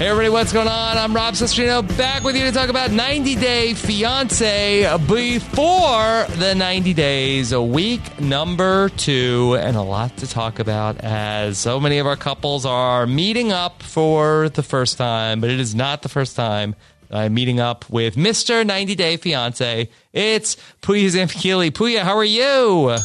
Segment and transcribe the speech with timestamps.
[0.00, 0.96] Hey everybody, what's going on?
[0.96, 6.94] I'm Rob Cesternino back with you to talk about 90 Day Fiance before the 90
[6.94, 12.06] days, a week number two, and a lot to talk about as so many of
[12.06, 16.34] our couples are meeting up for the first time, but it is not the first
[16.34, 16.74] time
[17.10, 18.64] I'm meeting up with Mr.
[18.64, 19.90] 90 Day Fiance.
[20.14, 21.70] It's Puya Zampachili.
[21.72, 22.96] Puya, how are you?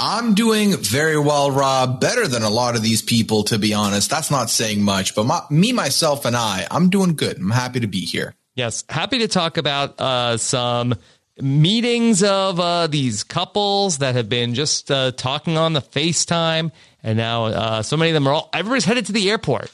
[0.00, 2.00] I'm doing very well, Rob.
[2.00, 4.08] Better than a lot of these people, to be honest.
[4.10, 7.36] That's not saying much, but my, me, myself, and I, I'm doing good.
[7.38, 8.34] I'm happy to be here.
[8.54, 10.94] Yes, happy to talk about uh, some
[11.40, 16.70] meetings of uh, these couples that have been just uh, talking on the FaceTime,
[17.02, 18.50] and now uh, so many of them are all.
[18.52, 19.70] Everybody's headed to the airport.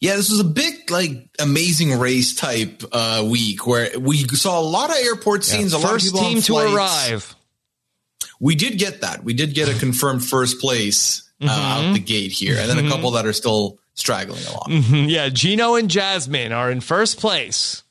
[0.00, 4.62] Yeah, this was a big, like, amazing race type uh, week where we saw a
[4.62, 5.72] lot of airport scenes.
[5.72, 6.74] Yeah, a lot first of people team on to flights.
[6.74, 7.36] arrive.
[8.40, 9.24] We did get that.
[9.24, 11.50] We did get a confirmed first place uh, Mm-hmm.
[11.88, 14.66] out the gate here, and then a couple that are still straggling along.
[14.68, 15.08] Mm-hmm.
[15.08, 17.82] Yeah, Gino and Jasmine are in first place.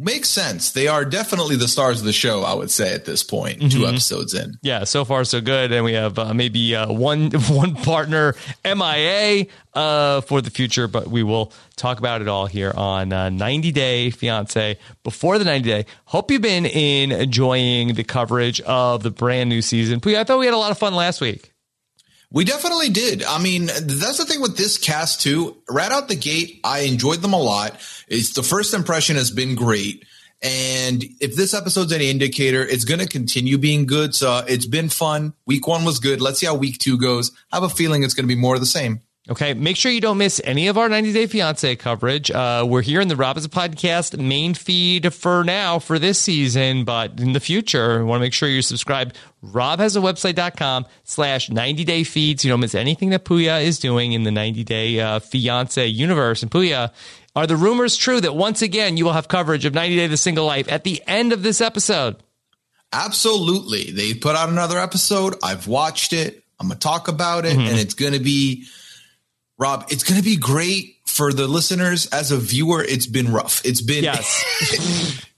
[0.00, 0.70] Makes sense.
[0.70, 2.42] They are definitely the stars of the show.
[2.44, 3.68] I would say at this point, Mm-hmm.
[3.70, 4.54] two episodes in.
[4.62, 9.46] Yeah, so far so good, and we have uh, maybe uh, one one partner MIA
[9.74, 13.72] uh, for the future, but we will talk about it all here on uh, 90
[13.72, 14.78] Day Fiance.
[15.02, 20.00] Before the 90 Day, hope you've been enjoying the coverage of the brand new season.
[20.04, 21.52] I thought we had a lot of fun last week.
[22.30, 23.22] We definitely did.
[23.22, 25.56] I mean, that's the thing with this cast too.
[25.68, 27.80] Right out the gate, I enjoyed them a lot.
[28.06, 30.04] It's the first impression has been great.
[30.42, 34.14] And if this episode's any indicator, it's going to continue being good.
[34.14, 35.32] So it's been fun.
[35.46, 36.20] Week one was good.
[36.20, 37.32] Let's see how week two goes.
[37.50, 39.00] I have a feeling it's going to be more of the same.
[39.30, 42.30] Okay, make sure you don't miss any of our 90 Day Fiance coverage.
[42.30, 46.18] Uh, we're here in the Rob Has a Podcast main feed for now for this
[46.18, 49.18] season, but in the future, we want to make sure you're subscribed.
[49.42, 52.40] Rob has a website.com slash 90 day Feeds.
[52.40, 55.86] so you don't miss anything that Puya is doing in the 90 Day uh, Fiance
[55.86, 56.42] universe.
[56.42, 56.90] And Puya,
[57.36, 60.16] are the rumors true that once again you will have coverage of 90 Day The
[60.16, 62.16] Single Life at the end of this episode?
[62.94, 63.90] Absolutely.
[63.90, 65.34] They put out another episode.
[65.42, 66.42] I've watched it.
[66.58, 68.64] I'm going to talk about it and it's going to be
[69.58, 72.82] Rob, it's going to be great for the listeners as a viewer.
[72.82, 73.64] It's been rough.
[73.64, 75.24] It's been Yes.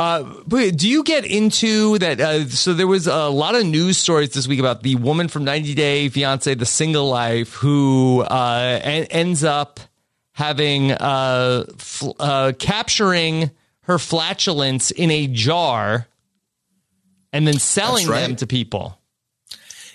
[0.00, 2.20] Uh, but do you get into that?
[2.20, 5.42] Uh, so there was a lot of news stories this week about the woman from
[5.42, 9.80] 90 Day Fiance, the single life, who uh, en- ends up
[10.30, 13.50] having uh, fl- uh, capturing
[13.82, 16.06] her flatulence in a jar
[17.32, 18.20] and then selling right.
[18.20, 18.97] them to people.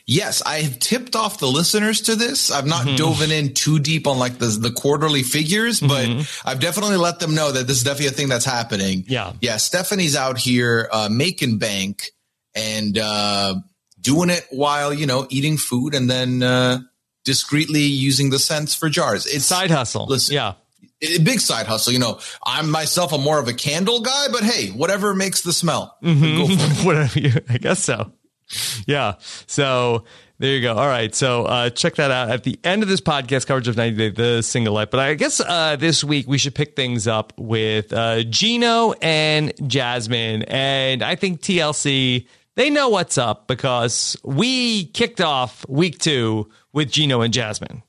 [0.05, 2.51] Yes, I have tipped off the listeners to this.
[2.51, 6.05] I've not dove in too deep on like the the quarterly figures, but
[6.43, 9.05] I've definitely let them know that this is definitely a thing that's happening.
[9.07, 9.33] Yeah.
[9.39, 9.55] yeah.
[9.57, 12.11] Stephanie's out here uh, making bank
[12.53, 13.55] and uh,
[14.01, 16.79] doing it while you know eating food and then uh,
[17.23, 19.25] discreetly using the scents for jars.
[19.25, 20.07] It's Side hustle.
[20.07, 20.35] Listen.
[20.35, 20.55] yeah.
[21.01, 21.93] a big side hustle.
[21.93, 25.53] You know, I'm myself, I'm more of a candle guy, but hey, whatever makes the
[25.53, 26.59] smell, go for it.
[26.85, 28.11] Whatever you, I guess so.
[28.87, 29.15] Yeah.
[29.47, 30.03] So
[30.39, 30.75] there you go.
[30.75, 31.13] All right.
[31.15, 34.09] So uh, check that out at the end of this podcast coverage of 90 Day,
[34.09, 34.89] the single life.
[34.91, 39.53] But I guess uh, this week we should pick things up with uh, Gino and
[39.67, 40.43] Jasmine.
[40.43, 46.91] And I think TLC, they know what's up because we kicked off week two with
[46.91, 47.83] Gino and Jasmine.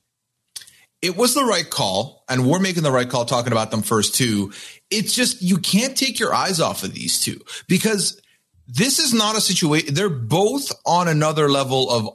[1.01, 4.15] it was the right call, and we're making the right call talking about them first
[4.15, 4.51] too.
[4.89, 8.19] It's just you can't take your eyes off of these two because
[8.67, 9.93] this is not a situation.
[9.93, 12.09] They're both on another level of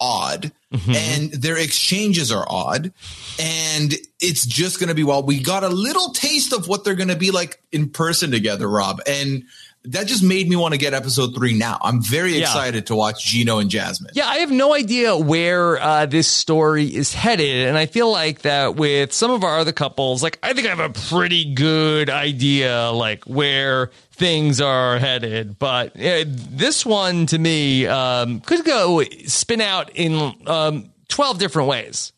[0.00, 2.92] odd, and their exchanges are odd,
[3.38, 5.22] and it's just going to be well.
[5.22, 8.68] We got a little taste of what they're going to be like in person together,
[8.68, 9.44] Rob, and.
[9.84, 11.78] That just made me want to get episode three now.
[11.80, 12.40] I'm very Yeah.
[12.40, 14.10] excited to watch Gino and Jasmine.
[14.12, 17.68] Yeah, I have no idea where uh, this story is headed.
[17.68, 20.74] And I feel like that with some of our other couples, like, I think I
[20.74, 25.58] have a pretty good idea, like, where things are headed.
[25.58, 31.68] But uh, this one, to me, um, could go spin out in um, 12 different
[31.68, 32.12] ways.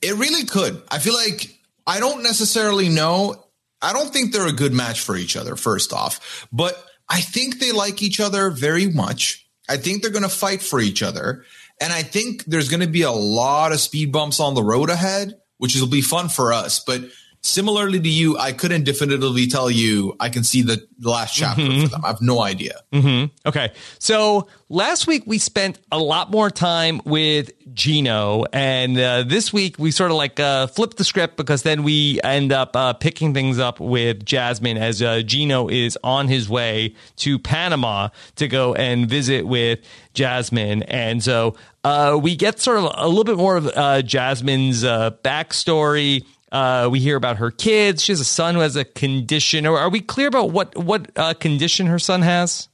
[0.00, 0.82] It really could.
[0.90, 1.54] I feel like
[1.86, 3.44] I don't necessarily know.
[3.82, 7.58] I don't think they're a good match for each other, first off, but I think
[7.58, 9.46] they like each other very much.
[9.68, 11.44] I think they're going to fight for each other.
[11.80, 14.90] And I think there's going to be a lot of speed bumps on the road
[14.90, 16.80] ahead, which will be fun for us.
[16.80, 17.02] But
[17.42, 21.84] similarly to you, I couldn't definitively tell you I can see the, last chapter mm-hmm.
[21.84, 22.04] for them.
[22.04, 22.74] I have no idea.
[22.92, 23.48] Mm-hmm.
[23.48, 23.72] Okay.
[23.98, 29.78] So last week we spent a lot more time with Gino, and uh, this week
[29.78, 33.32] we sort of like uh, flipped the script because then we end up uh, picking
[33.32, 38.74] things up with Jasmine as uh, Gino is on his way to Panama to go
[38.74, 39.80] and visit with
[40.12, 40.82] Jasmine.
[40.82, 46.26] And so uh, we get sort of a little bit more of uh, Jasmine's backstory
[46.52, 48.02] uh, we hear about her kids.
[48.02, 49.66] She has a son who has a condition.
[49.66, 52.68] Or are we clear about what what uh, condition her son has?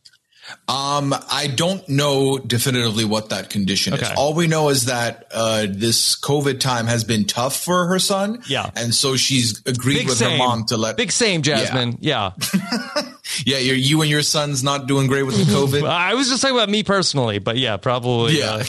[0.68, 4.06] Um, I don't know definitively what that condition okay.
[4.06, 4.12] is.
[4.16, 8.42] All we know is that uh, this COVID time has been tough for her son.
[8.48, 10.32] Yeah, and so she's agreed Big with same.
[10.32, 10.96] her mom to let.
[10.96, 11.98] Big same, Jasmine.
[12.00, 13.02] Yeah, yeah.
[13.44, 15.88] yeah you you and your son's not doing great with the COVID.
[15.88, 18.38] I was just talking about me personally, but yeah, probably.
[18.38, 18.64] Yeah, uh,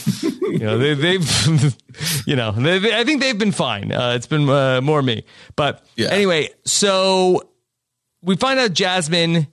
[0.50, 1.76] you know they, have
[2.28, 3.90] you know I think they've been fine.
[3.90, 5.24] Uh, it's been uh, more me,
[5.56, 6.08] but yeah.
[6.08, 7.48] anyway, so
[8.22, 9.46] we find out Jasmine.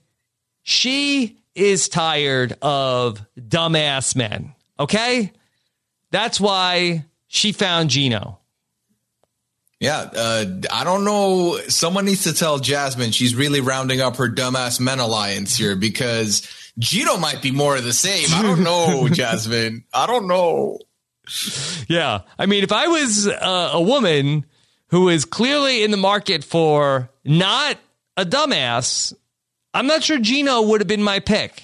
[0.62, 4.54] She is tired of dumbass men.
[4.78, 5.32] Okay?
[6.10, 8.38] That's why she found Gino.
[9.80, 11.58] Yeah, uh, I don't know.
[11.68, 16.46] Someone needs to tell Jasmine she's really rounding up her dumbass men alliance here because
[16.78, 18.26] Gino might be more of the same.
[18.32, 19.84] I don't know, Jasmine.
[19.92, 20.78] I don't know.
[21.88, 22.20] Yeah.
[22.38, 24.46] I mean, if I was uh, a woman
[24.88, 27.78] who is clearly in the market for not
[28.16, 29.14] a dumbass,
[29.74, 31.62] I'm not sure Gino would have been my pick.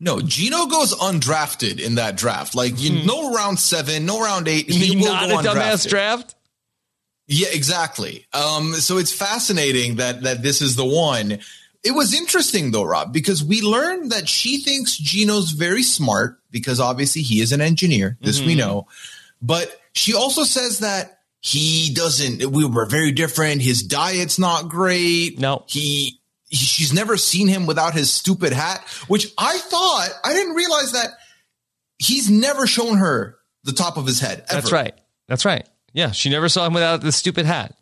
[0.00, 2.54] No, Gino goes undrafted in that draft.
[2.54, 3.06] Like you hmm.
[3.06, 4.68] no round seven, no round eight.
[4.68, 6.34] He will not a dumbass draft.
[7.26, 8.26] Yeah, exactly.
[8.32, 11.38] Um, so it's fascinating that that this is the one.
[11.82, 16.78] It was interesting though, Rob, because we learned that she thinks Gino's very smart because
[16.78, 18.16] obviously he is an engineer.
[18.22, 18.46] This mm-hmm.
[18.46, 18.86] we know,
[19.42, 22.46] but she also says that he doesn't.
[22.46, 23.60] We were very different.
[23.60, 25.38] His diet's not great.
[25.38, 26.20] No, he
[26.50, 31.10] she's never seen him without his stupid hat, which I thought I didn't realize that
[31.98, 34.44] he's never shown her the top of his head.
[34.48, 34.60] Ever.
[34.60, 34.94] That's right.
[35.26, 35.68] That's right.
[35.92, 37.74] Yeah, she never saw him without the stupid hat.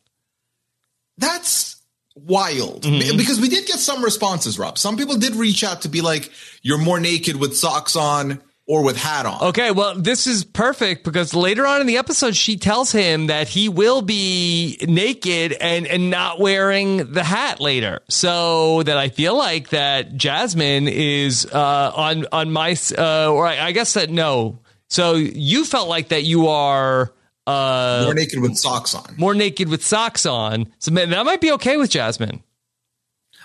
[1.18, 1.76] That's
[2.14, 3.16] wild mm-hmm.
[3.16, 4.78] because we did get some responses, Rob.
[4.78, 6.30] Some people did reach out to be like,
[6.62, 9.42] "You're more naked with socks on." Or with hat on.
[9.48, 13.48] Okay, well, this is perfect because later on in the episode, she tells him that
[13.48, 18.00] he will be naked and, and not wearing the hat later.
[18.08, 23.66] So that I feel like that Jasmine is uh, on on my uh, or I,
[23.66, 24.60] I guess that no.
[24.88, 27.12] So you felt like that you are
[27.46, 29.14] uh, more naked with socks on.
[29.16, 30.72] More naked with socks on.
[30.78, 32.42] So man, that might be okay with Jasmine.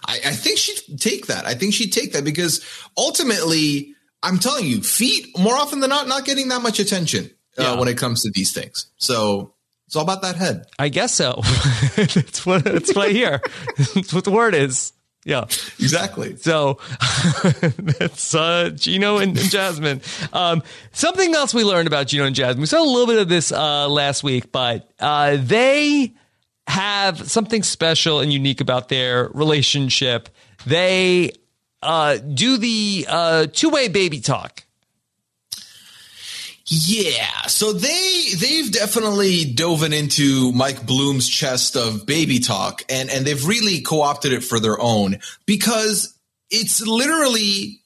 [0.05, 1.45] I, I think she'd take that.
[1.45, 2.63] I think she'd take that because
[2.95, 7.63] ultimately I'm telling you, feet more often than not not getting that much attention uh,
[7.63, 7.79] yeah.
[7.79, 8.87] when it comes to these things.
[8.97, 9.53] So
[9.85, 10.65] it's all about that head.
[10.77, 11.41] I guess so.
[11.95, 13.41] that's what that's what I hear.
[13.95, 14.93] that's what the word is.
[15.23, 15.43] Yeah,
[15.77, 16.37] exactly.
[16.37, 16.79] So
[17.59, 20.01] that's uh, Gino and, and Jasmine.
[20.31, 20.63] Um,
[20.93, 22.61] something else we learned about Gino and Jasmine.
[22.61, 26.13] We saw a little bit of this uh, last week, but uh, they
[26.67, 30.29] have something special and unique about their relationship.
[30.65, 31.31] They
[31.81, 34.63] uh, do the uh, two way baby talk.
[36.69, 43.25] Yeah, so they they've definitely dove into Mike Bloom's chest of baby talk, and and
[43.25, 47.79] they've really co opted it for their own because it's literally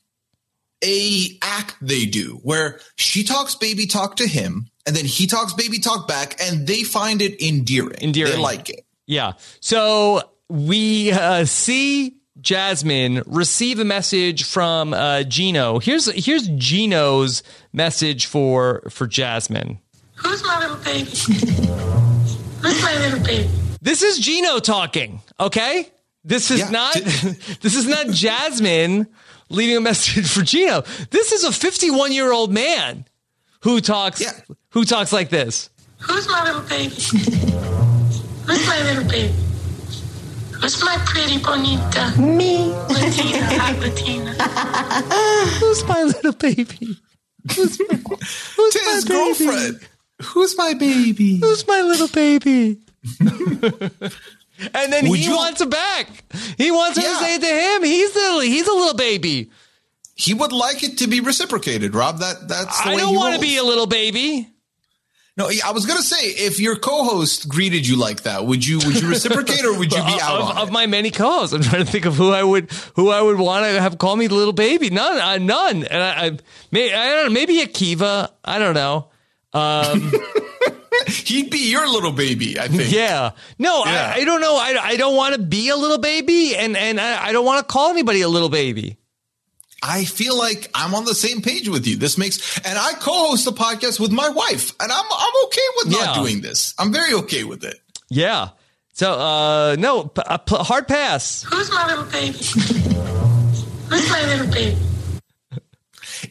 [0.83, 5.53] a act they do where she talks baby talk to him, and then he talks
[5.53, 8.01] baby talk back, and they find it endearing.
[8.01, 8.83] Endearing, they like it.
[9.05, 9.33] Yeah.
[9.59, 15.79] So we uh, see Jasmine receive a message from uh, Gino.
[15.79, 19.79] Here's here's Gino's message for for Jasmine.
[20.15, 21.09] Who's my little baby?
[22.61, 23.49] Who's my little baby?
[23.81, 25.21] This is Gino talking.
[25.39, 25.89] Okay,
[26.23, 26.69] this is yeah.
[26.69, 26.93] not
[27.61, 29.07] this is not Jasmine
[29.49, 30.81] leaving a message for Gino.
[31.09, 33.05] This is a 51 year old man
[33.61, 34.31] who talks yeah.
[34.69, 35.69] who talks like this.
[35.99, 36.95] Who's my little baby?
[38.45, 39.33] Who's my little baby?
[40.61, 42.13] Who's my pretty bonita?
[42.21, 42.71] Me.
[42.87, 43.45] Latina.
[43.57, 44.31] Hi, Latina.
[45.59, 46.97] Who's my little baby?
[47.55, 47.95] Who's my,
[48.55, 49.79] who's my his girlfriend?
[50.21, 51.37] Who's my baby?
[51.37, 52.77] Who's my little baby?
[53.19, 55.35] and then Would he you?
[55.35, 56.07] wants it back.
[56.57, 57.13] He wants her yeah.
[57.13, 57.83] to say it to him.
[57.83, 59.49] He's the he's a little baby.
[60.15, 62.19] He would like it to be reciprocated, Rob.
[62.19, 62.85] That that's.
[62.85, 64.47] I don't want to be a little baby.
[65.41, 69.01] No, I was gonna say if your co-host greeted you like that, would you would
[69.01, 71.51] you reciprocate or would you be out of, of my many calls.
[71.51, 74.15] I'm trying to think of who I would who I would want to have call
[74.15, 74.91] me the little baby.
[74.91, 75.83] None, uh, none.
[75.83, 76.37] And I, I,
[76.71, 77.31] may, I don't know.
[77.33, 78.29] Maybe Akiva.
[78.45, 79.07] I don't know.
[79.53, 80.13] Um,
[81.07, 82.91] He'd be your little baby, I think.
[82.91, 83.31] yeah.
[83.57, 84.13] No, Yeah.
[84.15, 84.55] I, I don't know.
[84.57, 87.67] I, I don't want to be a little baby, and and I, I don't want
[87.67, 88.97] to call anybody a little baby.
[89.83, 91.95] I feel like I'm on the same page with you.
[91.95, 95.89] This makes, and I co-host a podcast with my wife, and I'm I'm okay with
[95.91, 96.21] not Yeah.
[96.21, 96.73] doing this.
[96.77, 97.79] I'm very okay with it.
[98.09, 98.49] Yeah.
[98.93, 101.43] So uh, no, p- a p- hard pass.
[101.43, 102.37] Who's my little baby?
[103.89, 104.77] Who's my little baby?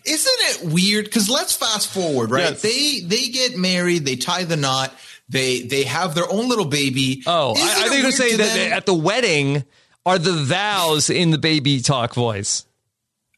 [0.05, 1.05] Isn't it weird?
[1.07, 2.51] Because let's fast forward, right?
[2.51, 2.63] Yes.
[2.63, 4.95] They they get married, they tie the knot,
[5.29, 7.23] they they have their own little baby.
[7.27, 9.65] Oh, Isn't I, I think you weird say to that them- at the wedding
[10.07, 12.65] are the vows in the baby talk voice.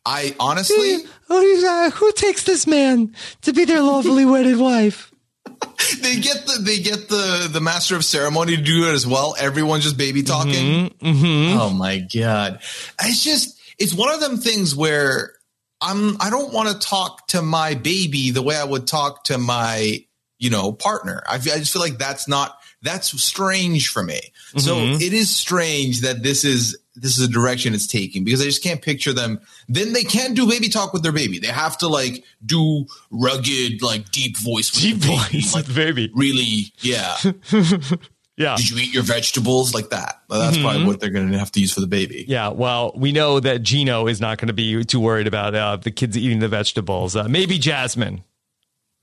[0.05, 5.13] I honestly, who takes this man to be their lawfully wedded wife?
[6.01, 9.35] they get the they get the the master of ceremony to do it as well.
[9.39, 10.91] Everyone's just baby talking.
[10.91, 11.59] Mm-hmm.
[11.59, 12.61] Oh my god!
[13.01, 15.33] It's just it's one of them things where
[15.81, 19.39] I'm I don't want to talk to my baby the way I would talk to
[19.39, 20.05] my
[20.39, 21.23] you know partner.
[21.27, 24.21] I, I just feel like that's not that's strange for me.
[24.57, 28.45] So it is strange that this is this is a direction it's taking because I
[28.45, 29.41] just can't picture them.
[29.69, 31.39] Then they can't do baby talk with their baby.
[31.39, 35.17] They have to like do rugged like deep voice with Deep baby.
[35.41, 36.11] voice like baby.
[36.15, 37.17] really yeah.
[38.35, 38.57] Yeah.
[38.57, 40.23] Did you eat your vegetables like that?
[40.29, 42.25] Well, that's probably what they're going to have to use for the baby.
[42.27, 45.77] Yeah, well, we know that Gino is not going to be too worried about uh,
[45.77, 47.15] the kids eating the vegetables.
[47.15, 48.25] Uh, maybe Jasmine.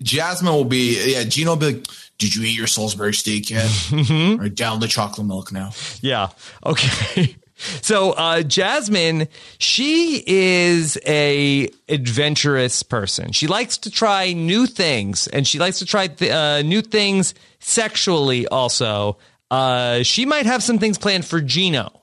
[0.01, 1.85] Jasmine will be, yeah, Gino will be like,
[2.17, 3.65] Did you eat your Salisbury steak yet?
[3.89, 4.41] Mm-hmm.
[4.41, 5.71] Or down the chocolate milk now.
[6.01, 6.29] Yeah.
[6.65, 7.35] Okay.
[7.59, 13.31] So uh, Jasmine, she is a adventurous person.
[13.33, 17.33] She likes to try new things, and she likes to try th- uh, new things
[17.59, 18.47] sexually.
[18.47, 19.17] Also,
[19.51, 22.01] uh, she might have some things planned for Gino.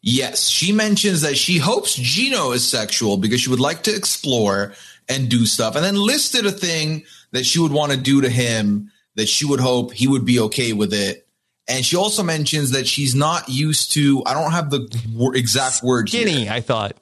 [0.00, 4.74] Yes, she mentions that she hopes Gino is sexual because she would like to explore
[5.08, 8.30] and do stuff, and then listed a thing that she would want to do to
[8.30, 11.23] him that she would hope he would be okay with it.
[11.66, 14.22] And she also mentions that she's not used to.
[14.26, 16.08] I don't have the exact word.
[16.08, 16.96] Skinny, I thought.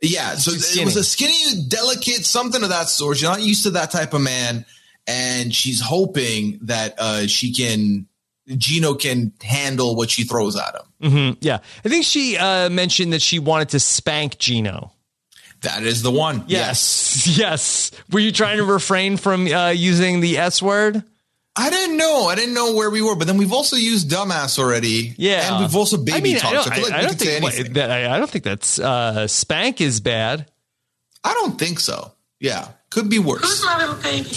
[0.00, 3.16] Yeah, so She's it was a skinny, delicate, something of that sort.
[3.16, 4.66] She's not used to that type of man,
[5.06, 8.06] and she's hoping that uh, she can,
[8.46, 11.10] Gino can handle what she throws at him.
[11.12, 14.92] Mhm, Yeah, I think she uh, mentioned that she wanted to spank Gino.
[15.62, 16.44] That is the one.
[16.48, 17.90] Yes, yes.
[18.12, 21.02] Were you trying to refrain from uh, using the S word?
[21.56, 22.24] I didn't know.
[22.26, 25.14] I didn't know where we were, but then we've also used dumbass already.
[25.16, 27.00] Yeah, and we've also baby I mean, I don't, So I feel like I- I
[27.00, 27.72] we don't could say think anything.
[27.74, 30.50] that I, I don't think that's uh, spank is bad.
[31.22, 32.12] I don't think so.
[32.40, 33.40] Yeah, could be worse.
[33.42, 33.64] Who's worse.
[33.64, 34.28] my little baby?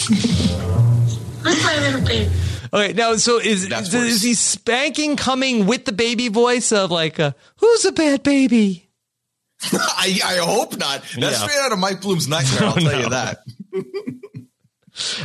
[1.44, 2.32] Who's my little baby?
[2.74, 6.92] Okay, now so is That's is, is he spanking coming with the baby voice of
[6.92, 8.90] like uh, who's a bad baby?
[9.74, 11.02] I, I hope not.
[11.02, 11.32] That's Yeah.
[11.32, 12.70] straight out of Mike Bloom's nightmare.
[12.70, 13.00] I'll tell no.
[13.00, 13.40] you that.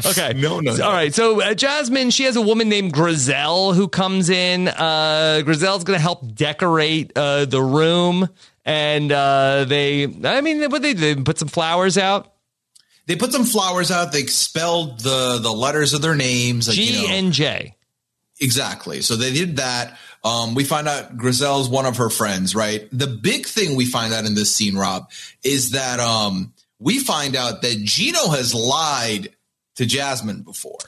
[0.05, 0.85] Okay, No, no, no.
[0.85, 1.14] all right.
[1.14, 4.69] So uh, Jasmine, she has a woman named Grizel who comes in.
[4.69, 8.29] Uh, Grizel's going to help decorate uh, the room,
[8.64, 12.33] and uh, they, I mean, what they did, put some flowers out.
[13.07, 14.12] They put some flowers out.
[14.12, 16.69] They spelled the the letters of their names.
[16.69, 17.75] Like, you G know, and J.
[18.41, 19.00] Exactly.
[19.02, 19.99] So they did that.
[20.25, 22.88] Um, we find out Grizel's one of her friends, right?
[22.93, 25.11] The big thing we find out in this scene, Rob,
[25.43, 29.31] is that um, we find out that Gino has lied
[29.82, 30.78] to Jasmine before.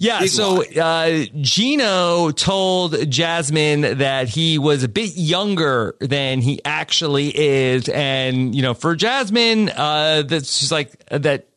[0.00, 6.58] Yeah, Big so uh, Gino told Jasmine that he was a bit younger than he
[6.64, 11.48] actually is, and you know, for Jasmine, uh, that's just like that.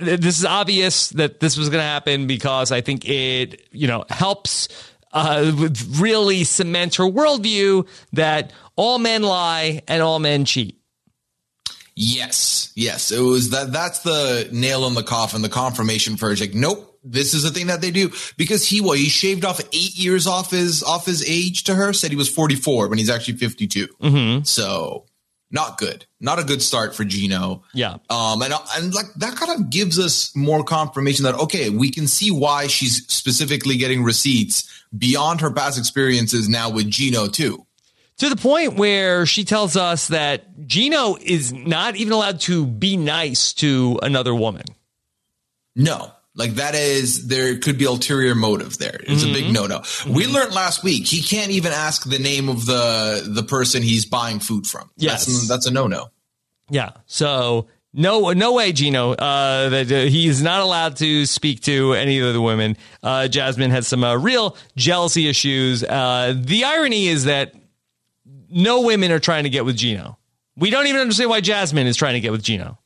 [0.00, 4.04] This is obvious that this was going to happen because I think it, you know,
[4.08, 4.68] helps
[5.12, 10.77] uh, with really cement her worldview that all men lie and all men cheat.
[12.00, 13.72] Yes, yes, it was that.
[13.72, 15.42] That's the nail in the coffin.
[15.42, 18.80] The confirmation for it's like, nope, this is the thing that they do because he
[18.80, 21.92] well, he shaved off eight years off his off his age to her.
[21.92, 23.66] Said he was forty four when he's actually fifty
[24.44, 25.06] So
[25.50, 26.06] not good.
[26.20, 27.64] Not a good start for Gino.
[27.74, 27.96] Yeah.
[28.10, 32.06] Um, and, and like that kind of gives us more confirmation that, okay, we can
[32.06, 37.66] see why she's specifically getting receipts beyond her past experiences now with Gino too.
[38.18, 42.96] To the point where she tells us that Gino is not even allowed to be
[42.96, 44.64] nice to another woman.
[45.76, 48.98] No, like that is, there could be ulterior motive there.
[49.04, 49.32] It's a Mm-hmm.
[49.34, 49.82] big no-no.
[50.08, 54.04] We learned last week, he can't even ask the name of the, the person he's
[54.04, 54.90] buying food from.
[54.96, 55.26] Yes.
[55.26, 56.10] That's, that's a no-no.
[56.70, 56.90] Yeah.
[57.06, 59.12] So No, no way, Gino.
[59.12, 62.76] Uh, that uh, he is not allowed to speak to any of the women.
[63.02, 65.82] Uh, Jasmine has some uh, real jealousy issues.
[65.84, 67.54] Uh, the irony is that
[68.50, 70.18] no women are trying to get with Gino.
[70.56, 72.78] We don't even understand why Jasmine is trying to get with Gino.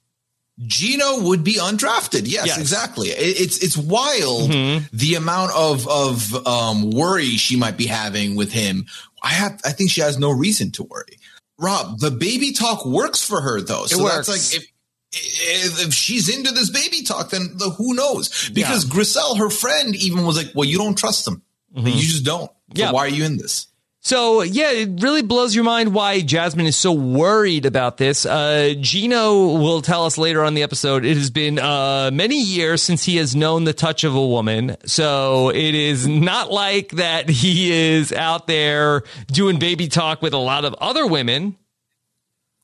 [0.66, 2.22] Gino would be undrafted.
[2.26, 2.58] Yes, Yes.
[2.58, 3.08] exactly.
[3.08, 4.84] It, it's it's wild Mm-hmm.
[4.96, 8.86] the amount of of um, worry she might be having with him.
[9.22, 9.60] I have.
[9.64, 11.18] I think she has no reason to worry.
[11.58, 13.86] Rob, the baby talk works for her though.
[13.86, 14.26] So works.
[14.26, 14.68] that's like if.
[15.14, 18.48] If if she's into this baby talk, then the, who knows?
[18.48, 21.42] Because Griselle, her friend, even was like, "Well, you don't trust him.
[21.74, 22.46] You just don't.
[22.46, 22.78] So Mm-hmm.
[22.78, 22.92] Yeah.
[22.92, 23.66] why are you in this?"
[24.04, 28.26] So yeah, it really blows your mind why Jasmine is so worried about this.
[28.26, 31.04] Uh, Gino will tell us later on the episode.
[31.04, 34.76] It has been uh, many years since he has known the touch of a woman,
[34.86, 40.38] so it is not like that he is out there doing baby talk with a
[40.38, 41.56] lot of other women.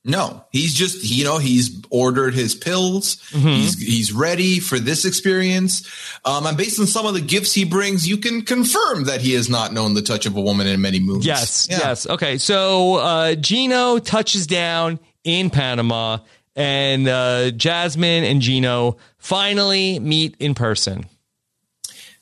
[0.08, 3.16] No, he's just you know he's ordered his pills.
[3.30, 3.48] Mm-hmm.
[3.48, 5.86] He's he's ready for this experience.
[6.24, 9.34] Um, and based on some of the gifts he brings, you can confirm that he
[9.34, 11.26] has not known the touch of a woman in many moons.
[11.26, 11.78] Yes, Yeah.
[11.78, 12.06] yes.
[12.08, 16.18] Okay, so uh, Gino touches down in Panama,
[16.56, 21.04] and uh, Jasmine and Gino finally meet in person.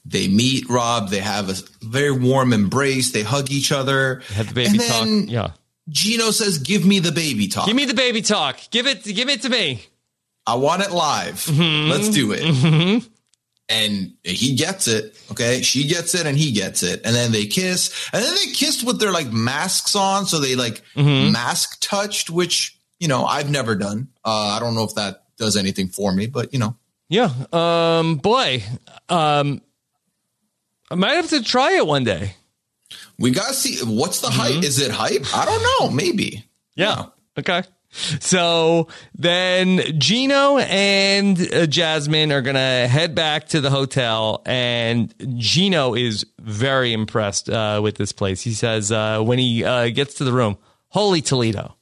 [0.05, 1.11] They meet Rob.
[1.11, 3.13] They have a very warm embrace.
[3.13, 4.23] They hug each other.
[4.35, 5.05] Have the baby And talk.
[5.05, 5.51] then Yeah.
[5.89, 7.67] Gino says, "Give me the baby talk.
[7.67, 8.59] Give me the baby talk.
[8.71, 9.05] Give it.
[9.05, 9.83] Give it to me.
[10.47, 11.45] I want it live.
[11.47, 11.91] Mm-hmm.
[11.91, 13.05] Let's do it."
[13.69, 15.21] And he gets it.
[15.33, 18.53] Okay, she gets it, and he gets it, and then they kiss, and then they
[18.53, 21.33] kissed with their like masks on, so they like Mm-hmm.
[21.33, 24.09] mask touched, which you know I've never done.
[24.25, 26.77] Uh, I don't know if that does anything for me, but you know,
[27.09, 27.31] Yeah.
[27.53, 28.17] Um.
[28.17, 28.63] Boy.
[29.09, 29.63] Um.
[30.91, 32.37] I might have to try it one day.
[33.19, 34.55] We gotta see what's the Mm-hmm.
[34.55, 34.65] hype.
[34.65, 35.25] Is it hype?
[35.35, 35.95] I don't know.
[35.95, 36.45] Maybe.
[36.75, 37.07] Yeah.
[37.39, 37.63] Okay.
[38.21, 45.15] So then Gino and uh, Jasmine are going to head back to the hotel, and
[45.39, 48.43] Gino is very impressed uh, with this place.
[48.43, 50.59] He says uh, when he uh, gets to the room,
[50.89, 51.76] Holy Toledo.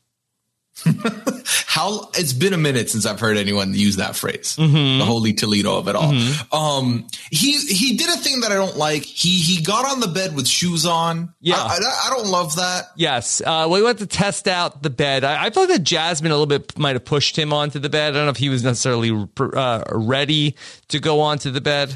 [1.66, 4.56] How it's been a minute since I've heard anyone use that phrase.
[4.56, 4.98] Mm-hmm.
[4.98, 6.12] The holy Toledo of it all.
[6.52, 9.04] Um, he he did a thing that I don't like.
[9.04, 11.32] He he got on the bed with shoes on.
[11.40, 11.56] Yeah.
[11.56, 12.86] I, I, I don't love that.
[12.96, 13.40] Yes.
[13.44, 15.24] Uh, we went to test out the bed.
[15.24, 18.14] I, I thought that Jasmine a little bit might have pushed him onto the bed.
[18.14, 20.56] I don't know if he was necessarily uh, ready
[20.88, 21.94] to go onto the bed.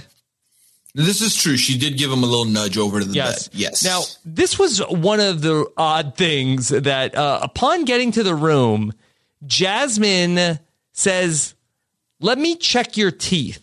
[0.94, 1.57] This is true.
[1.57, 3.48] She did give him a little nudge over to the Yes.
[3.48, 3.59] bed.
[3.61, 3.85] Yes.
[3.85, 8.92] Now, this was one of the odd things that uh, upon getting to the room,
[9.46, 10.59] Jasmine
[10.92, 11.55] says,
[12.20, 13.61] "Let me check your teeth,"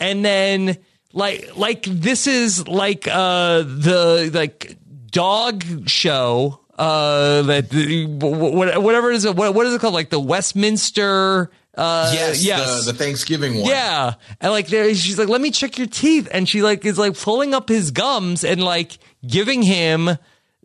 [0.00, 0.76] and then
[1.12, 4.76] like like this is like uh the like
[5.10, 9.94] dog show uh that the, wh- wh- whatever it is what, what is it called
[9.94, 13.70] like the Westminster uh yes, yes The, the Thanksgiving one.
[13.70, 14.14] yeah.
[14.40, 16.28] And like there she's like, let me check your teeth.
[16.32, 20.18] And she like is like pulling up his gums and like giving him a,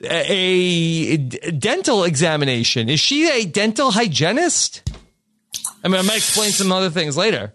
[0.04, 2.90] a dental examination.
[2.90, 4.90] Is she a dental hygienist?
[5.84, 7.54] I mean, I might explain some other things later.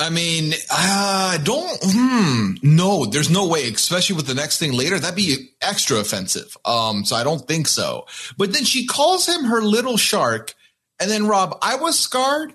[0.00, 1.76] I mean, I don't.
[1.82, 3.68] Hmm, no, there's no way.
[3.68, 6.56] Especially with the next thing later, that'd be extra offensive.
[6.64, 8.06] Um, so I don't think so.
[8.36, 10.54] But then she calls him her little shark,
[11.00, 12.52] and then Rob, I was scarred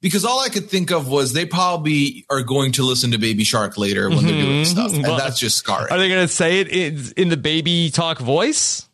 [0.00, 3.44] because all I could think of was they probably are going to listen to Baby
[3.44, 4.64] Shark later when they're doing mm-hmm.
[4.64, 5.92] stuff, and Well, that's just scarring.
[5.92, 8.88] Are they going to say it in, in the baby talk voice?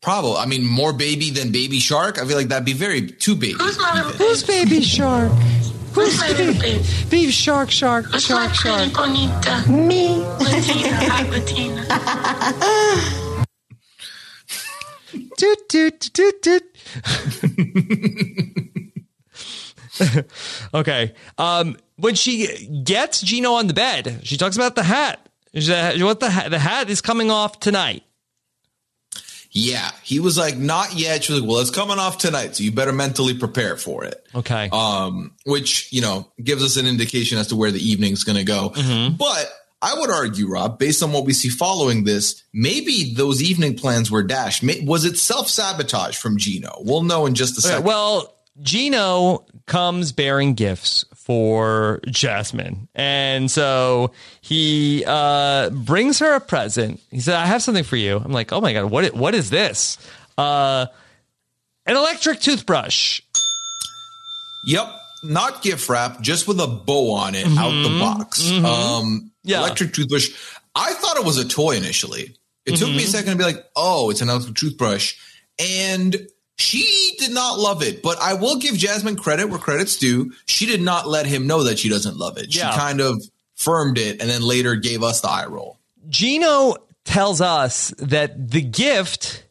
[0.00, 0.36] Probably.
[0.36, 2.20] I mean, more baby than Baby Shark.
[2.22, 3.54] I feel like that'd be very too baby.
[3.58, 4.12] Who's my little
[4.46, 4.70] baby?
[4.70, 5.32] baby shark?
[5.92, 6.84] Who's my little baby?
[7.10, 9.64] Beef shark, shark, Who's my pretty bonita?
[9.68, 10.18] Me.
[10.38, 10.94] Latina.
[10.94, 11.84] Hi, Latina.
[15.38, 16.64] Toot, toot, toot, toot.
[20.74, 21.14] okay.
[21.38, 25.20] Um, when she gets Gino on the bed, she talks about the hat.
[25.54, 26.50] She said, what the hat?
[26.50, 28.02] The hat is coming off tonight.
[29.50, 31.24] Yeah, he was like, not yet.
[31.24, 34.26] She was like, well, it's coming off tonight, so you better mentally prepare for it.
[34.34, 34.68] Okay.
[34.70, 38.44] um, which you know gives us an indication as to where the evening's going to
[38.44, 38.70] go.
[38.70, 39.16] Mm-hmm.
[39.16, 43.74] But I would argue, Rob, based on what we see following this, maybe those evening
[43.76, 44.62] plans were dashed.
[44.84, 46.74] Was it self sabotage from Gino?
[46.80, 47.86] We'll know in just a Okay, second.
[47.86, 52.88] well, Gino comes bearing gifts for Jasmine.
[52.94, 57.00] And so he uh, brings her a present.
[57.10, 58.16] He said, I have something for you.
[58.16, 59.98] I'm like, oh my God, what, what is this?
[60.36, 60.86] Uh,
[61.86, 63.20] an electric toothbrush.
[64.64, 64.88] yep,
[65.24, 68.50] not gift wrap, just with a bow on it out the box.
[68.50, 69.26] Um, Mm-hmm.
[69.44, 69.60] Yeah.
[69.60, 70.28] electric toothbrush.
[70.74, 72.36] I thought it was a toy initially.
[72.66, 72.96] It took Mm-hmm.
[72.98, 75.14] me a second to be like, oh, it's an electric toothbrush,
[75.58, 80.32] and She did not love it, but I will give Jasmine credit where credit's due.
[80.46, 82.54] She did not let him know that she doesn't love it.
[82.54, 82.70] Yeah.
[82.70, 83.22] She kind of
[83.54, 85.78] firmed it and then later gave us the eye roll.
[86.08, 89.44] Gino tells us that the gift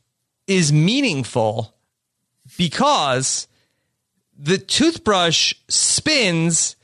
[0.47, 1.73] is meaningful
[2.57, 3.47] because
[4.37, 6.75] the toothbrush spins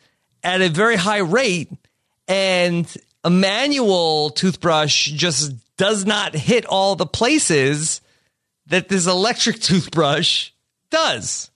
[0.43, 1.69] at a very high rate
[2.27, 8.01] and a manual toothbrush just does not hit all the places
[8.67, 10.51] that this electric toothbrush
[10.89, 11.49] does.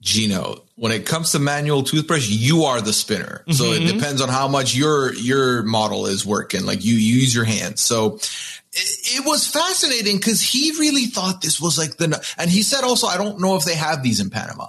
[0.00, 3.42] Gino, when it comes to manual toothbrush, you are the spinner.
[3.50, 3.98] So it mm-hmm.
[3.98, 6.64] depends on how much your your model is working.
[6.64, 7.80] Like you, use your hands.
[7.80, 8.28] So it,
[8.72, 13.08] it was fascinating because he really thought this was like the and he said also,
[13.08, 14.68] I don't know if they have these in Panama.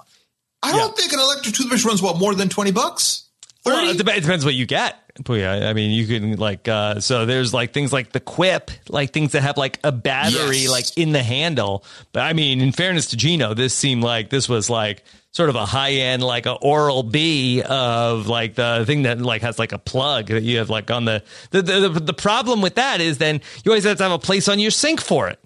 [0.64, 3.29] I don't think an electric toothbrush runs what more than twenty bucks.
[3.66, 4.96] Well, it, dep- it depends what you get.
[5.26, 8.72] But yeah, I mean, you can like uh so there's like things like the Quip,
[8.88, 10.70] like things that have like a battery Yes.
[10.70, 11.84] like in the handle.
[12.14, 15.56] But I mean, in fairness to Gino, this seemed like this was like sort of
[15.56, 19.74] a high end like a Oral B of like the thing that like has like
[19.74, 23.18] a plug that you have like on the the the, the problem with that is
[23.18, 25.38] then you always have to have a place on your sink for it.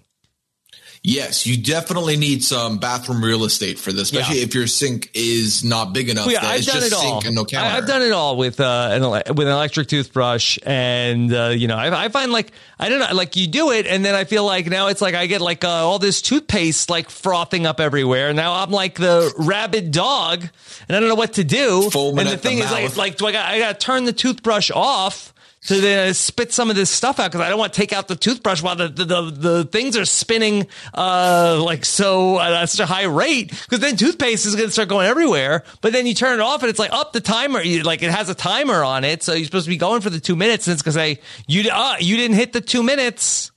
[1.06, 4.44] Yes, you definitely need some bathroom real estate for this, especially Yeah.
[4.44, 6.24] if your sink is not big enough.
[6.24, 7.22] Well, yeah, that I've it's done just it all.
[7.26, 7.66] and no counter.
[7.66, 11.48] I, have done it all with uh, an ele- with an electric toothbrush, and uh,
[11.54, 14.14] you know, I, I find like I don't know, like you do it, and then
[14.14, 17.66] I feel like now it's like I get like uh, all this toothpaste like frothing
[17.66, 18.32] up everywhere.
[18.32, 20.40] Now I'm like the rabid dog,
[20.88, 21.82] and I don't know what to do.
[21.94, 24.06] And the at the thing is, like, like do I got I got to turn
[24.06, 25.33] the toothbrush off.
[25.68, 28.06] To then spit some of this stuff out because I don't want to take out
[28.06, 32.80] the toothbrush while the the, the, the things are spinning uh like so at such
[32.80, 35.64] a high rate because then toothpaste is going to start going everywhere.
[35.80, 38.10] But then you turn it off and it's like up the timer, you, like it
[38.10, 40.66] has a timer on it, so you're supposed to be going for the two minutes,
[40.66, 43.50] and it's going to say you uh, you didn't hit the two minutes.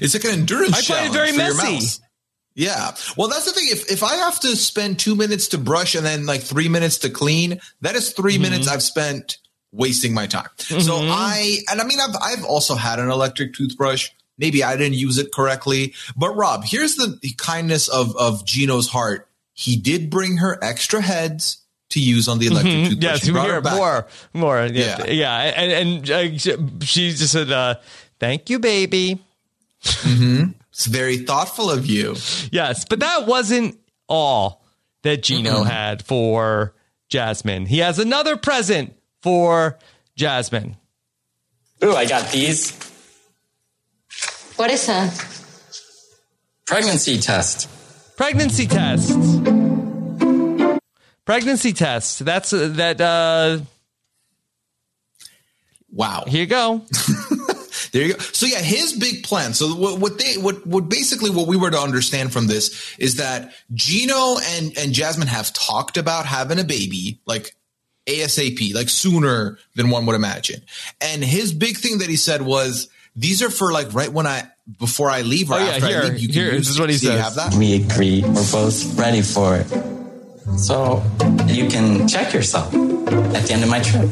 [0.00, 2.02] It's like an endurance I find it very messy.
[2.54, 2.94] Yeah.
[3.16, 3.66] Well, that's the thing.
[3.70, 6.98] If if I have to spend two minutes to brush and then like three minutes
[6.98, 8.42] to clean, that is 3 Mm-hmm.
[8.42, 9.38] minutes I've spent
[9.72, 10.48] wasting my time.
[10.58, 14.10] So I and I mean I've I've also had an electric toothbrush.
[14.38, 15.94] Maybe I didn't use it correctly.
[16.16, 19.28] But Rob, here's the the kindness of of Gino's heart.
[19.52, 21.58] He did bring her extra heads
[21.90, 22.92] to use on the electric toothbrush.
[22.94, 23.02] Mm-hmm.
[23.02, 24.66] Yes, He brought hear more, more.
[24.66, 25.10] Yeah, Yeah.
[25.10, 26.38] yeah, and and uh,
[26.84, 27.76] she just said, uh,
[28.20, 29.20] "Thank you, baby."
[29.82, 32.14] It's very thoughtful of you.
[32.52, 33.78] Yes, but that wasn't
[34.08, 34.64] all
[35.02, 36.74] that Gino had for
[37.08, 37.66] Jasmine.
[37.66, 38.94] He has another present
[39.28, 39.76] for
[40.16, 40.74] Jasmine.
[41.84, 42.72] Ooh, I got these.
[44.56, 45.12] What is that?
[46.66, 47.68] Pregnancy test.
[48.16, 49.12] Pregnancy test.
[51.26, 52.24] Pregnancy test.
[52.24, 53.00] That's uh, that.
[53.00, 53.58] Uh,
[55.90, 56.24] Wow.
[56.26, 56.82] here you go.
[57.92, 58.18] There you go.
[58.20, 59.54] So yeah, his big plan.
[59.54, 63.16] So what, what they what what basically what we were to understand from this is
[63.16, 67.54] that Gino and and Jasmine have talked about having a baby like
[68.08, 70.62] ASAP, like sooner than one would imagine.
[71.00, 74.44] And his big thing that he said was these are for like right when I
[74.78, 76.20] before I leave or Oh, yeah, after here, I leave.
[76.20, 77.02] You here, use this is what he these.
[77.02, 77.20] Do says.
[77.20, 77.54] have that?
[77.54, 78.22] We agree.
[78.22, 79.66] We're both ready for it.
[80.58, 81.02] So
[81.46, 84.08] you can check yourself at the end of my trip.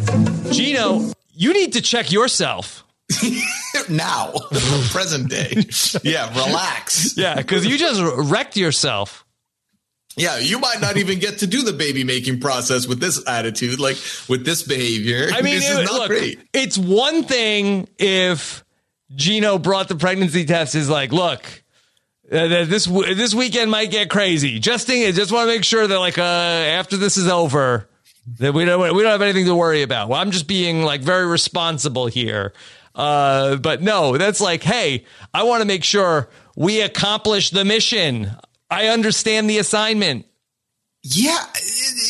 [0.52, 2.84] Gino, you need to check yourself.
[3.88, 4.32] now,
[4.90, 5.64] present day.
[6.02, 7.16] Yeah, relax.
[7.16, 9.25] Yeah, because you just wrecked yourself.
[10.16, 13.78] Yeah, you might not even get to do the baby making process with this attitude,
[13.78, 13.98] like
[14.28, 15.28] with this behavior.
[15.32, 16.40] I mean, this it- is not look, great.
[16.54, 18.64] it's one thing if
[19.14, 20.74] Gino brought the pregnancy test.
[20.74, 21.42] Is like, look,
[22.32, 24.58] uh, this this weekend might get crazy.
[24.58, 27.86] Just think, just want to make sure that like uh, after this is over,
[28.38, 30.08] that we don't we don't have anything to worry about.
[30.08, 32.54] Well, I'm just being like very responsible here.
[32.94, 38.30] Uh, but no, that's like, hey, I want to make sure we accomplish the mission.
[38.70, 40.26] I understand the assignment.
[41.02, 41.38] Yeah,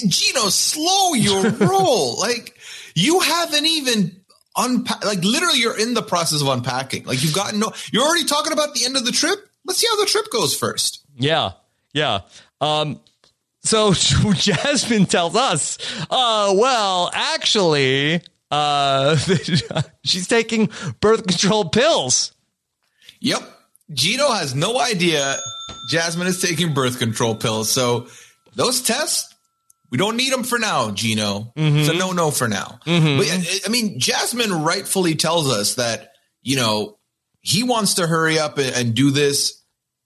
[0.06, 2.18] Gino, slow your roll.
[2.18, 2.56] like
[2.94, 4.22] you haven't even
[4.56, 5.04] unpack.
[5.04, 7.04] Like literally, you're in the process of unpacking.
[7.04, 7.72] Like you've gotten no.
[7.92, 9.38] You're already talking about the end of the trip.
[9.66, 11.04] Let's see how the trip goes first.
[11.18, 11.52] Yeah,
[11.92, 12.20] yeah.
[12.60, 13.00] Um,
[13.62, 13.92] so
[14.34, 15.76] Jasmine tells us,
[16.08, 19.16] uh, well, actually, uh,
[20.04, 22.32] she's taking birth control pills.
[23.20, 23.42] Yep,
[23.92, 25.36] Gino has no idea.
[25.90, 27.70] Jasmine is taking birth control pills.
[27.70, 28.08] So
[28.54, 29.32] those tests.
[29.88, 31.52] We don't need them for now, Gino.
[31.56, 31.76] Mm-hmm.
[31.78, 32.80] It's a no no for now.
[32.86, 33.18] Mm-hmm.
[33.18, 36.10] But I- I mean, Jasmine rightfully tells us that,
[36.42, 36.98] you know,
[37.40, 39.62] he wants to hurry up and, and do this.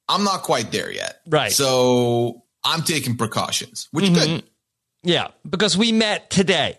[0.06, 1.20] I'm not quite there yet.
[1.26, 1.50] Right.
[1.50, 4.28] So I'm taking precautions, which good.
[4.28, 4.46] Mm-hmm.
[5.04, 6.76] Yeah, because we met today.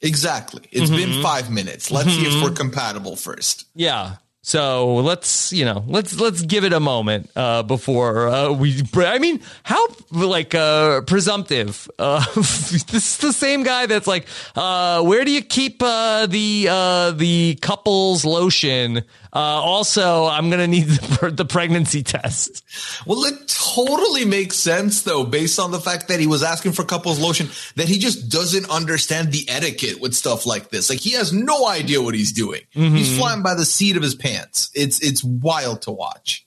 [0.00, 0.62] Exactly.
[0.72, 1.92] It's been five minutes.
[1.92, 3.66] Let's see if we're compatible first.
[3.76, 4.16] Yeah.
[4.44, 8.82] So let's you know let's let's give it a moment uh, before uh, we.
[8.96, 11.88] I mean, how like uh, presumptive?
[11.96, 14.26] Uh, this is the same guy that's like,
[14.56, 19.04] uh, where do you keep uh, the uh, the couples lotion?
[19.34, 22.62] Uh, also, I'm gonna need the, the pregnancy test.
[23.06, 26.84] Well, it totally makes sense though, based on the fact that he was asking for
[26.84, 30.90] couples lotion, that he just doesn't understand the etiquette with stuff like this.
[30.90, 32.60] Like he has no idea what he's doing.
[32.72, 34.70] He's flying by the seat of his pants.
[34.74, 36.44] It's it's wild to watch.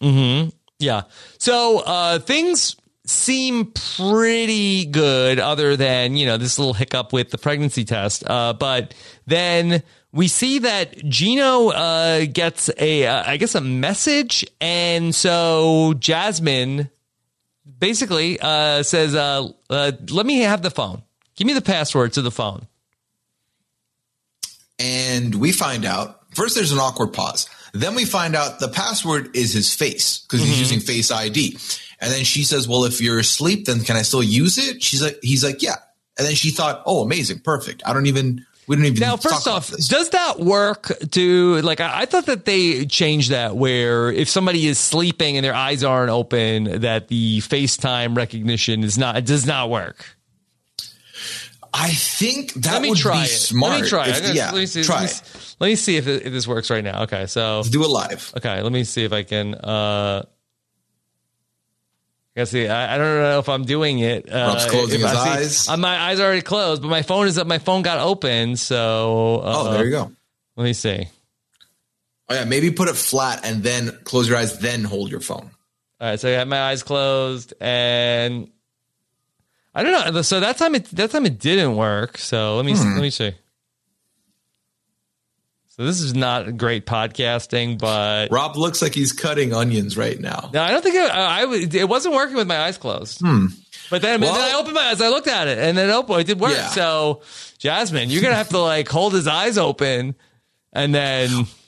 [0.80, 1.04] Yeah.
[1.40, 2.76] So uh, things
[3.08, 8.24] seem pretty good, other than you know this little hiccup with the pregnancy test.
[8.28, 8.94] Uh, but
[9.26, 9.84] then
[10.16, 16.90] we see that Gino uh, gets a, uh, I guess, a message, and so Jasmine
[17.78, 21.04] basically uh, says, uh, uh, "Let me have the phone.
[21.36, 22.68] Give me the password to the phone."
[24.80, 27.50] And we find out first there's an awkward pause.
[27.74, 31.58] Then we find out the password is his face because he's using face ID.
[32.00, 34.82] And then she says, Well, if you're asleep, then can I still use it?
[34.82, 35.76] She's like, he's like, Yeah.
[36.18, 37.84] And then she thought, Oh, amazing, perfect.
[37.86, 41.80] I don't even we don't even Now, talk first off, does that work to like?
[41.80, 45.84] I, I thought that they changed that where if somebody is sleeping and their eyes
[45.84, 50.06] aren't open, that the FaceTime recognition is not it does not work.
[51.78, 53.28] I think that Let me would try be it.
[53.28, 53.72] smart.
[53.74, 54.36] Let me try if- it.
[54.36, 56.70] Yeah, let me see, try let me, let me see if, it, if this works
[56.70, 57.04] right now.
[57.04, 58.32] Okay, so Do it live.
[58.38, 59.56] okay, let me see if I can.
[59.56, 60.24] uh
[62.38, 62.68] I see.
[62.68, 64.30] I, I don't know if I'm doing it.
[64.32, 65.70] Uh, Rob's closing his I see- eyes.
[65.70, 67.48] uh, my eyes are already closed, but my phone is up.
[67.48, 70.12] My phone got open, so uh, Oh, there you go.
[70.58, 71.08] Let me see.
[72.28, 75.52] Oh yeah, maybe put it flat and then close your eyes, then hold your phone.
[76.02, 78.50] All right, so I have my eyes closed, and
[79.74, 80.22] I don't know.
[80.24, 82.18] So that time it that time it didn't work.
[82.18, 82.96] So let me Hmm.
[82.96, 83.34] let me see.
[85.76, 90.50] So this is not great podcasting, but Rob looks like he's cutting onions right now.
[90.54, 93.20] no, I don't think it, I, I it wasn't working with my eyes closed.
[93.20, 93.48] Hmm.
[93.90, 94.56] But then, but then.
[94.56, 95.02] I opened my eyes.
[95.02, 96.18] I looked at it, and then open.
[96.22, 96.54] It did work.
[96.54, 96.70] Yeah.
[96.70, 97.24] So
[97.58, 100.16] Jasmine, you're gonna have to like hold his eyes open,
[100.72, 101.30] and then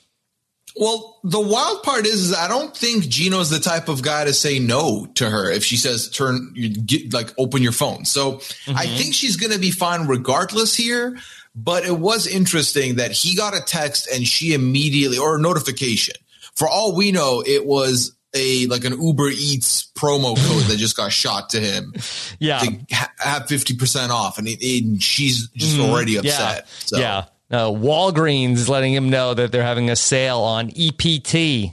[0.78, 4.32] Well, the wild part is, is I don't think Gino's the type of guy to
[4.32, 8.04] say no to her if she says turn you get like open your phone.
[8.04, 11.18] So I think she's going to be fine regardless here.
[11.60, 16.14] But it was interesting that he got a text and she immediately or a notification.
[16.54, 20.96] For all we know, it was a like an Uber Eats promo code that just
[20.96, 21.94] got shot to him
[22.38, 26.68] yeah, to ha- have fifty percent off, and, it, and she's just already yeah, upset.
[26.68, 26.98] So.
[26.98, 27.24] yeah.
[27.50, 31.72] Uh, Walgreens is letting him know that they're having a sale on EPT.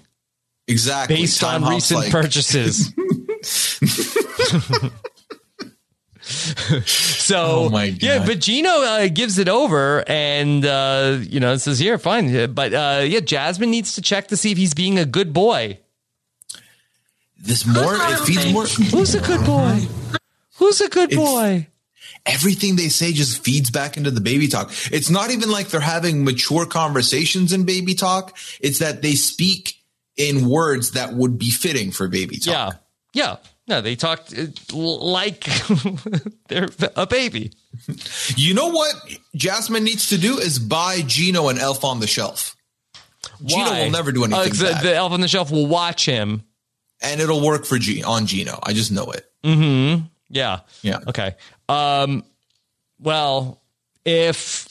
[0.67, 1.17] exactly.
[1.17, 2.93] based Time on recent like- purchases.
[6.85, 11.79] so Oh my yeah, but Gino uh, gives it over, and uh, you know says,
[11.79, 15.05] "Here, fine." But uh, yeah, Jasmine needs to check to see if he's being a
[15.05, 15.79] good boy.
[17.37, 18.65] This more it feeds more.
[18.65, 19.81] Who's a good boy?
[20.57, 21.67] Who's a good It's- boy?
[22.27, 24.71] everything they say just feeds back into the baby talk.
[24.91, 28.35] It's not even like they're having mature conversations in baby talk.
[28.59, 29.75] It's that they speak
[30.17, 32.81] in words that would be fitting for baby talk.
[33.13, 33.35] Yeah, yeah.
[33.67, 35.43] No, they talked uh, like
[36.49, 37.51] they're a baby.
[38.37, 38.93] You know what
[39.35, 42.55] Jasmine needs to do is buy Gino an elf on the shelf.
[43.43, 46.43] Gino will never do anything Uh, the, the elf on the shelf will watch him.
[47.01, 48.59] and it'll work for G on Gino.
[48.61, 49.25] I just know it.
[49.43, 50.05] Hmm.
[50.29, 50.59] Yeah.
[50.81, 50.99] Yeah.
[51.07, 51.35] Okay.
[51.67, 52.23] Um,
[52.99, 53.61] well,
[54.05, 54.67] if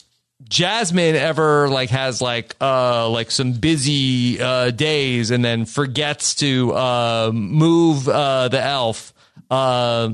[0.47, 6.73] Jasmine ever like has like uh like some busy uh days and then forgets to
[6.73, 9.13] uh move uh the elf
[9.49, 10.11] uh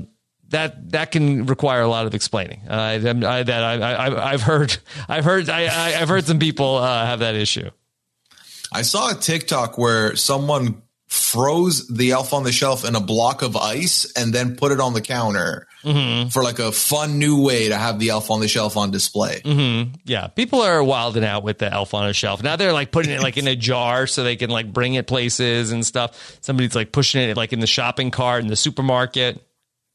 [0.50, 2.62] that that can require a lot of explaining.
[2.70, 4.78] Uh, I, I'm- that I, I I've heard
[5.10, 7.70] I've heard I, I I've heard some people uh, have that issue.
[8.74, 13.42] I saw a TikTok where someone froze the elf on the shelf in a block
[13.42, 16.30] of ice and then put it on the counter Mm-hmm.
[16.30, 19.42] for like a fun new way to have the elf on the shelf on display.
[19.44, 19.96] Mm-hmm.
[20.06, 22.44] Yeah, people are wilding out with the elf on a shelf.
[22.44, 25.08] Now they're like putting it like in a jar so they can like bring it
[25.08, 26.38] places and stuff.
[26.42, 29.44] Somebody's like pushing it like in the shopping cart in the supermarket.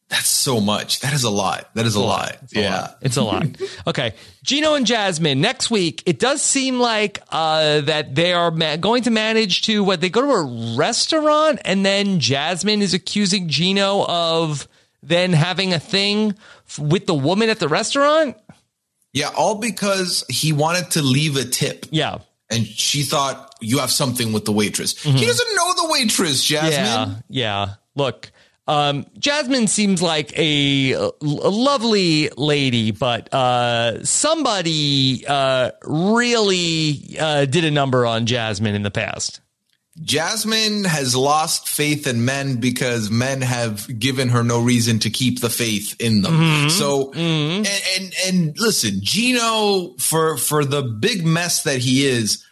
[0.08, 1.00] That's so much.
[1.00, 1.68] That is a lot.
[1.74, 2.36] That is a, lot.
[2.44, 2.80] It's a yeah.
[2.80, 2.98] lot.
[3.02, 3.46] It's a lot.
[3.88, 4.14] Okay.
[4.44, 6.02] Gino and Jasmine next week.
[6.06, 10.08] It does seem like uh, that they are ma- going to manage to what they
[10.08, 14.68] go to a restaurant and then Jasmine is accusing Gino of
[15.02, 16.34] then having a thing
[16.68, 18.36] f- with the woman at the restaurant.
[19.12, 19.30] Yeah.
[19.36, 22.18] All because he wanted to leave a tip Yeah.
[22.48, 25.00] and she thought you have something with the waitress.
[25.02, 26.84] He doesn't know the waitress, Jasmine.
[26.84, 27.20] Mm-hmm.
[27.28, 27.74] Yeah, yeah.
[27.96, 28.30] Look,
[28.66, 37.64] um, Jasmine seems like a, a lovely lady, but uh, somebody uh, really uh, did
[37.64, 39.40] a number on Jasmine in the past.
[40.02, 45.40] Jasmine has lost faith in men because men have given her no reason to keep
[45.40, 46.34] the faith in them.
[46.34, 46.68] Mm-hmm.
[46.68, 47.12] So,
[47.64, 52.44] And, and and listen, Gino for for the big mess that he is,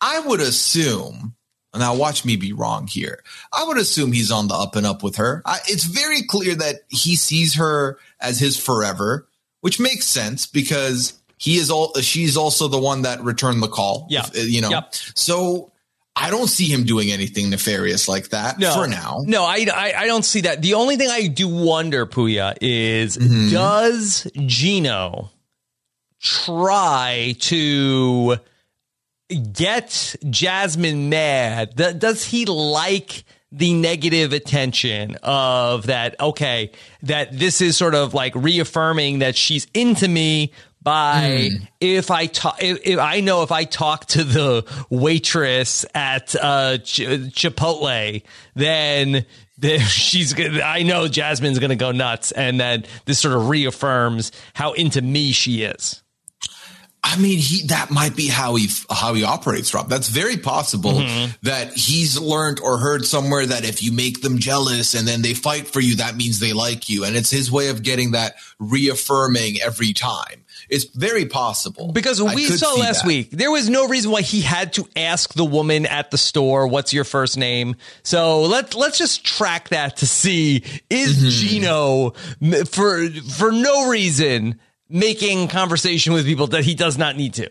[0.00, 1.34] I would assume.
[1.76, 3.22] Now, watch me be wrong here.
[3.52, 5.42] I would assume he's on the up and up with her.
[5.44, 9.26] I, it's very clear that he sees her as his forever,
[9.60, 11.92] which makes sense because he is all.
[12.00, 14.06] She's also the one that returned the call.
[14.08, 14.26] Yeah.
[14.34, 14.70] you know.
[14.70, 14.94] Yep.
[15.14, 15.72] So
[16.16, 19.22] I don't see him doing anything nefarious like that No, for now.
[19.26, 20.62] No, I, I, I don't see that.
[20.62, 23.50] The only thing I do wonder, Puya, is Mm-hmm.
[23.52, 25.30] does Gino
[26.20, 28.36] try to
[29.28, 31.76] get Jasmine mad?
[31.76, 36.18] Does he like the negative attention of that?
[36.20, 41.48] Okay, that this is sort of like reaffirming that she's into me by
[41.80, 46.78] if I talk, if, if I know if I talk to the waitress at uh,
[46.78, 47.00] Ch-
[47.32, 48.22] Chipotle,
[48.54, 49.26] then.
[49.86, 54.72] She's gonna, I know Jasmine's gonna go nuts, and then this sort of reaffirms how
[54.72, 56.02] into me she is.
[57.06, 59.88] I mean, he that might be how he how he operates, Rob.
[59.90, 61.32] That's very possible Mm-hmm.
[61.42, 65.34] that he's learned or heard somewhere that if you make them jealous and then they
[65.34, 68.36] fight for you, that means they like you, and it's his way of getting that
[68.58, 70.44] reaffirming every time.
[70.70, 73.06] It's very possible Because we saw last that.
[73.08, 76.66] week, there was no reason why he had to ask the woman at the store,
[76.68, 81.28] "What's your first name?" So let's let's just track that to see is Mm-hmm.
[81.28, 82.10] Gino
[82.66, 84.58] for for no reason
[84.94, 87.48] making conversation with people that he does not need to.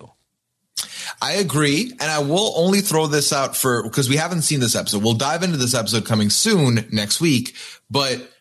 [1.22, 4.76] I agree, and I will only throw this out for because we haven't seen this
[4.76, 5.04] episode.
[5.04, 7.56] We'll dive into this episode coming soon next week,
[7.92, 8.32] but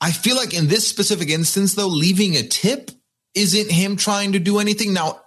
[0.00, 2.90] I feel like in this specific instance, though, leaving a tip
[3.34, 4.92] isn't him trying to do anything.
[4.92, 5.20] Now,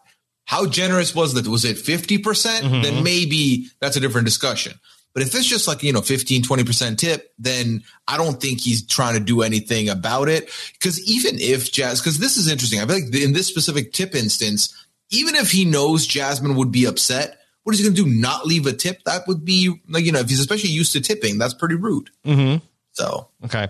[0.46, 1.48] how generous was that?
[1.48, 2.24] Was it 50%?
[2.24, 2.82] percent mm-hmm.
[2.82, 4.74] Then maybe that's a different discussion.
[5.14, 8.86] But if it's just like, you know, 15, 20% tip, then I don't think he's
[8.86, 10.50] trying to do anything about it.
[10.80, 12.80] Cause even if Jazz, cause this is interesting.
[12.80, 14.74] I feel like in this specific tip instance,
[15.10, 18.10] even if he knows Jasmine would be upset, what is he going to do?
[18.10, 19.04] Not leave a tip?
[19.04, 22.10] That would be like, you know, if he's especially used to tipping, that's pretty rude.
[22.26, 22.66] Mm-hmm.
[22.94, 23.68] So Okay.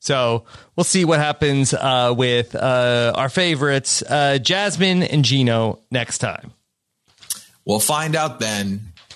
[0.00, 0.44] So
[0.76, 6.52] we'll see what happens uh, with uh, our favorites, uh, Jasmine and Gino, next time.
[7.64, 8.92] we'll find out then.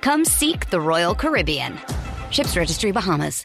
[0.00, 1.78] Come seek the Royal Caribbean.
[2.30, 3.44] Ships Registry Bahamas.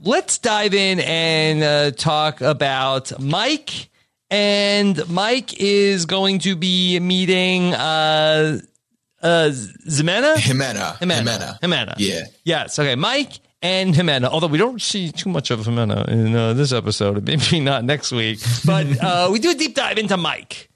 [0.00, 3.88] Let's dive in and uh, talk about Mike.
[4.30, 8.60] And Mike is going to be meeting uh,
[9.22, 10.36] uh, Ximena?
[10.36, 10.96] Jimena.
[10.98, 11.58] Jimena.
[11.60, 11.94] Jimena.
[11.98, 12.24] Yeah.
[12.44, 12.78] Yes.
[12.78, 12.94] Okay.
[12.94, 14.26] Mike and Jimena.
[14.26, 18.12] Although we don't see too much of Jimena in uh, this episode, maybe not next
[18.12, 20.70] week, but uh, we do a deep dive into Mike.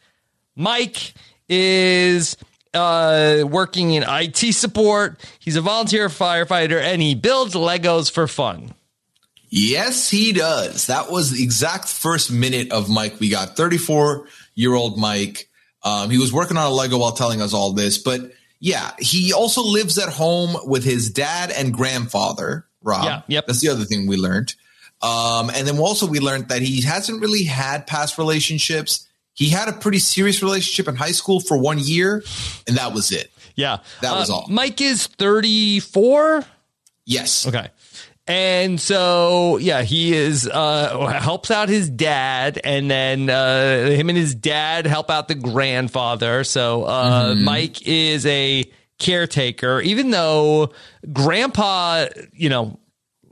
[0.56, 1.14] Mike
[1.48, 2.36] is
[2.74, 5.20] uh, working in IT support.
[5.38, 8.74] He's a volunteer firefighter and he builds Legos for fun.
[9.56, 10.88] Yes, he does.
[10.88, 13.56] That was the exact first minute of Mike we got.
[13.56, 14.26] 34
[14.56, 15.48] year old Mike.
[15.84, 19.32] Um, he was working on a Lego while telling us all this, but yeah, he
[19.32, 23.04] also lives at home with his dad and grandfather, Rob.
[23.04, 23.46] Yeah, yep.
[23.46, 24.54] That's the other thing we learned.
[25.02, 29.06] Um, and then also we learned that he hasn't really had past relationships.
[29.34, 32.24] He had a pretty serious relationship in high school for one year,
[32.66, 33.30] and that was it.
[33.54, 33.78] Yeah.
[34.00, 34.46] That was Uh, all.
[34.48, 36.44] Mike is 34.
[37.04, 37.46] Yes.
[37.46, 37.68] Okay.
[38.26, 44.16] And so, yeah, he is uh, helps out his dad, and then uh, him and
[44.16, 46.42] his dad help out the grandfather.
[46.44, 48.64] So uh, Mike is a
[48.98, 50.72] caretaker, even though
[51.12, 52.78] Grandpa, you know,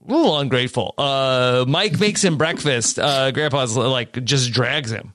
[0.07, 0.95] a little ungrateful.
[0.99, 2.99] Uh, Mike makes him breakfast.
[2.99, 5.15] Uh, Grandpa's like just drags him.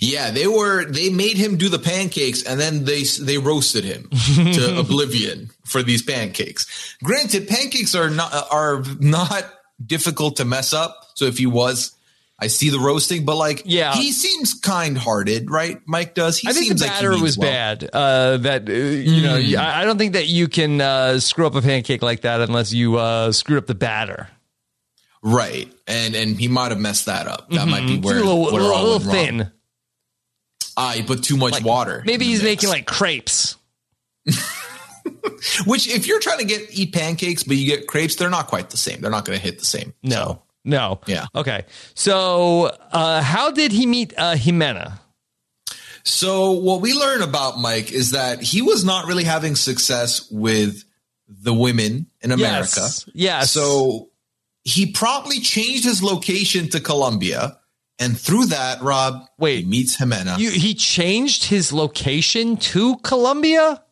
[0.00, 0.84] Yeah, they were.
[0.84, 5.82] They made him do the pancakes, and then they they roasted him to oblivion for
[5.82, 6.96] these pancakes.
[7.02, 9.44] Granted, pancakes are not are not
[9.84, 10.96] difficult to mess up.
[11.14, 11.92] So if he was,
[12.38, 13.92] I see the roasting, but like, Yeah.
[13.94, 15.80] he seems kind hearted, right?
[15.86, 16.38] Mike does.
[16.38, 17.50] He I think the seems like batter means was well.
[17.50, 17.90] bad.
[17.92, 19.56] Uh, that uh, you know, Mm.
[19.58, 22.72] I I don't think that you can uh, screw up a pancake like that unless
[22.72, 24.28] you uh, screw up the batter.
[25.22, 25.70] right?
[25.86, 27.50] And and he might have messed that up.
[27.50, 29.06] That might be It's where a little, where it little, went
[29.40, 29.50] wrong.
[30.80, 32.02] Ah, he put too much water.
[32.06, 32.62] Maybe he's mix.
[32.62, 33.56] making like crepes.
[35.66, 38.70] Which, if you're trying to get eat pancakes, but you get crepes, they're not quite
[38.70, 39.00] the same.
[39.00, 39.92] They're not going to hit the same.
[40.02, 41.00] No, no.
[41.06, 41.26] Yeah.
[41.34, 41.64] Okay.
[41.94, 44.98] So, uh, how did he meet uh, Jimena?
[46.02, 50.84] So what we learn about Mike is that he was not really having success with
[51.28, 52.80] the women in America.
[52.80, 53.08] Yes.
[53.12, 53.52] Yes.
[53.52, 54.10] So
[54.64, 57.58] he promptly changed his location to Colombia,
[58.00, 59.60] and through that, Rob, Wait.
[59.60, 60.38] he meets Jimena.
[60.38, 63.82] You, he changed his location to Colombia.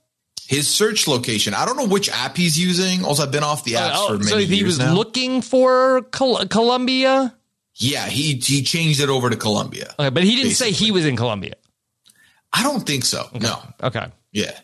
[0.47, 1.55] his search location.
[1.55, 3.05] I don't know which app he's using.
[3.05, 4.95] Also, I've been off the apps Oh, for oh, many so he years was now.
[4.95, 7.35] looking for Col- Colombia.
[7.77, 9.95] yeah, he he changed it over to Colombia.
[9.99, 11.55] Okay, but he didn't say he was in Colombia.
[12.53, 13.29] I don't think so.
[13.39, 13.61] No.
[13.83, 14.07] Okay.
[14.33, 14.59] Yeah.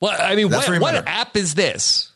[0.00, 2.12] Well, I mean, That's what, what app is this?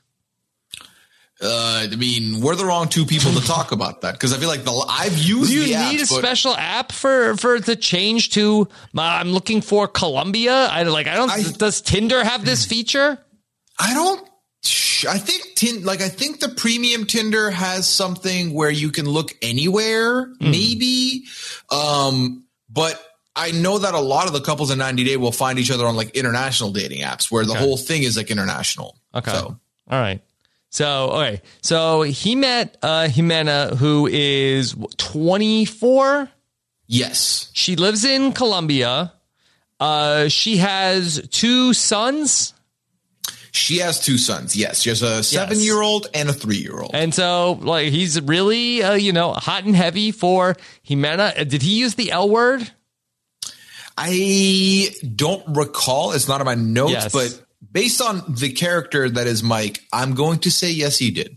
[1.43, 4.49] Uh, I mean, we're the wrong two people to talk about that because I feel
[4.49, 7.77] like the I've used Do you need apps, a but- special app for for the
[7.77, 8.69] change to?
[8.93, 10.53] My, I'm looking for Colombia.
[10.67, 11.07] I like.
[11.07, 11.31] I don't.
[11.31, 13.19] I- does Tinder have this feature?
[13.79, 14.29] I don't.
[15.09, 19.35] I think tin like I think the premium Tinder has something where you can look
[19.41, 20.51] anywhere, Hmm.
[20.51, 21.25] maybe.
[21.71, 23.03] Um, but
[23.35, 25.87] I know that a lot of the couples in 90 Day will find each other
[25.87, 28.99] on like international dating apps where the whole thing is like international.
[29.15, 29.31] Okay.
[29.31, 29.59] So,
[29.91, 30.21] All right.
[30.71, 31.43] So, okay.
[31.63, 36.29] So he met uh, Jimena, who is 24.
[36.87, 37.51] yes.
[37.53, 39.13] She lives in Colombia.
[39.81, 42.55] Uh, she has two sons.
[43.53, 44.55] She has two sons.
[44.55, 44.81] Yes.
[44.83, 46.93] She has a seven year old and a three year old.
[46.95, 50.55] And so, like, he's really, uh, you know, hot and heavy for
[50.89, 51.37] Jimena.
[51.41, 52.71] Uh, Did he use the L word?
[53.99, 56.13] I don't recall.
[56.13, 57.13] It's not on my notes, Yes.
[57.13, 61.37] but based on the character that is Mike, I'm going to say yes, he did.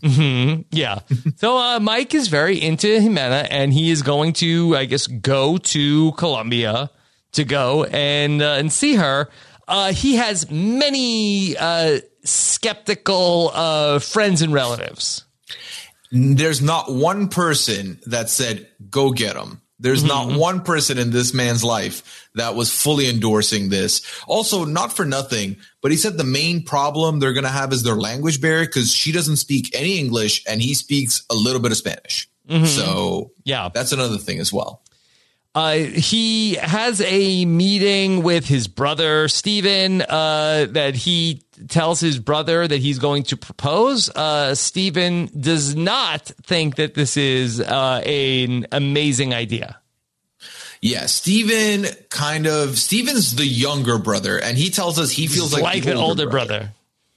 [0.70, 1.00] Yeah.
[1.36, 5.58] so uh, Mike is very into Jimena, and he is going to, I guess, go
[5.58, 6.90] to Colombia
[7.32, 9.28] to go and uh, and see her.
[9.66, 15.24] Uh, he has many uh, skeptical uh, friends and relatives.
[16.12, 19.62] There's not one person that said, go get him.
[19.80, 20.30] There's Mm-hmm.
[20.30, 24.02] not one person in this man's life that was fully endorsing this.
[24.26, 27.82] Also, not for nothing, but he said the main problem they're going to have is
[27.82, 31.72] their language barrier because she doesn't speak any English and he speaks a little bit
[31.72, 32.28] of Spanish.
[32.48, 33.30] So Mm-hmm.
[33.44, 33.68] Yeah.
[33.72, 34.82] that's another thing as well.
[35.56, 40.02] Uh, he has a meeting with his brother Stephen.
[40.02, 44.08] Uh, that he tells his brother that he's going to propose.
[44.10, 49.78] Uh, Stephen does not think that this is uh, an amazing idea.
[50.80, 55.62] Yeah, Stephen kind of Stephen's the younger brother, and he tells us he feels like,
[55.62, 56.72] like the an older brother.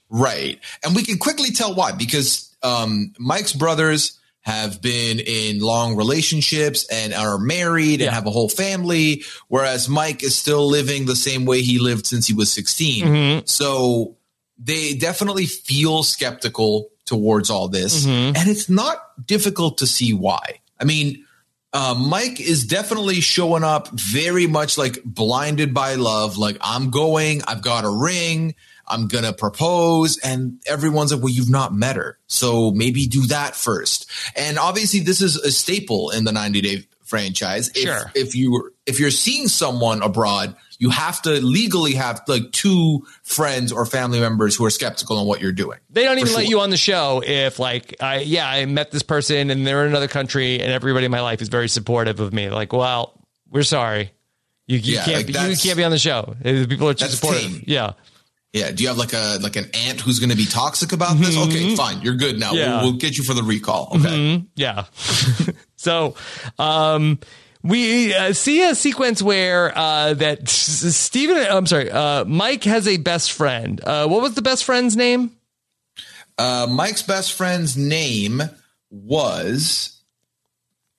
[0.08, 0.58] Right.
[0.82, 6.86] And we can quickly tell why because um, Mike's brothers have been in long relationships
[6.90, 8.06] and are married Yeah.
[8.06, 12.06] and have a whole family, whereas Mike is still living the same way he lived
[12.06, 13.04] since he was 16.
[13.04, 13.46] Mm-hmm.
[13.46, 14.16] So
[14.58, 18.04] they definitely feel skeptical towards all this.
[18.04, 18.36] Mm-hmm.
[18.36, 20.60] And it's not difficult to see why.
[20.78, 21.24] I mean,
[21.72, 26.38] uh, Mike is definitely showing up very much like blinded by love.
[26.38, 28.54] Like, I'm going, I've got a ring,
[28.86, 30.18] I'm going to propose.
[30.18, 32.18] And everyone's like, well, you've not met her.
[32.26, 34.10] So maybe do that first.
[34.34, 37.68] And obviously, this is a staple in the 90 day franchise.
[37.70, 38.12] If, Sure.
[38.14, 43.72] if you if you're seeing someone abroad, you have to legally have like two friends
[43.72, 45.78] or family members who are skeptical on what you're doing.
[45.90, 48.90] They don't even For let you on the show if, like, I yeah, I met
[48.92, 52.20] this person and they're in another country, and everybody in my life is very supportive
[52.20, 52.48] of me.
[52.50, 53.12] Like, well,
[53.50, 54.12] we're sorry,
[54.66, 56.34] you, you Yeah, can't like be, you can't be on the show.
[56.42, 57.42] People are too supportive.
[57.42, 57.64] tame.
[57.66, 57.92] Yeah.
[58.54, 58.70] Yeah.
[58.70, 61.36] Do you have like a like an aunt who's going to be toxic about this?
[61.36, 62.00] Okay, fine.
[62.00, 62.48] You're good now.
[62.52, 62.56] Mm-hmm.
[62.56, 62.76] Yeah.
[62.82, 63.92] We'll, we'll get you for the recall.
[63.96, 64.44] Okay.
[64.54, 64.84] Yeah.
[65.78, 66.14] so,
[66.58, 67.18] um,
[67.62, 72.98] we uh, see a sequence where uh, that Stephen, I'm sorry, uh, Mike has a
[72.98, 73.80] best friend.
[73.82, 75.32] Uh, what was the best friend's name?
[76.36, 78.42] Uh, Mike's best friend's name
[78.90, 79.94] was.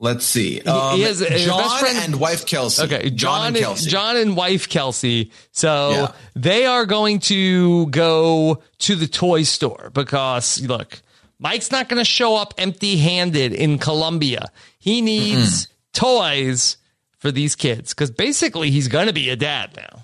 [0.01, 0.61] Let's see.
[0.61, 2.83] Um, he has a- John best friend- and wife Kelsey.
[2.83, 3.89] Okay, John, and and Kelsey.
[3.89, 5.31] John and wife Kelsey.
[5.51, 6.11] So Yeah.
[6.35, 11.01] they are going to go to the toy store because look,
[11.39, 14.51] Mike's not going to show up empty-handed in Colombia.
[14.77, 16.77] He needs toys
[17.17, 20.03] for these kids because basically he's going to be a dad now.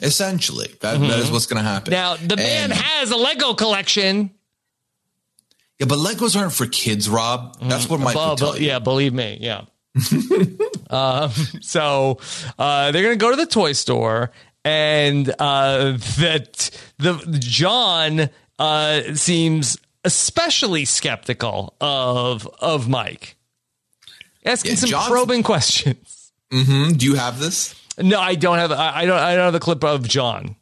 [0.00, 1.92] Essentially, that, that is what's going to happen.
[1.92, 4.30] Now the man And- has a Lego collection.
[5.78, 7.56] yeah, but Legos aren't for kids, Rob.
[7.60, 8.66] That's what Mike Well, would tell but- you.
[8.68, 9.62] yeah, believe me, yeah.
[10.90, 11.30] um,
[11.60, 12.18] so
[12.58, 14.32] uh, they're gonna go to the toy store,
[14.64, 18.28] and uh, that the John
[18.58, 23.36] uh, seems especially skeptical of of Mike,
[24.44, 26.32] asking Yeah, some John's- probing questions.
[26.52, 27.74] hmm Do you have this?
[27.98, 28.72] No, I don't have.
[28.72, 29.18] I, I don't.
[29.18, 30.56] I don't have the clip of John.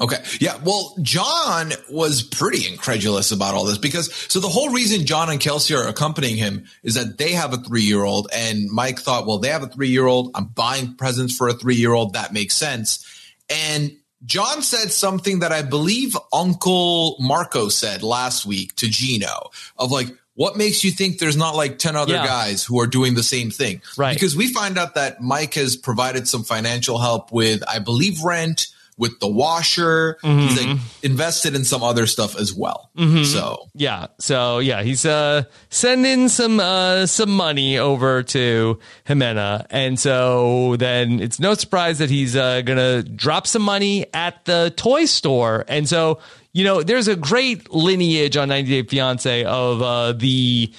[0.00, 0.16] Okay.
[0.40, 0.58] Yeah.
[0.64, 5.38] Well, John was pretty incredulous about all this because so the whole reason John and
[5.38, 8.28] Kelsey are accompanying him is that they have a three year old.
[8.32, 10.30] And Mike thought, well, they have a three year old.
[10.34, 12.14] I'm buying presents for a three year old.
[12.14, 13.04] That makes sense.
[13.50, 13.92] And
[14.24, 20.08] John said something that I believe Uncle Marco said last week to Gino of like,
[20.34, 22.24] what makes you think there's not like 10 other Yeah.
[22.26, 23.82] guys who are doing the same thing?
[23.98, 24.14] Right.
[24.14, 28.68] Because we find out that Mike has provided some financial help with, I believe, rent,
[29.02, 30.16] with the washer.
[30.22, 32.88] He's like invested in some other stuff as well.
[33.24, 34.06] So Yeah.
[34.20, 39.66] So yeah, he's uh sending some uh some money over to Jimena.
[39.70, 44.72] And so then it's no surprise that he's uh gonna drop some money at the
[44.76, 45.64] toy store.
[45.68, 46.20] And so
[46.54, 50.70] you know, there's a great lineage on 90 Day Fiance of uh, the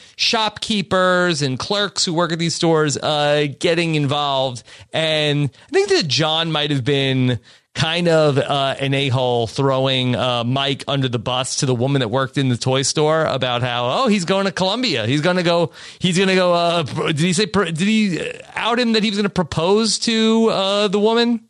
[0.53, 4.61] shopkeepers and clerks who work at these stores uh, getting involved.
[4.93, 7.39] And I think that John might have been
[7.75, 12.01] kind of uh, an a hole throwing uh, Mike under the bus to the woman
[12.01, 15.37] that worked in the toy store about how oh he's going to Colombia he's going
[15.37, 19.03] to go he's going to go uh, did he say did he out him that
[19.03, 21.47] he was going to propose to uh, the woman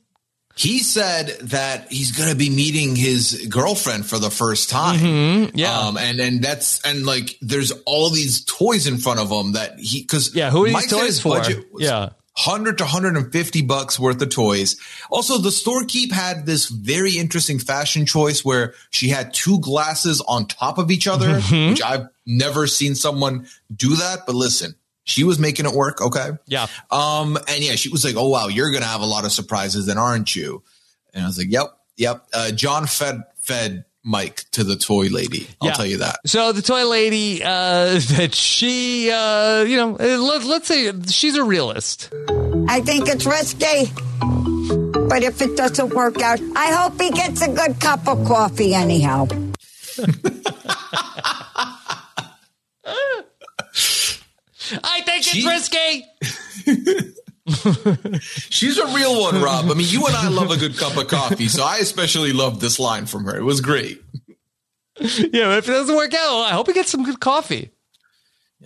[0.55, 4.99] he said that he's going to be meeting his girlfriend for the first time.
[4.99, 5.57] Mm-hmm.
[5.57, 5.79] yeah.
[5.79, 9.79] Um, and, and that's, and like, there's all these toys in front of him that
[9.79, 11.41] he, cause Yeah, who are these Mike toys for?
[11.77, 12.09] Yeah.
[12.35, 14.75] 100 to 150 bucks worth of toys.
[15.11, 20.47] Also, the storekeep had this very interesting fashion choice where she had two glasses on
[20.47, 21.69] top of each other, Mm-hmm.
[21.71, 24.25] which I've never seen someone do that.
[24.25, 24.73] But listen,
[25.03, 26.01] she was making it work.
[26.01, 26.29] Okay.
[26.47, 29.31] yeah Um, and yeah, she was like, "Oh wow, you're gonna have a lot of
[29.31, 30.63] surprises, then aren't you?"
[31.13, 31.67] And I was like, "Yep,
[31.97, 35.47] yep." Uh, John fed fed Mike to the toy lady.
[35.61, 35.73] I'll Yeah.
[35.75, 36.19] tell you that.
[36.25, 41.35] So the toy lady, uh, that she, uh, you know, uh, let, let's say she's
[41.35, 42.09] a realist.
[42.67, 43.91] I think it's risky.
[45.09, 48.73] But if it doesn't work out, I hope he gets a good cup of coffee
[48.73, 49.27] anyhow.
[54.83, 57.13] I think She- it's risky.
[58.21, 59.65] She's a real one, Rob.
[59.69, 62.61] I mean, you and I love a good cup of coffee, so I especially loved
[62.61, 63.35] this line from her.
[63.37, 64.01] It was great.
[64.99, 67.71] Yeah, if it doesn't work out, I hope he gets some good coffee.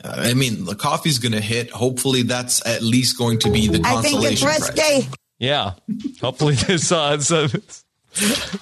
[0.03, 1.71] Uh, I mean, the coffee's gonna hit.
[1.71, 4.71] Hopefully, that's at least going to be the I think it's consolation prize.
[4.75, 5.09] risky.
[5.39, 5.73] Yeah.
[6.21, 7.49] Hopefully there's uh, some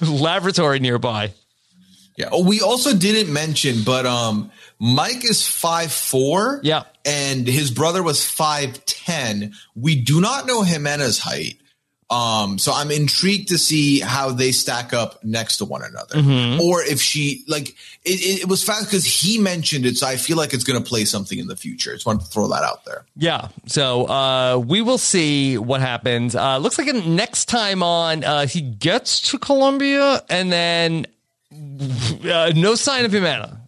[0.00, 1.32] laboratory nearby.
[2.16, 2.28] Yeah.
[2.32, 6.60] Oh, we also didn't mention, but um, Mike is five four.
[6.62, 6.84] Yeah.
[7.04, 9.52] And his brother was five ten.
[9.74, 11.58] We do not know Jimena's height.
[12.08, 16.60] Um, so I'm intrigued to see how they stack up next to one another, Mm-hmm.
[16.60, 17.70] or if she like
[18.04, 18.42] it.
[18.44, 21.04] It, was fast because he mentioned it, so I feel like it's going to play
[21.04, 21.92] something in the future.
[21.94, 23.06] Just wanted to throw that out there.
[23.16, 23.48] Yeah.
[23.66, 26.36] So uh, we will see what happens.
[26.36, 31.08] Uh, looks like next time on, uh, he gets to Colombia and then
[32.30, 33.60] uh, no sign of Jimena.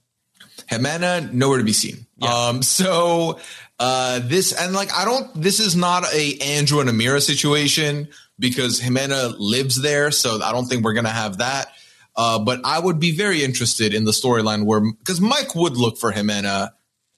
[0.71, 2.07] Jimena, nowhere to be seen.
[2.21, 3.39] Um, so
[3.79, 5.41] uh, this and like I don't.
[5.41, 8.09] This is not a Andrew and Amira situation
[8.39, 11.69] because Jimena lives there, so I don't think we're gonna have that.
[12.17, 15.97] Uh, but I would be very interested in the storyline where because Mike would look
[15.97, 16.71] for Jimena,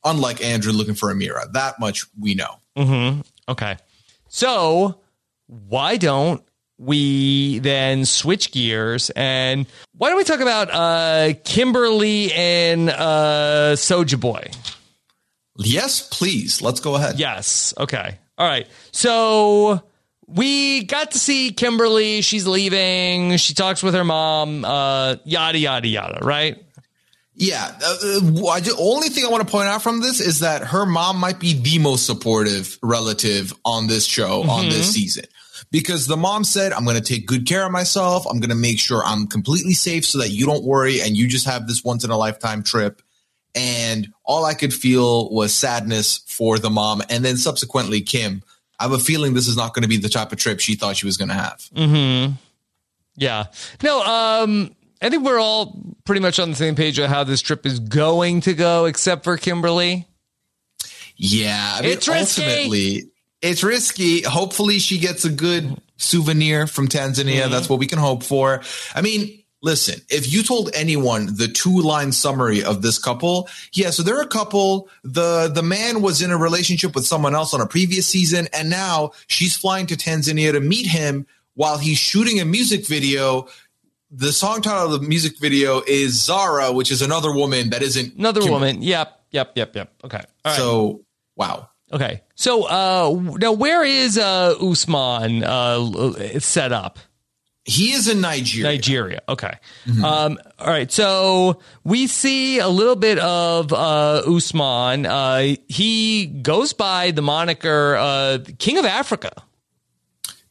[0.05, 1.51] unlike Andrew looking for Amira.
[1.53, 3.23] That much we know.
[3.49, 3.77] Okay.
[4.29, 5.01] So
[5.47, 6.45] why don't
[6.81, 9.67] we then switch gears and
[9.97, 14.51] why don't we talk about uh, Kimberly and uh, Soja Boy?
[15.59, 16.63] Yes, please.
[16.63, 17.19] Let's go ahead.
[17.19, 17.75] Yes.
[17.77, 18.19] Okay.
[18.39, 18.67] All right.
[18.93, 19.83] So
[20.27, 22.23] we got to see Kimberly.
[22.23, 23.37] She's leaving.
[23.37, 24.65] She talks with her mom.
[24.65, 26.21] Uh, yada yada yada.
[26.23, 26.65] Right.
[27.35, 27.65] Yeah.
[27.83, 30.87] Uh, uh, the only thing I want to point out from this is that her
[30.87, 35.25] mom might be the most supportive relative on this show, on this season.
[35.73, 38.27] Because the mom said, I'm going to take good care of myself.
[38.27, 41.29] I'm going to make sure I'm completely safe so that you don't worry and you
[41.29, 43.03] just have this once in a lifetime trip.
[43.55, 48.43] And all I could feel was sadness for the mom and then subsequently Kim.
[48.81, 50.75] I have a feeling this is not going to be the type of trip she
[50.75, 51.59] thought she was going to have.
[51.75, 52.33] Mm-hmm.
[53.17, 53.47] Yeah.
[53.83, 57.43] No, um, I think we're all pretty much on the same page of how this
[57.43, 60.07] trip is going to go, except for Kimberly.
[61.17, 61.75] Yeah.
[61.77, 62.43] I mean, It's risky.
[62.43, 63.10] ultimately,
[63.43, 64.23] it's risky.
[64.23, 67.43] Hopefully, she gets a good souvenir from Tanzania.
[67.43, 67.53] Mm-hmm.
[67.53, 68.63] That's what we can hope for.
[68.95, 73.91] I mean, listen, if you told anyone the two line summary of this couple, yeah,
[73.91, 74.89] so they're a couple.
[75.05, 78.71] The the man was in a relationship with someone else on a previous season, and
[78.71, 83.49] now she's flying to Tanzania to meet him while he's shooting a music video.
[84.13, 88.17] The song title of the music video is Zara, which is another woman that isn't
[88.17, 88.83] Another woman.
[88.83, 89.21] Yep.
[89.31, 89.53] Yep.
[89.55, 89.77] Yep.
[89.77, 89.93] Yep.
[90.05, 90.17] Okay.
[90.17, 90.57] All right.
[90.57, 91.05] So
[91.37, 91.69] wow.
[91.93, 92.23] Okay.
[92.35, 96.99] So uh now where is uh Usman uh set up?
[97.65, 98.73] He is in Nigeria.
[98.73, 99.21] Nigeria.
[99.29, 99.53] Okay.
[100.03, 100.91] Um all right.
[100.91, 105.05] So we see a little bit of uh Usman.
[105.07, 109.33] Uh he goes by the moniker uh King of Africa.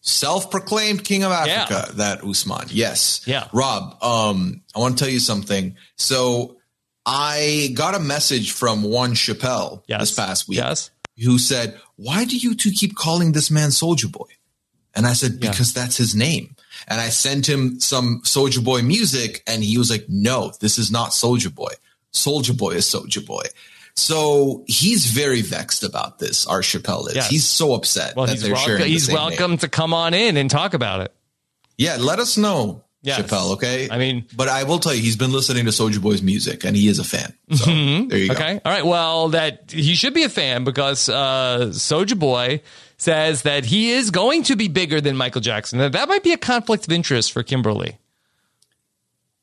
[0.02, 2.68] self-proclaimed king of Africa, that Usman.
[2.70, 3.22] Yes.
[3.26, 3.48] Yeah.
[3.54, 5.76] Rob, um, I want to tell you something.
[5.98, 6.58] So
[7.06, 10.90] I got a message from one Chappelle this past week Yes.
[11.24, 14.28] Who said, why do you two keep calling this man Soldier Boy?
[14.96, 16.56] And I said, because that's his name.
[16.88, 20.92] And I sent him some Soldier Boy music and he was like, no, this is
[20.92, 21.74] not Soldier Boy.
[22.12, 23.44] Soldier Boy is Soldier Boy.
[23.96, 26.48] So he's very vexed about this.
[26.48, 27.16] Our Chappelle is.
[27.16, 27.30] Yes.
[27.30, 28.66] He's so upset Well, that he's they're welcome.
[28.68, 28.82] sharing.
[28.84, 29.26] the He's same name.
[29.30, 31.14] welcome to come on in and talk about it.
[31.78, 33.22] Yeah, let us know, Yes.
[33.22, 33.54] Chappelle.
[33.54, 33.88] Okay.
[33.90, 36.76] I mean, but I will tell you, he's been listening to Soldier Boy's music, and
[36.76, 37.34] he is a fan.
[37.54, 38.34] So there you go.
[38.34, 38.60] Okay.
[38.66, 38.86] All right.
[38.86, 42.62] Well, that he should be a fan because uh, Soldier Boy
[42.98, 45.80] says that he is going to be bigger than Michael Jackson.
[45.80, 47.98] That that might be a conflict of interest for Kimberly.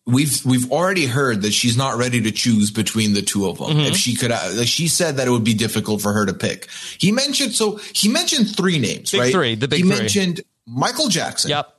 [0.08, 3.70] We've we've already heard that she's not ready to choose between the two of them.
[3.78, 3.88] Mhm.
[3.88, 6.32] If she could, uh, like she said that it would be difficult for her to
[6.32, 6.68] pick.
[6.98, 9.32] He mentioned so he mentioned three names, Big right?
[9.32, 9.98] three, the big he three.
[9.98, 11.50] mentioned Michael Jackson.
[11.50, 11.75] Yep.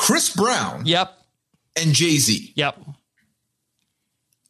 [0.00, 0.86] Chris Brown.
[0.86, 1.12] Yep.
[1.76, 2.54] And Jay Z.
[2.56, 2.78] Yep.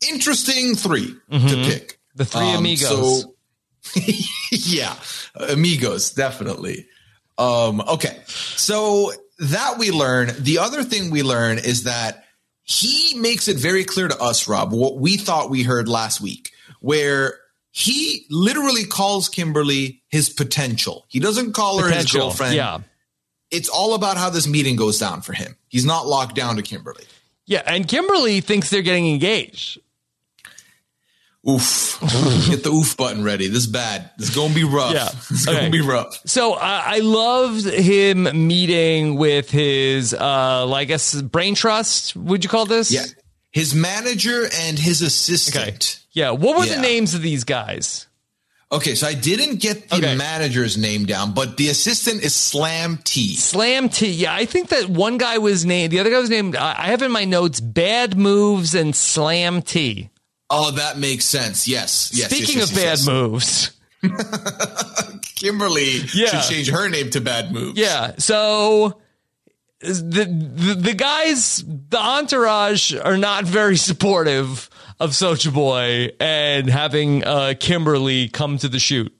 [0.09, 1.64] Interesting 3 to Mhm.
[1.66, 1.98] pick.
[2.14, 3.22] The three Um, amigos.
[3.22, 3.34] so-
[4.53, 4.94] yeah,
[5.34, 6.86] amigos, definitely.
[7.36, 8.22] Um, okay,
[8.57, 10.34] so that we learn.
[10.38, 12.24] The other thing we learn is that
[12.62, 16.51] he makes it very clear to us, Rob, what we thought we heard last week,
[16.80, 17.38] where
[17.72, 21.07] he literally calls Kimberly his potential.
[21.09, 22.55] He doesn't call her his girlfriend.
[22.55, 22.78] yeah.
[23.51, 25.57] It's all about how this meeting goes down for him.
[25.68, 27.05] He's not locked down to Kimberly.
[27.46, 29.78] Yeah, and Kimberly thinks they're getting engaged.
[31.48, 31.98] Oof.
[32.51, 33.48] Get the oof button ready.
[33.48, 34.11] This is bad.
[34.18, 34.92] This is going to be rough.
[34.92, 35.09] Yeah.
[35.30, 35.59] It's Okay.
[35.59, 36.20] going to be rough.
[36.26, 42.14] So I I loved him meeting with his, uh, like, I guess, brain trust.
[42.14, 42.92] Would you call this?
[42.92, 43.05] Yeah.
[43.53, 46.01] His manager and his assistant.
[46.12, 46.32] Yeah.
[46.32, 46.76] What were Yeah.
[46.76, 48.07] the names of these guys?
[48.72, 53.34] Okay, so I didn't get the manager's name down, but the assistant is Slam T.
[53.34, 54.08] Slam T.
[54.10, 55.92] Yeah, I think that one guy was named.
[55.92, 56.54] The other guy was named.
[56.54, 60.10] I have in my notes Bad Moves and Slam T.
[60.50, 61.66] Oh, that makes sense.
[61.66, 62.12] Yes.
[62.14, 62.30] Yes.
[62.30, 63.06] Speaking yes, of yes, bad yes.
[63.06, 63.70] moves,
[65.34, 66.40] Kimberly Yeah.
[66.40, 67.78] should change her name to Bad Moves.
[67.78, 68.12] yeah.
[68.18, 69.00] So
[69.80, 69.94] the,
[70.24, 74.68] the the guys, the entourage, are not very supportive
[75.01, 79.12] of Soja Boy and having uh, Kimberly come to the shoot.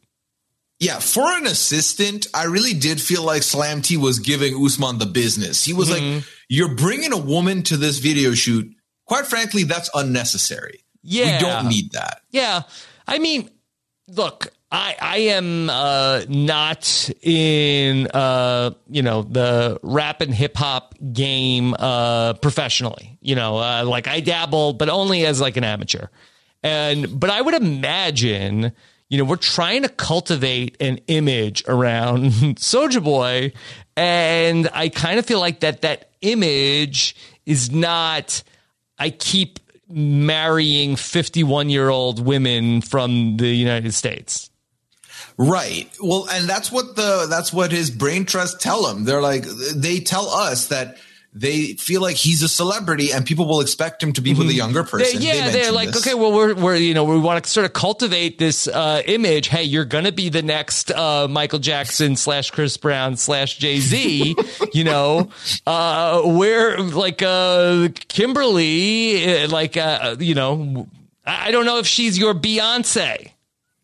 [0.79, 5.07] Yeah, for an assistant, I really did feel like Slam T was giving Usman the
[5.07, 5.65] business.
[5.65, 6.15] He was Mm-hmm.
[6.17, 8.71] like, "You're bringing a woman to this video shoot.
[9.07, 10.85] Quite frankly, that's unnecessary.
[11.03, 11.37] Yeah.
[11.37, 12.63] we don't need that." Yeah.
[13.07, 13.51] I mean,
[14.09, 20.95] look, I I am uh not in uh you know the rap and hip hop
[21.13, 23.19] game uh professionally.
[23.21, 26.07] You know, uh, like I dabble but only as like an amateur.
[26.63, 28.73] And but I would imagine
[29.11, 32.25] you know, we're trying to cultivate an image around
[32.57, 33.53] Soja Boy,
[33.97, 38.43] and I kind of feel like that that image is not.
[38.99, 39.59] I keep
[39.89, 44.50] marrying 51 year old women from the United States.
[45.37, 45.91] Right.
[46.01, 49.05] Well, and that's what the that's what his brain trust tell him.
[49.05, 50.99] They're like they tell us that
[51.33, 54.53] they feel like he's a celebrity and people will expect him to be with a
[54.53, 54.91] younger Mm-hmm.
[54.91, 55.21] Person.
[55.21, 56.05] They yeah, they're like, this.
[56.05, 59.47] okay, well, we're, we're, you know, we want to sort of cultivate this uh, image.
[59.49, 63.79] Hey, you're going to be the next uh, Michael Jackson slash Chris Brown slash Jay
[63.79, 64.35] Z.
[64.73, 65.29] you know,
[65.67, 70.89] uh, we're like uh, Kimberly, uh, like, uh, you know,
[71.25, 73.31] I don't know if she's your Beyonce.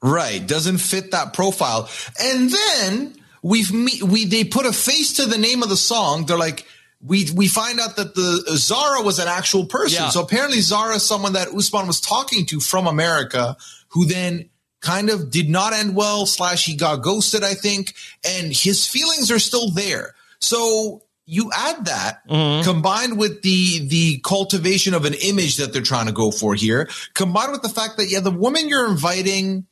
[0.06, 0.46] Right.
[0.46, 1.88] Doesn't fit that profile.
[2.20, 6.26] And then we've me- we they put a face to the name of the song.
[6.26, 6.64] They're like,
[7.04, 10.04] we we find out that the uh, Zara was an actual person.
[10.04, 10.10] Yeah.
[10.10, 13.56] So apparently Zara is someone that Usman was talking to from America,
[13.88, 14.48] who then
[14.80, 16.24] kind of did not end well.
[16.24, 17.94] Slash, he got ghosted, I think,
[18.24, 20.14] and his feelings are still there.
[20.38, 22.62] So you add that mm-hmm.
[22.62, 26.88] combined with the the cultivation of an image that they're trying to go for here,
[27.14, 29.66] combined with the fact that yeah, the woman you're inviting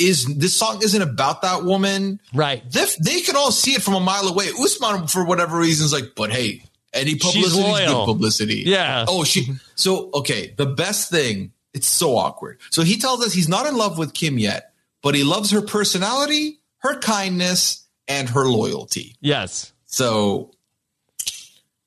[0.00, 2.20] is this song isn't about that woman.
[2.32, 2.62] Right.
[2.70, 4.48] They, they can all see it from a mile away.
[4.58, 8.62] Usman, for whatever reason, is like, but hey, any publicity is good publicity.
[8.66, 9.04] Yeah.
[9.06, 9.54] Oh, she.
[9.74, 11.52] So okay, the best thing.
[11.72, 12.58] It's so awkward.
[12.70, 14.72] So he tells us he's not in love with Kim yet,
[15.02, 19.14] but he loves her personality, her kindness, and her loyalty.
[19.20, 19.72] Yes.
[19.86, 20.50] So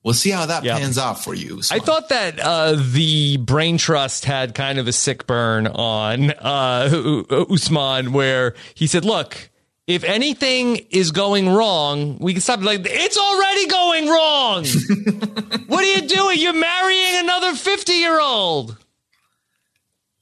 [0.04, 0.78] we'll see how that Yeah.
[0.78, 1.62] pans out for you.
[1.72, 7.24] I thought that uh, the brain trust had kind of a sick burn on uh,
[7.50, 9.50] Usman, where he said, "Look,
[9.88, 14.66] if anything is going wrong, we can stop." Like it's already going wrong.
[15.68, 16.40] what are you doing?
[16.40, 18.78] You're marrying another fifty-year-old.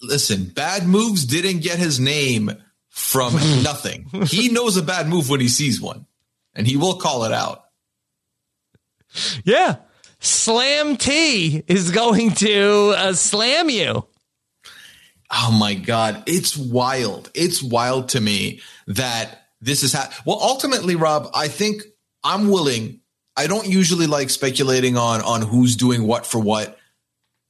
[0.04, 2.52] Listen, bad moves didn't get his name
[2.90, 4.06] from nothing.
[4.26, 6.08] He knows a bad move when he sees one,
[6.56, 7.66] and he will call it out.
[9.44, 9.78] Yeah,
[10.20, 14.06] Slam T is going to uh, slam you.
[15.32, 16.24] Oh my God.
[16.28, 17.32] It's wild.
[17.34, 21.84] It's wild to me that this is ha- well, ultimately, Rob, I think
[22.24, 23.00] I'm willing.
[23.36, 26.78] I don't usually like speculating on, on who's doing what for what.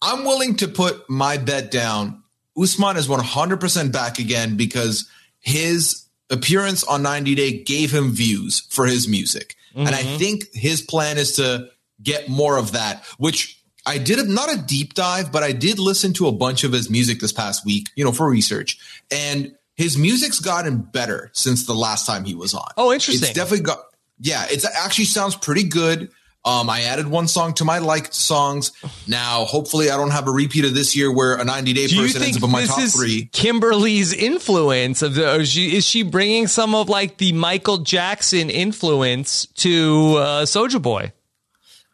[0.01, 2.23] I'm willing to put my bet down.
[2.57, 5.09] Usman is 100% back again because
[5.39, 9.55] his appearance on 90 Day gave him views for his music.
[9.75, 10.17] And I Mhm.
[10.17, 11.67] think his plan is to
[12.03, 15.79] get more of that, which I did a, not a deep dive, but I did
[15.79, 18.77] listen to a bunch of his music this past week, you know, for research.
[19.09, 22.69] And his music's gotten better since the last time he was on.
[22.77, 23.23] Oh, interesting.
[23.27, 23.79] It's definitely got,
[24.19, 26.11] yeah, it actually sounds pretty good.
[26.43, 28.71] Um, I added one song to my liked songs.
[29.07, 32.23] Now, hopefully, I don't have a repeat of this year where a 90 day person
[32.23, 33.29] ends up in my top is three.
[33.31, 35.35] Kimberly's influence of the?
[35.35, 40.79] Is she, is she bringing some of like the Michael Jackson influence to uh, Soldier
[40.79, 41.11] Boy?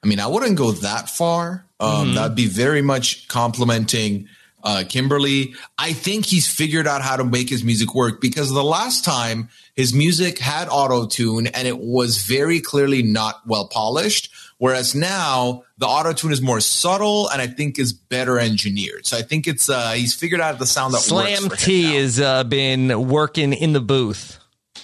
[0.01, 1.65] I mean, I wouldn't go that far.
[1.79, 2.15] Um, Mhm.
[2.15, 4.29] That'd be very much complimenting
[4.67, 5.55] uh, Kimberly.
[5.77, 9.47] I think he's figured out how to make his music work because the last time
[9.75, 14.29] his music had auto tune and it was very clearly not well polished.
[14.57, 19.05] Whereas now the auto tune is more subtle and I think is better engineered.
[19.05, 21.63] So I think it's uh, he's figured out the sound that Slam works.
[21.63, 21.85] For him.
[21.89, 24.37] T has uh, been working in the booth.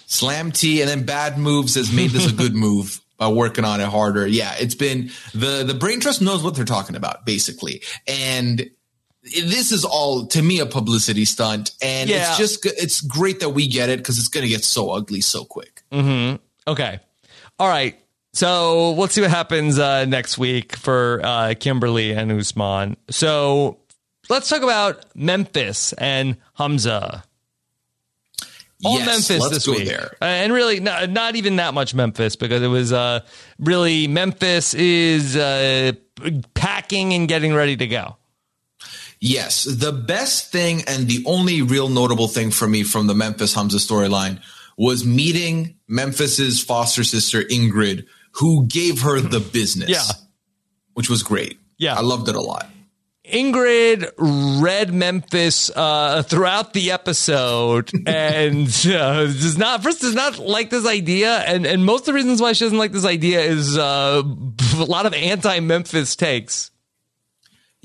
[0.06, 3.82] Slam T and then Bad Moves has made this a good move by working on
[3.82, 4.26] it harder.
[4.26, 8.70] Yeah, it's been the the brain trust knows what they're talking about basically, and
[9.24, 12.30] this is all to me a publicity stunt, and Yeah.
[12.30, 15.22] it's just it's great that we get it because it's going to get so ugly
[15.22, 15.82] so quick.
[15.92, 16.36] hmm
[16.68, 17.00] Okay.
[17.60, 17.98] All right.
[18.34, 22.98] So let's see what happens uh, next week for uh, Kimberly and Usman.
[23.10, 23.78] So
[24.30, 27.24] let's talk about Memphis and Hamza.
[28.86, 30.18] All Yes, Memphis let's this go week, there.
[30.22, 33.22] Uh, and really not, not even that much Memphis because it was uh,
[33.60, 35.94] really Memphis is uh,
[36.54, 38.18] packing and getting ready to go.
[39.26, 43.54] Yes, the best thing and the only real notable thing for me from the Memphis
[43.54, 44.42] Hamza storyline
[44.78, 49.90] was meeting Memphis's foster sister Ingrid, who gave her the business.
[49.90, 50.04] Yeah.
[50.96, 51.58] which was great.
[51.78, 52.70] Yeah, I loved it a lot.
[53.26, 54.12] Ingrid
[54.62, 60.86] read Memphis uh, throughout the episode and uh, does not first does not like this
[60.86, 64.22] idea, and and most of the reasons why she doesn't like this idea is uh,
[64.78, 66.72] a lot of anti Memphis takes.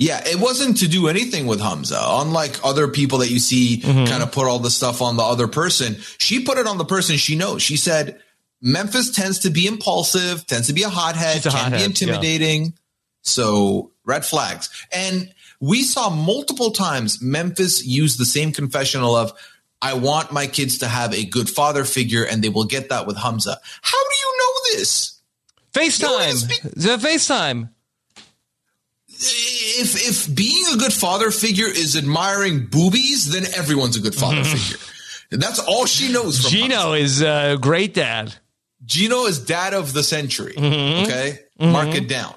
[0.01, 2.01] Yeah, it wasn't to do anything with Hamza.
[2.01, 4.05] Unlike other people that you see Mm-hmm.
[4.07, 6.85] kind of put all the stuff on the other person, she put it on the
[6.85, 7.63] person she knows.
[7.63, 8.21] She said
[8.63, 12.75] Memphis tends to be impulsive, tends to be a hothead, a can hothead, be intimidating.
[13.23, 14.71] So red flags.
[14.93, 19.33] And we saw multiple times Memphis use the same confessional of,
[19.83, 23.07] I want my kids to have a good father figure and they will get that
[23.07, 23.59] with Hamza.
[23.83, 25.21] How do you know this?
[25.73, 26.63] FaceTime.
[26.75, 27.71] The FaceTime.
[29.21, 29.95] If
[30.29, 34.79] if being a good father figure is admiring boobies, then everyone's a good father figure.
[35.31, 36.41] That's all she knows.
[36.41, 38.35] From Gino is a great dad.
[38.85, 40.55] Gino is dad of the century.
[40.57, 41.05] Mhm.
[41.05, 41.73] Okay, Mhm.
[41.73, 42.35] mark it down.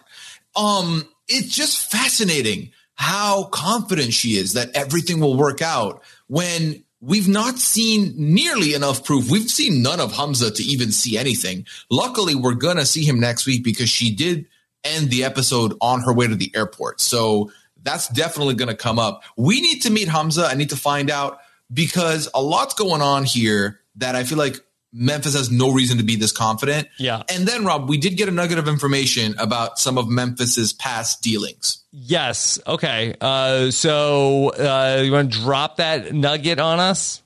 [0.56, 7.28] Um, it's just fascinating how confident she is that everything will work out when we've
[7.28, 9.30] not seen nearly enough proof.
[9.30, 11.66] We've seen none of Hamza to even see anything.
[11.90, 14.46] Luckily, we're gonna see him next week because she did
[14.84, 17.02] end the episode on her way to the airport.
[17.02, 17.52] So
[17.84, 19.24] that's definitely gonna come up.
[19.38, 20.46] We need to meet Hamza.
[20.46, 21.40] I need to find out
[21.74, 24.58] because a lot's going on here that I feel like
[24.94, 26.90] Memphis has no reason to be this confident.
[26.98, 27.24] Yeah.
[27.30, 31.22] And then, Rob, we did get a nugget of information about some of Memphis's past
[31.22, 31.84] dealings.
[31.92, 32.60] Yes.
[32.68, 33.16] Okay.
[33.22, 37.22] Uh, so uh, you want to drop that nugget on us?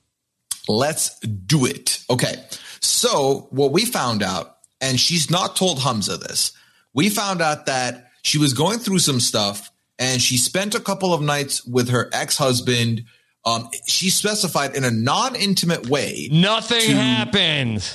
[0.67, 2.03] Let's do it.
[2.09, 2.35] Okay.
[2.81, 6.51] So what we found out, and she's not told Hamza this,
[6.95, 9.69] we found out that she was going through some stuff
[9.99, 13.03] and she spent a couple of nights with her ex-husband.
[13.45, 16.29] Um, she specified in a non-intimate way.
[16.31, 17.87] Nothing to- happened.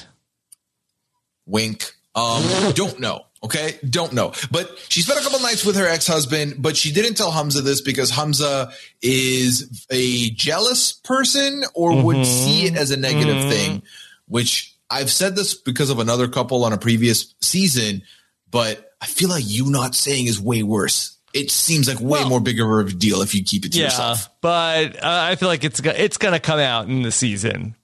[1.47, 1.93] Wink.
[2.15, 2.45] Um,
[2.75, 3.25] don't know.
[3.43, 4.35] Okay, don't know.
[4.51, 7.81] But she spent a couple nights with her ex-husband, but she didn't tell Hamza this
[7.81, 8.71] because Hamza
[9.01, 13.83] is a jealous person or would see it as a negative thing.
[14.29, 18.03] Which I've said this because of another couple on a previous season,
[18.51, 21.17] but I feel like you not saying is way worse.
[21.33, 23.85] It seems like way more bigger of a deal if you keep it to Yeah,
[23.85, 24.29] yourself.
[24.41, 27.77] but uh, I feel like it's it's going to come out in the season.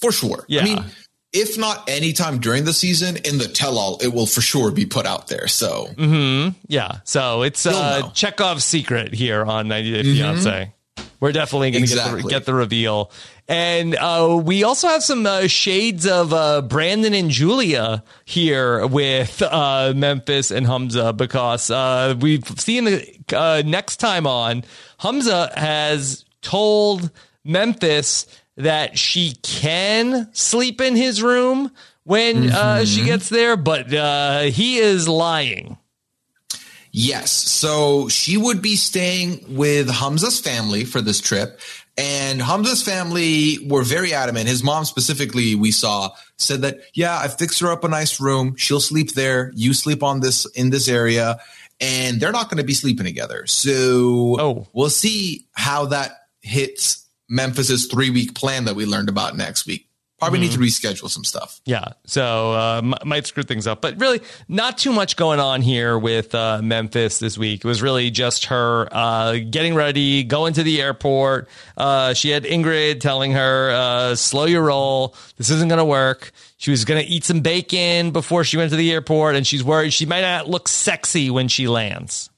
[0.00, 0.44] For sure.
[0.48, 0.62] Yeah.
[0.62, 0.84] I mean,
[1.32, 5.04] if not anytime during the season, in the tell-all, it will for sure be put
[5.04, 5.48] out there.
[5.48, 6.48] So Hmm.
[6.66, 8.10] Yeah, so it's You'll uh, know.
[8.14, 10.72] Chekhov's secret here on 90 Day Fiance.
[11.20, 12.30] We're definitely going to get, the, Exactly.
[12.30, 13.10] get the reveal.
[13.48, 19.42] And uh, we also have some uh, shades of uh, Brandon and Julia here with
[19.42, 24.64] uh, Memphis and Hamza because uh, we've seen the uh, next time on,
[24.98, 27.10] Hamza has told
[27.44, 31.70] Memphis that she can sleep in his room
[32.04, 35.78] when uh, she gets there, but uh, he is lying.
[36.96, 37.32] Yes.
[37.32, 41.58] So she would be staying with Hamza's family for this trip.
[41.98, 44.46] And Hamza's family were very adamant.
[44.46, 48.54] His mom specifically, we saw, said that, yeah, I fixed her up a nice room.
[48.54, 49.50] She'll sleep there.
[49.56, 51.40] You sleep on this, in this area.
[51.80, 53.44] And they're not going to be sleeping together.
[53.48, 54.68] So Oh.
[54.72, 59.88] we'll see how that hits Memphis's three week plan that we learned about next week.
[60.24, 61.60] Probably need to reschedule some stuff.
[61.64, 65.62] Yeah, so uh, m- might screw things up, but really not too much going on
[65.62, 67.64] here with uh, Memphis this week.
[67.64, 71.48] It was really just her uh, getting ready, going to the airport.
[71.76, 75.14] Uh, she had Ingrid telling her, uh, "Slow your roll.
[75.36, 78.70] This isn't going to work." She was going to eat some bacon before she went
[78.70, 82.30] to the airport, and she's worried she might not look sexy when she lands.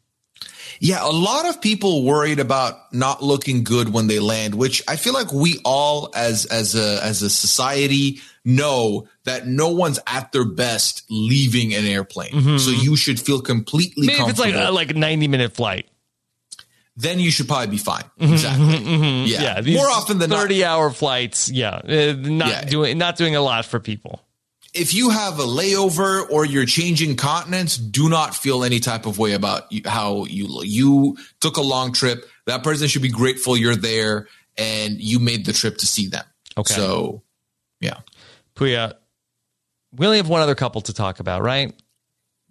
[0.81, 4.97] Yeah, a lot of people worried about not looking good when they land, which I
[4.97, 10.33] feel like we all as as a as a society know that no one's at
[10.33, 12.33] their best leaving an airplane.
[12.33, 12.59] Mm-hmm.
[12.59, 15.89] So you should feel completely Maybe if it's like a, like a ninety minute flight.
[16.97, 18.05] then you should probably be fine.
[18.21, 18.67] Mm-hmm, exactly.
[18.79, 19.61] Mm-hmm, yeah.
[19.61, 21.51] Yeah, More often than not, thirty hour flights.
[21.51, 22.65] Yeah, uh, not Yeah.
[22.65, 24.21] doing not doing a lot for people.
[24.77, 29.19] If you have a layover or you're changing continents, do not feel any type of
[29.19, 30.63] way about how you.
[30.63, 32.29] You took a long trip.
[32.47, 36.25] That person should be grateful you're there and you made the trip to see them.
[36.57, 36.75] Okay.
[36.75, 37.23] So,
[37.81, 38.01] yeah,
[38.55, 38.95] Puya,
[39.93, 41.75] we only have one other couple to talk about, right?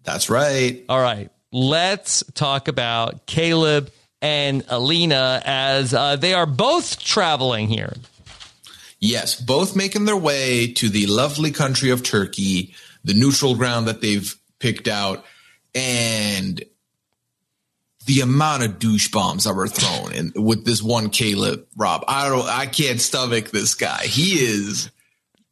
[0.05, 0.85] that's right.
[0.87, 1.29] All right.
[1.51, 7.93] Let's talk about Caleb and Alina as uh, they are both traveling here.
[9.05, 14.01] Yes, both making their way to the lovely country of Turkey, the neutral ground that
[14.01, 15.23] they've picked out,
[15.73, 16.63] and
[18.05, 22.03] the amount of douche bombs that were thrown in with this one Caleb Rob.
[22.07, 24.03] I don't I can't stomach this guy.
[24.05, 24.89] He is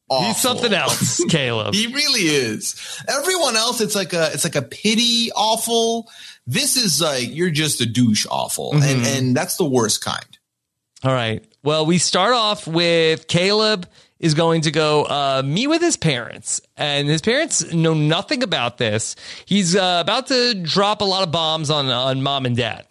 [0.10, 0.28] awful.
[0.28, 1.74] He's something else, Caleb.
[1.74, 2.76] He really is.
[3.08, 6.10] Everyone else, it's like a it's like a pity awful.
[6.46, 9.18] This is like you're just a douche awful, and mm-hmm.
[9.18, 10.38] and that's the worst kind.
[11.04, 11.44] All right.
[11.64, 13.88] Well, we start off with Caleb
[14.20, 18.78] is going to go uh, meet with his parents, and his parents know nothing about
[18.78, 19.16] this.
[19.46, 22.86] He's uh, about to drop a lot of bombs on on mom and dad.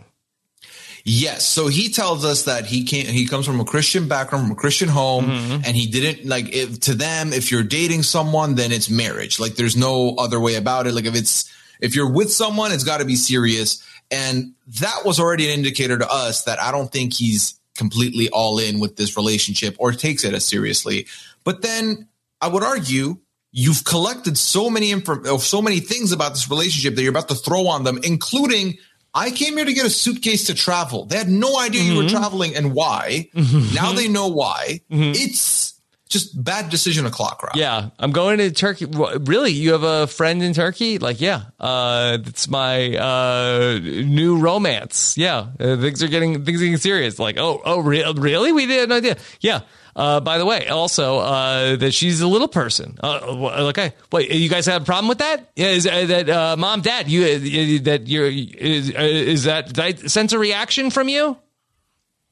[1.05, 1.45] Yes.
[1.45, 4.61] So he tells us that he can't, he comes from a Christian background, from a
[4.61, 5.25] Christian home,
[5.65, 9.41] and he didn't like if to them, if you're dating someone, then it's marriage.
[9.41, 10.95] Like there's no other way about it.
[10.95, 13.83] Like if it's, if you're with someone, it's got to be serious.
[14.11, 18.59] And that was already an indicator to us that I don't think he's completely all
[18.59, 21.07] in with this relationship or takes it as seriously.
[21.45, 22.09] But then
[22.41, 23.19] I would argue
[23.51, 27.29] you've collected so many info, oh, so many things about this relationship that you're about
[27.29, 28.79] to throw on them, including
[29.15, 31.05] I came here to get a suitcase to travel.
[31.05, 32.17] They had no idea you were mm-hmm.
[32.17, 33.29] traveling and why.
[33.35, 33.75] Mm-hmm.
[33.75, 34.81] Now they know why.
[34.91, 35.13] Mm-hmm.
[35.15, 35.81] It's
[36.13, 37.57] just bad decision o'clock, Rob.
[37.57, 38.87] Yeah, I'm going to Turkey.
[38.87, 40.99] Really, you have a friend in Turkey?
[40.99, 45.17] Like, yeah, uh, it's my uh, new romance.
[45.17, 47.19] Yeah, uh, things are getting things are getting serious.
[47.19, 48.53] Like, oh, oh, re- really?
[48.53, 49.17] We had no idea.
[49.41, 49.61] Yeah.
[49.95, 52.97] Uh, by the way, also uh, that she's a little person.
[53.03, 55.51] Uh, okay, wait, you guys have a problem with that?
[55.55, 57.11] Yeah, is uh, that uh, mom, dad?
[57.11, 61.37] You uh, that you're is, uh, is that did I sense a reaction from you?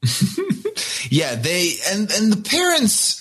[1.11, 3.20] Yeah, they and and the parents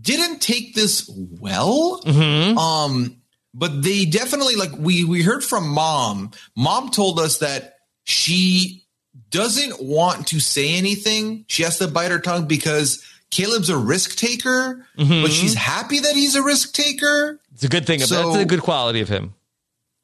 [0.00, 2.00] didn't take this well.
[2.04, 2.58] Mm-hmm.
[2.58, 3.16] Um,
[3.54, 6.30] but they definitely like we we heard from mom.
[6.56, 8.84] Mom told us that she
[9.30, 11.44] doesn't want to say anything.
[11.48, 15.22] She has to bite her tongue because Caleb's a risk taker, Mm-hmm.
[15.22, 17.40] but she's happy that he's a risk taker.
[17.54, 18.00] It's a good thing.
[18.00, 19.34] So- That's a good quality of him.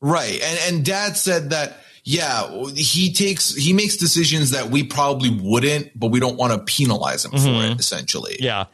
[0.00, 0.40] Right.
[0.42, 5.96] And and dad said that yeah, he takes he makes decisions that we probably wouldn't,
[5.98, 8.32] but we don't want to penalize him for it essentially.
[8.34, 8.44] Mm-hmm.
[8.44, 8.64] Yeah.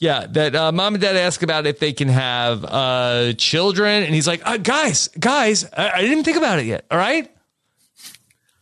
[0.00, 4.14] Yeah, that uh, mom and dad ask about if they can have uh, children, and
[4.14, 6.84] he's like, uh, "Guys, guys, I, I didn't think about it yet.
[6.90, 7.28] All right,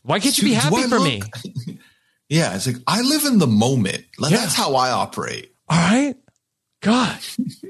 [0.03, 1.23] why can't you be happy for look- me?
[2.29, 4.05] Yeah, it's like I live in the moment.
[4.19, 4.39] Like, Yeah.
[4.39, 5.55] That's how I operate.
[5.69, 6.17] All right,
[6.81, 7.19] God."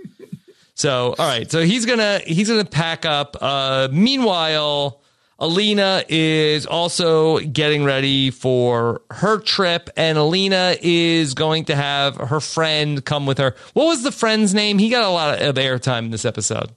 [0.74, 3.36] so, all right, so he's gonna he's gonna pack up.
[3.40, 5.02] Uh, meanwhile,
[5.38, 12.40] Alina is also getting ready for her trip, and Alina is going to have her
[12.40, 13.54] friend come with her.
[13.74, 14.78] What was the friend's name?
[14.78, 16.70] He got a lot of airtime in this episode.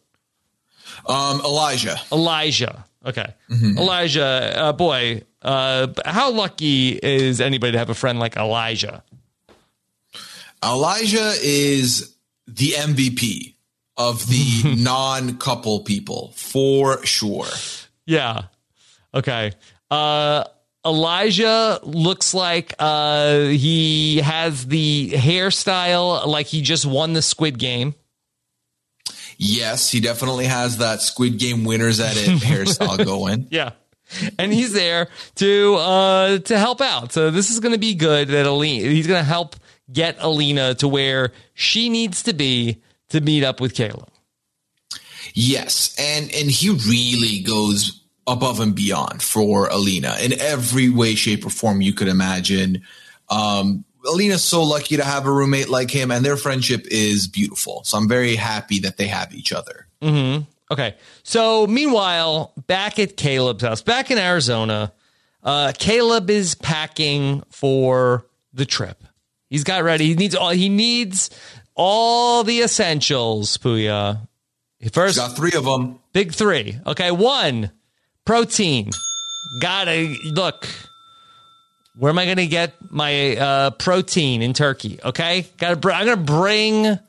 [1.06, 1.98] Um, Elijah.
[2.12, 2.86] Elijah.
[3.06, 3.34] Okay.
[3.50, 9.04] Elijah, uh, boy, uh, how lucky is anybody to have a friend like Elijah?
[10.64, 12.14] Elijah is
[12.46, 13.54] the MVP
[13.96, 17.48] of the non-couple people for sure.
[18.10, 18.42] Yeah.
[19.14, 19.52] Okay.
[19.92, 20.44] Uh,
[20.84, 27.94] Elijah looks like uh, he has the hairstyle like he just won the Squid Game.
[29.38, 33.48] Yes, he definitely has that Squid Game winners at it hairstyle going.
[33.52, 33.72] Yeah.
[34.40, 37.14] And he's there to uh to help out.
[37.14, 39.56] So this is going to be good that Alina he's going to help
[39.94, 44.10] get Alina to where she needs to be to meet up with Caleb.
[45.36, 47.99] Yes, and and he really goes
[48.32, 52.84] above and beyond for Alina in every way, shape, or form you could imagine.
[53.30, 57.84] Um, Alina's so lucky to have a roommate like him, and their friendship is beautiful.
[57.84, 59.88] So I'm very happy that they have each other.
[60.02, 60.44] Mm-hmm.
[60.72, 60.96] Okay.
[61.24, 64.94] So meanwhile, back at Caleb's house, back in Arizona,
[65.44, 69.04] uh, Caleb is packing for the trip.
[69.50, 70.08] He's got ready.
[70.08, 70.50] He needs all.
[70.50, 71.30] He needs
[71.76, 73.58] all the essentials.
[73.58, 74.28] Puya.
[74.94, 76.00] First, got three of them.
[76.14, 76.80] Big three.
[76.86, 77.12] Okay.
[77.12, 77.72] One,
[78.30, 78.92] protein.
[79.60, 80.68] Gotta look.
[81.98, 85.00] Where am I to get my uh, protein in Turkey?
[85.04, 85.48] Okay.
[85.58, 85.76] Got to.
[85.78, 87.00] Br- I'm to bring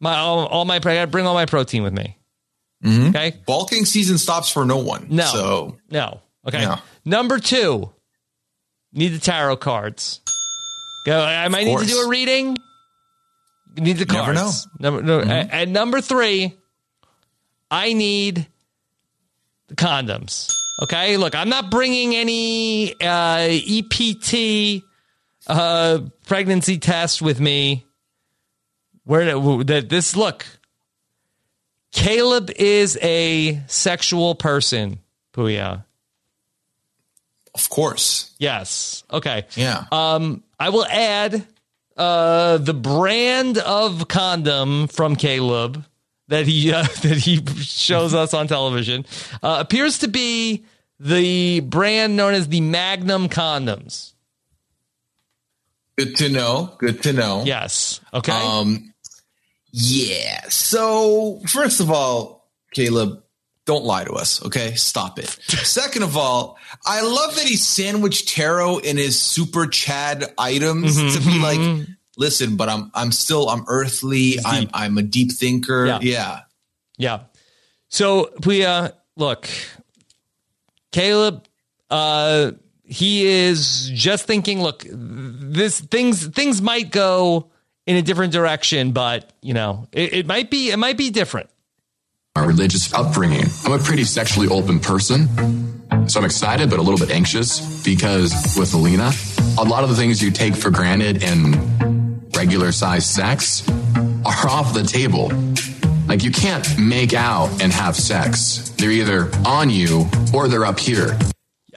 [0.00, 0.76] my all, all my.
[0.76, 2.18] I got to bring all my protein with me.
[2.84, 3.40] Okay.
[3.46, 5.06] Bulking season stops for no one.
[5.10, 5.24] No.
[5.24, 6.20] So No.
[6.46, 6.60] Okay.
[6.60, 6.80] Yeah.
[7.04, 7.90] Number two,
[8.92, 10.20] need the tarot cards.
[11.06, 11.20] Go.
[11.20, 12.58] I might need to do a reading.
[13.76, 14.66] Need the Never cards.
[14.78, 16.56] Number, no, and number three,
[17.70, 18.46] I need
[19.68, 20.52] the condoms.
[20.82, 21.16] Okay.
[21.16, 24.82] Look, I'm not bringing any uh, EPT
[25.46, 27.84] uh, pregnancy test with me.
[29.04, 30.46] Where that this look,
[31.92, 34.98] Caleb is a sexual person.
[35.34, 35.84] Puya.
[37.54, 38.32] of course.
[38.38, 39.04] Yes.
[39.12, 39.46] Okay.
[39.56, 39.84] Yeah.
[39.92, 41.44] Um, I will add
[41.96, 45.84] uh, the brand of condom from Caleb
[46.28, 49.04] that he uh, that he shows us on television
[49.42, 50.64] uh, appears to be
[51.00, 54.12] the brand known as the Magnum condoms.
[55.96, 56.74] Good to know.
[56.78, 57.42] Good to know.
[57.44, 58.00] Yes.
[58.12, 58.32] Okay.
[58.32, 58.92] Um,
[59.70, 60.40] yeah.
[60.48, 63.22] So, first of all, Caleb,
[63.64, 64.74] don't lie to us, okay?
[64.74, 65.26] Stop it.
[65.48, 71.16] Second of all, I love that he sandwiched tarot in his super Chad items Mm-hmm,
[71.16, 74.38] to be like, listen, but I'm I'm still I'm earthly.
[74.44, 75.86] I'm I'm a deep thinker.
[75.86, 75.98] Yeah.
[76.02, 76.40] Yeah.
[76.96, 77.20] Yeah.
[77.88, 79.48] So Puya, look,
[80.92, 81.44] Caleb,
[81.90, 82.52] uh,
[82.84, 87.50] he is just thinking, look, this things things might go
[87.86, 91.50] in a different direction, but you know, it, it might be it might be different.
[92.36, 93.46] our religious upbringing.
[93.64, 95.28] I'm a pretty sexually open person,
[96.08, 99.12] so I'm excited but a little bit anxious because with Alina,
[99.58, 102.03] a lot of the things you take for granted in
[102.44, 103.66] regular size sex
[104.26, 105.32] are off the table.
[106.06, 108.68] Like you can't make out and have sex.
[108.76, 111.18] They're either on you or they're up here.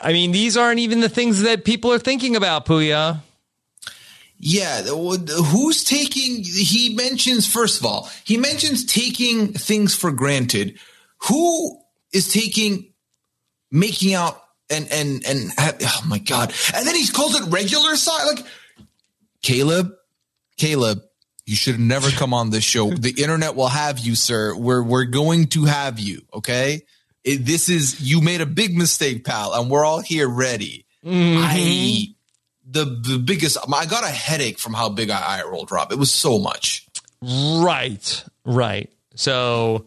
[0.01, 3.21] I mean, these aren't even the things that people are thinking about, Puya.
[4.39, 6.43] Yeah, who's taking?
[6.43, 10.79] He mentions first of all, he mentions taking things for granted.
[11.29, 11.79] Who
[12.11, 12.93] is taking,
[13.71, 14.39] making out
[14.69, 16.53] and and and oh my god!
[16.75, 18.27] And then he calls it regular size.
[18.27, 18.45] Like
[19.41, 19.93] Caleb,
[20.57, 21.01] Caleb,
[21.45, 22.89] you should have never come on this show.
[22.89, 24.55] The internet will have you, sir.
[24.55, 26.23] We're we're going to have you.
[26.33, 26.81] Okay,
[27.23, 30.85] it, this is you made a big mistake, pal, and we're all here ready.
[31.05, 32.15] I
[32.69, 33.57] the the biggest.
[33.71, 35.91] I got a headache from how big I eye rolled, Rob.
[35.91, 36.85] It was so much.
[37.21, 38.91] Right, right.
[39.15, 39.85] So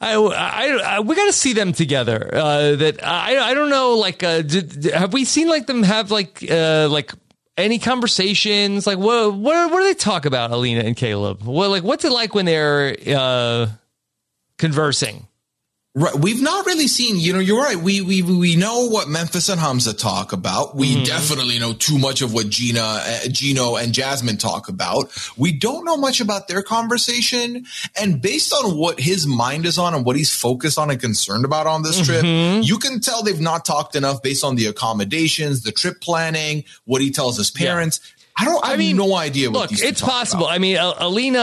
[0.00, 2.30] I, I, I we got to see them together.
[2.32, 3.96] Uh, that I, I don't know.
[3.96, 7.12] Like, uh, did, have we seen like them have like, uh, like
[7.56, 8.86] any conversations?
[8.86, 11.42] Like, what, what, what do they talk about, Alina and Caleb?
[11.44, 13.68] Well, like, what's it like when they're uh,
[14.58, 15.26] conversing?
[15.96, 16.12] Right.
[16.12, 17.76] We've not really seen, you know, you're right.
[17.76, 20.74] We, we, we know what Memphis and Hamza talk about.
[20.74, 21.04] We mm-hmm.
[21.04, 25.16] definitely know too much of what Gina, uh, Gino and Jasmine talk about.
[25.36, 27.66] We don't know much about their conversation.
[27.96, 31.44] And based on what his mind is on and what he's focused on and concerned
[31.44, 32.62] about on this trip, mm-hmm.
[32.62, 37.02] you can tell they've not talked enough based on the accommodations, the trip planning, what
[37.02, 38.00] he tells his parents.
[38.02, 38.13] Yeah.
[38.36, 38.64] I don't.
[38.64, 39.48] I, I mean, no idea.
[39.48, 40.46] look, it's possible.
[40.46, 40.54] About.
[40.54, 41.40] I mean, Alina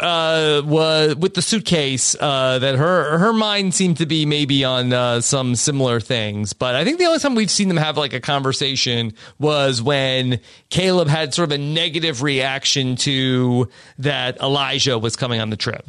[0.00, 2.14] uh, was with the suitcase.
[2.18, 6.52] Uh, that her her mind seemed to be maybe on uh, some similar things.
[6.52, 10.38] But I think the only time we've seen them have like a conversation was when
[10.70, 15.88] Caleb had sort of a negative reaction to that Elijah was coming on the trip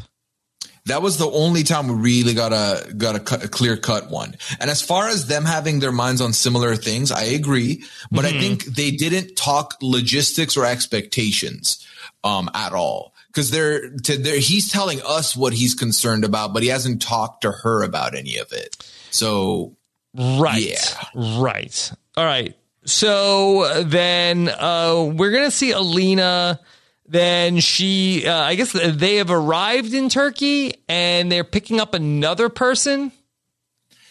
[0.87, 4.09] that was the only time we really got a got a, cut, a, clear cut
[4.09, 4.35] one.
[4.59, 8.37] And as far as them having their minds on similar things, I agree, but mm-hmm.
[8.37, 11.85] I think they didn't talk logistics or expectations
[12.23, 16.69] um, at all because they're, to, he's telling us what he's concerned about, but he
[16.69, 18.75] hasn't talked to her about any of it.
[19.11, 19.75] So
[20.15, 22.55] right, yeah, right, all right.
[22.85, 26.59] So then uh, we're gonna see Alina
[27.07, 32.49] then she, uh, I guess they have arrived in Turkey and they're picking up another
[32.49, 33.11] person.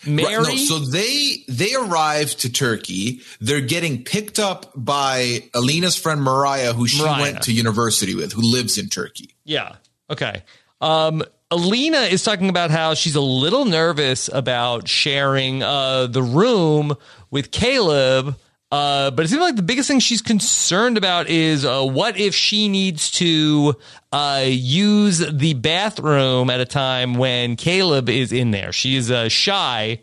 [0.06, 0.36] Mary.
[0.36, 3.22] Right, no, so they they arrived to Turkey.
[3.40, 7.22] They're getting picked up by Alina's friend Mariah, who she Mariah.
[7.22, 9.34] went to university with, who lives in Turkey.
[9.44, 9.76] Yeah.
[10.08, 10.44] Okay.
[10.80, 16.96] Um, Alina is talking about how she's a little nervous about sharing uh, the room
[17.30, 18.36] with Caleb
[18.72, 22.34] uh, but it seems like the biggest thing she's concerned about is uh, what if
[22.34, 23.74] she needs to
[24.10, 28.72] uh, use the bathroom at a time when Caleb is in there.
[28.72, 30.02] She is uh, shy,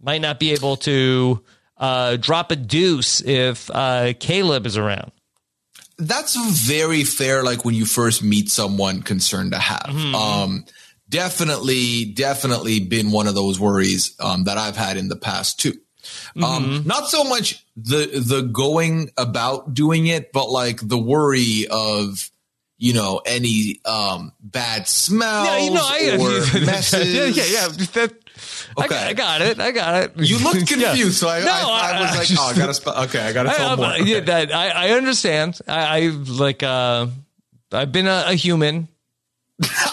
[0.00, 1.42] might not be able to
[1.78, 5.12] uh, drop a deuce if uh, Caleb is around.
[5.96, 6.36] That's
[6.66, 7.42] very fair.
[7.42, 9.86] Like when you first meet someone, concerned to have.
[9.88, 10.14] Mm-hmm.
[10.14, 10.64] Um,
[11.08, 15.72] definitely, definitely been one of those worries um, that I've had in the past too.
[16.36, 16.76] Um, mm-hmm.
[16.76, 22.30] Um, not so much the the going about doing it, but like the worry of
[22.76, 27.14] you know any um bad smells yeah, you know, I, or messes.
[27.14, 27.68] yeah, yeah, yeah.
[27.68, 28.14] That,
[28.78, 28.96] okay.
[28.96, 29.60] I, I, got it.
[29.60, 30.12] I got it.
[30.16, 31.28] You looked confused, yeah.
[31.28, 32.74] so I, no, I, I, was like, just, oh, I gotta.
[32.74, 33.92] Sp- okay, I gotta tell more.
[33.94, 34.04] Okay.
[34.04, 35.58] Yeah, that I, I understand.
[35.66, 36.62] I, I like.
[36.62, 37.06] uh
[37.70, 38.88] I've been a, a human.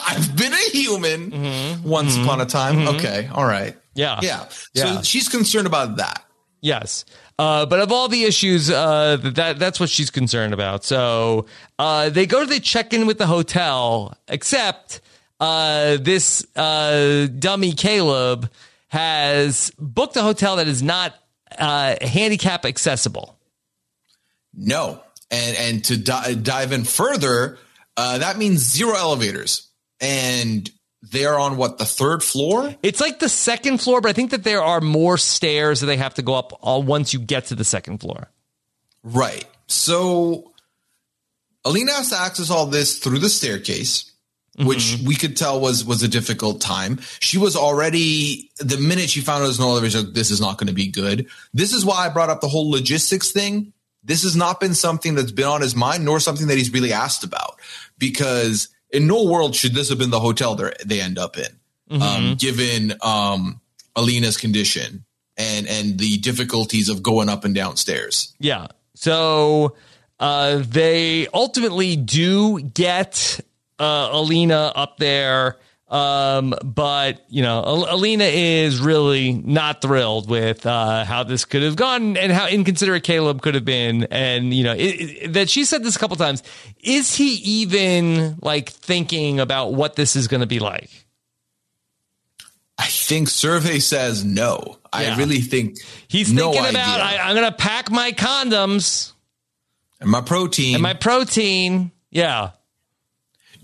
[0.07, 1.89] I've been a human mm-hmm.
[1.89, 2.23] once mm-hmm.
[2.23, 2.77] upon a time.
[2.77, 2.95] Mm-hmm.
[2.95, 3.75] Okay, all right.
[3.95, 4.19] Yeah.
[4.21, 4.47] Yeah.
[4.49, 5.01] So yeah.
[5.01, 6.23] she's concerned about that.
[6.61, 7.05] Yes.
[7.37, 10.83] Uh, but of all the issues, uh, that that's what she's concerned about.
[10.83, 15.01] So uh, they go to the check in with the hotel, except
[15.39, 18.49] uh, this uh, dummy Caleb
[18.87, 21.13] has booked a hotel that is not
[21.57, 23.37] uh, handicap accessible.
[24.53, 27.57] No, and and to di- dive in further,
[27.97, 29.67] that means zero elevators,
[29.99, 30.69] and
[31.11, 32.75] they're on what the third floor?
[32.81, 35.97] It's like the second floor but i think that there are more stairs that they
[35.97, 38.29] have to go up all once you get to the second floor.
[39.03, 39.45] Right.
[39.67, 40.51] So
[41.63, 44.11] alina has to access all this through the staircase
[44.57, 44.67] mm-hmm.
[44.67, 46.99] which we could tell was was a difficult time.
[47.19, 50.57] She was already the minute she found out there's no elevator like, this is not
[50.57, 51.27] going to be good.
[51.53, 53.73] This is why i brought up the whole logistics thing.
[54.03, 56.93] This has not been something that's been on his mind nor something that he's really
[56.93, 57.59] asked about
[57.97, 61.47] because in no world should this have been the hotel they end up in,
[61.89, 62.01] mm-hmm.
[62.01, 63.61] um, given um,
[63.95, 65.05] Alina's condition
[65.37, 68.33] and and the difficulties of going up and downstairs.
[68.39, 68.67] Yeah.
[68.95, 69.75] So
[70.19, 73.39] uh, they ultimately do get
[73.79, 75.57] uh, Alina up there
[75.87, 81.75] um, but you know, Alina is really not thrilled with uh, how this could have
[81.75, 84.05] gone and how inconsiderate Caleb could have been.
[84.05, 86.41] And you know, it, it, that she said this a couple times.
[86.83, 90.89] Is he even like thinking about what this is going to be like?
[92.77, 94.79] I think survey says no.
[94.93, 95.13] Yeah.
[95.13, 96.99] I really think he's no thinking about.
[96.99, 99.13] I, I'm going to pack my condoms
[100.01, 101.91] and my protein and my protein.
[102.09, 102.51] Yeah.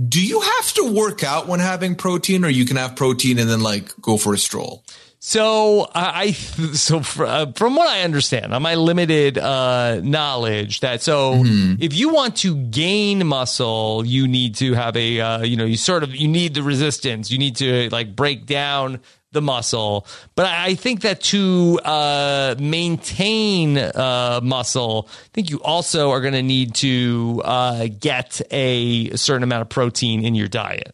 [0.07, 3.49] Do you have to work out when having protein, or you can have protein and
[3.49, 4.84] then like go for a stroll?
[5.23, 6.32] So I, I
[6.73, 11.82] so uh, from what I understand, on my limited uh, knowledge, that so Mm-hmm.
[11.84, 15.78] if you want to gain muscle, you need to have a uh, you know you
[15.78, 17.30] sort of you need the resistance.
[17.30, 20.05] You need to like break down the muscle.
[20.35, 26.33] But I think that to uh, maintain uh, muscle, I think you also are going
[26.33, 30.93] to need to uh, get a certain amount of protein in your diet.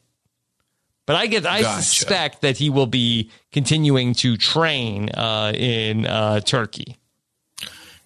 [1.05, 1.83] But I get, I Gotcha.
[1.83, 6.97] suspect that he will be continuing to train uh, in uh, Turkey.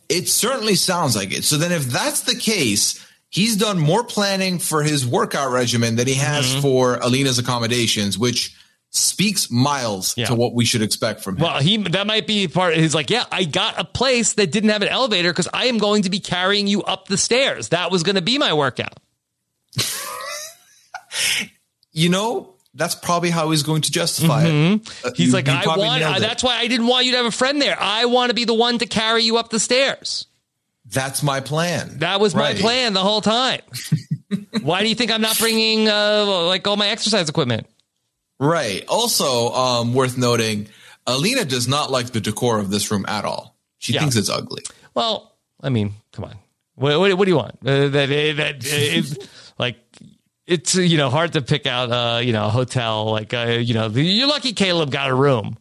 [0.07, 1.43] It certainly sounds like it.
[1.43, 6.05] So then, if that's the case, he's done more planning for his workout regimen than
[6.07, 6.61] he has Mm-hmm.
[6.61, 8.55] for Alina's accommodations, which
[8.93, 10.25] speaks miles Yeah.
[10.25, 11.43] to what we should expect from him.
[11.43, 12.75] Well, he that might be part.
[12.75, 15.77] He's like, yeah, I got a place that didn't have an elevator because I am
[15.77, 17.69] going to be carrying you up the stairs.
[17.69, 18.99] That was going to be my workout.
[21.91, 24.47] you know, that's probably how he's going to justify it.
[24.47, 25.09] Uh, Mm-hmm.
[25.15, 25.99] He's you- like, you I want.
[26.01, 27.77] nailed uh, that's why I didn't want you to have a friend there.
[27.79, 30.27] I want to be the one to carry you up the stairs.
[30.85, 31.99] That's my plan.
[31.99, 33.61] That was my plan the whole time.
[34.61, 37.67] why do you think I'm not bringing uh, like all my exercise equipment?
[38.41, 38.83] Right.
[38.87, 40.67] Also, um, worth noting,
[41.05, 43.55] Alina does not like the decor of this room at all.
[43.77, 43.99] She Yeah.
[44.01, 44.63] thinks it's ugly.
[44.95, 45.31] Well,
[45.61, 46.35] I mean, come on.
[46.75, 47.57] What, what, what do you want?
[47.63, 49.15] Uh, that that uh, it's
[49.59, 49.77] like
[50.47, 53.59] it's uh, you know hard to pick out uh you know a hotel like uh,
[53.61, 55.57] you know you're lucky Caleb got a room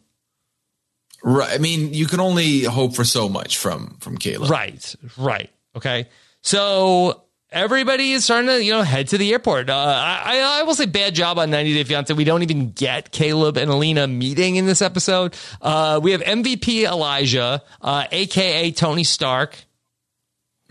[1.23, 1.53] Right.
[1.53, 4.49] I mean, you can only hope for so much from from Caleb.
[4.49, 6.07] right right okay
[6.41, 7.21] so
[7.51, 10.73] everybody is starting to you know head to the airport uh, I I I will
[10.75, 14.55] say bad job on 90 Day Fiance we don't even get Caleb and Alina meeting
[14.55, 19.57] in this episode uh we have MVP Elijah uh aka Tony Stark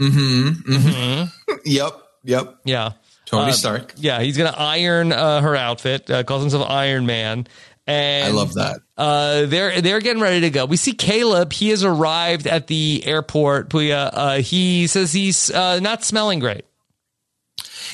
[0.01, 1.31] Mhm.
[1.67, 1.93] Yep.
[2.25, 2.55] Yep.
[2.65, 2.93] yeah
[3.27, 3.93] Tony Uh, Stark.
[3.97, 6.11] Yeah, he's gonna iron uh, her outfit.
[6.11, 7.47] Uh, calls himself Iron Man.
[7.87, 8.81] And I love that.
[8.97, 10.65] Uh, they're they're getting ready to go.
[10.67, 11.53] We see Caleb.
[11.53, 13.69] He has arrived at the airport.
[13.71, 14.11] Puya.
[14.13, 16.65] Uh, he says he's uh, not smelling great.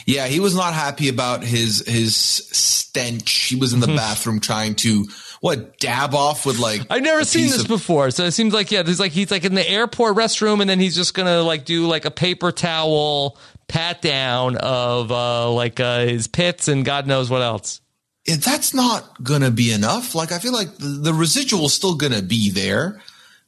[0.04, 3.30] Yeah, he was not happy about his his stench.
[3.32, 5.06] He was in the bathroom trying to
[5.40, 6.82] what dab off with like.
[6.90, 8.10] I've never seen this of- before.
[8.10, 10.80] So it seems like yeah, there's like he's like in the airport restroom, and then
[10.80, 16.00] he's just gonna like do like a paper towel pat down of uh, like uh,
[16.06, 17.80] his pits and God knows what else.
[18.26, 20.14] Yeah, that's not gonna be enough.
[20.14, 23.00] Like I feel like the, the residual is still gonna be there.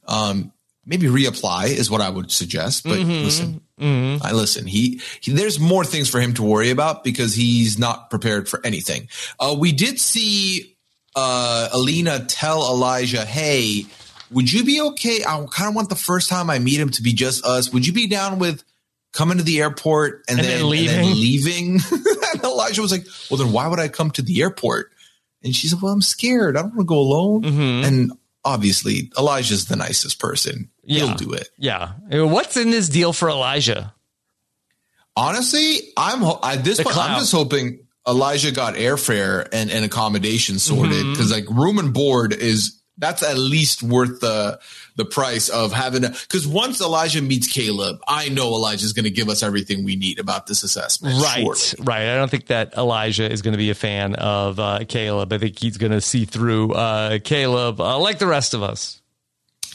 [0.07, 0.51] Um,
[0.85, 2.83] maybe reapply is what I would suggest.
[2.83, 3.23] But Mm-hmm.
[3.25, 4.65] listen, I listen.
[4.67, 8.59] He, he there's more things for him to worry about because he's not prepared for
[8.65, 9.07] anything.
[9.39, 10.75] Uh, we did see
[11.15, 13.85] uh, Alina tell Elijah, "Hey,
[14.31, 15.23] would you be okay?
[15.27, 17.71] I kind of want the first time I meet him to be just us.
[17.73, 18.63] Would you be down with?"
[19.11, 20.99] Coming to the airport and, And then, then leaving?
[20.99, 21.79] and then leaving.
[22.33, 24.91] and Elijah was like, "Well, then why would I come to the airport?"
[25.43, 26.55] And she said, "Well, I'm scared.
[26.55, 27.85] I don't want to go alone." Mm-hmm.
[27.85, 28.11] And
[28.45, 30.69] obviously, Elijah's the nicest person.
[30.97, 31.47] He'll do it.
[31.57, 31.93] Yeah.
[32.11, 33.93] What's in this deal for Elijah?
[35.15, 36.97] Honestly, I'm at this The point.
[36.97, 41.11] I'm just hoping Elijah got airfare and, and accommodation sorted Mm-hmm.
[41.11, 44.59] because like room and board is that's at least worth the
[44.97, 49.29] the price of having because once Elijah meets Caleb, I know Elijah's going to give
[49.29, 51.21] us everything we need about this assessment.
[51.21, 51.85] Right, surely.
[51.85, 52.09] right.
[52.09, 55.31] I don't think that Elijah is going to be a fan of uh, Caleb.
[55.33, 58.98] I think he's going to see through uh, Caleb uh, like the rest of us.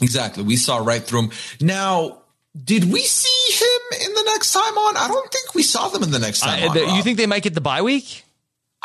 [0.00, 0.42] Exactly.
[0.42, 1.30] We saw right through him.
[1.60, 2.18] Now,
[2.62, 4.96] did we see him in the next time on?
[4.96, 6.76] I don't think we saw them in the next time I- on.
[6.76, 7.04] you Rob.
[7.04, 8.24] think they might get the bye week?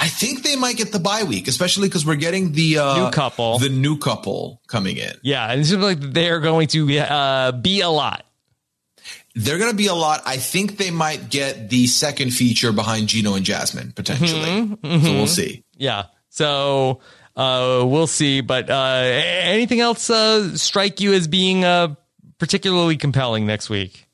[0.01, 3.11] I think they might get the bye week, especially because we're getting the uh, New
[3.11, 3.59] couple.
[3.59, 5.11] the new couple coming in.
[5.23, 8.25] Yeah, and it seems like they're going to uh, be a lot.
[9.35, 10.21] They're going to be a lot.
[10.25, 14.41] I think they might get the second feature behind Gino and Jasmine potentially.
[14.41, 15.63] Mm-hmm, So we'll see.
[15.77, 16.05] Yeah.
[16.29, 17.01] So
[17.39, 18.41] uh, we'll see.
[18.41, 21.95] But uh, anything else uh, strike you as being uh,
[22.37, 24.05] particularly compelling next week?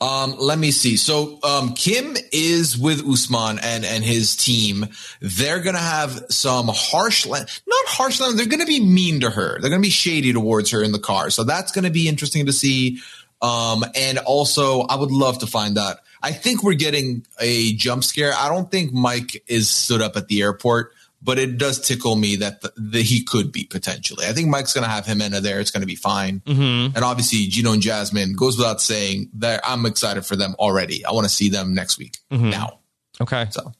[0.00, 0.96] Um, let me see.
[0.98, 4.86] So um, Kim is with Usman and and his team.
[5.22, 8.20] They're gonna have some harsh, la- not harsh.
[8.20, 9.58] la- They're gonna be mean to her.
[9.58, 11.30] They're gonna be shady towards her in the car.
[11.30, 13.00] So that's gonna be interesting to see.
[13.40, 15.96] Um, and also, I would love to find out.
[16.22, 18.34] I think we're getting a jump scare.
[18.36, 22.36] I don't think Mike is stood up at the airport, but it does tickle me
[22.36, 24.26] that the, the, he could be potentially.
[24.26, 25.60] I think Mike's going to have him in there.
[25.60, 26.42] It's going to be fine.
[26.46, 31.04] And obviously, Gino and Jasmine goes without saying that I'm excited for them already.
[31.04, 32.78] I want to see them next week now.
[33.20, 33.46] Okay.
[33.50, 33.72] So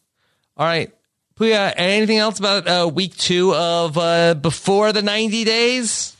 [0.56, 0.92] All right.
[1.36, 6.14] Puya, anything else about uh, week two of uh, before the 90 days?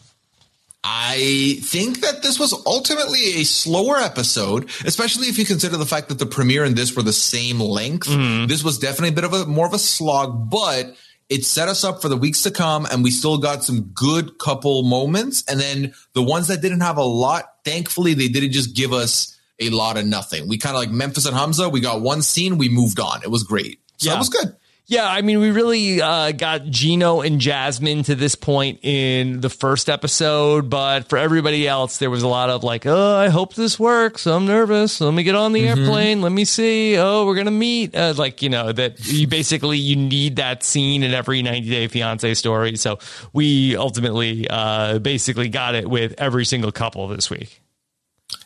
[0.83, 6.09] I think that this was ultimately a slower episode, especially if you consider the fact
[6.09, 8.07] that the premiere and this were the same length.
[8.49, 10.97] This was definitely a bit of a more of a slog, but
[11.31, 14.39] it set us up for the weeks to come and we still got some good
[14.39, 15.45] couple moments.
[15.49, 19.39] And then the ones that didn't have a lot, thankfully, they didn't just give us
[19.61, 20.49] a lot of nothing.
[20.49, 21.69] We kind of like Memphis and Hamza.
[21.69, 23.23] We got one scene, we moved on.
[23.23, 23.79] It was great.
[23.99, 24.17] So Yeah.
[24.17, 24.57] it was good.
[24.91, 29.49] Yeah, I mean, we really uh, got Gino and Jasmine to this point in the
[29.49, 33.55] first episode, but for everybody else, there was a lot of like, oh, I hope
[33.55, 34.27] this works.
[34.27, 35.01] I'm nervous.
[35.01, 36.23] Let me get on the airplane.
[36.23, 36.99] Let me see.
[36.99, 37.95] Oh, we're gonna meet.
[37.95, 41.87] Uh, like, you know, that you basically you need that scene in every 90 Day
[41.87, 42.75] Fiance story.
[42.75, 42.99] So
[43.33, 47.60] we ultimately, uh, basically got it with every single couple this week.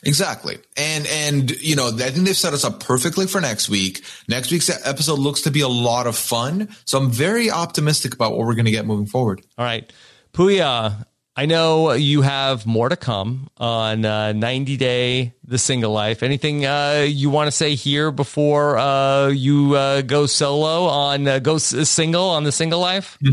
[0.07, 0.59] Exactly.
[0.77, 4.05] And, and, you know, I think they've set us up perfectly for next week.
[4.29, 6.75] Next week's episode looks to be a lot of fun.
[6.85, 9.43] So I'm very optimistic about what we're going to get moving forward.
[9.59, 9.91] All right.
[10.33, 11.07] Puya,
[11.37, 16.23] I know you have more to come on uh, 90 Day The Single Life.
[16.23, 21.41] Anything uh, you want to say here before uh, you uh, go solo on, uh,
[21.41, 23.19] go s- single on The Single Life?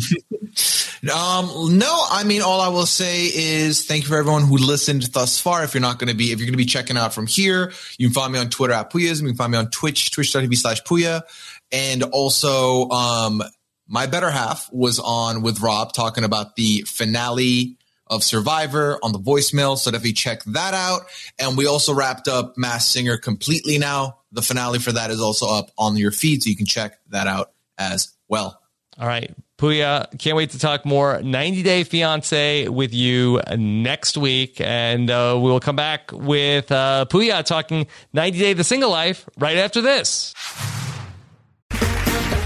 [1.04, 5.02] Um, no, I mean, all I will say is thank you for everyone who listened
[5.14, 5.64] thus far.
[5.64, 7.72] If you're not going to be, if you're going to be checking out from here,
[7.98, 9.20] you can find me on Twitter at Puyas.
[9.20, 11.24] You can find me on Twitch, twitch.tv slash Puya.
[11.72, 13.42] And also, um,
[13.88, 17.78] my better half was on with Rob talking about the finale
[18.12, 19.78] of Survivor on the voicemail.
[19.78, 21.04] So definitely check that out.
[21.40, 24.18] And we also wrapped up Masked Singer completely now.
[24.34, 26.44] The finale for that is also up on your feed.
[26.44, 28.62] So you can check that out as well.
[29.00, 29.34] All right.
[29.58, 34.60] Puya, can't wait to talk more 90 Day Fiance with you next week.
[34.60, 39.58] And uh, we'll come back with uh, Puya talking 90 Day The Single Life right
[39.58, 40.34] after this.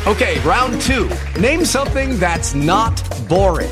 [0.06, 1.10] Okay, round two.
[1.40, 3.72] Name something that's not boring.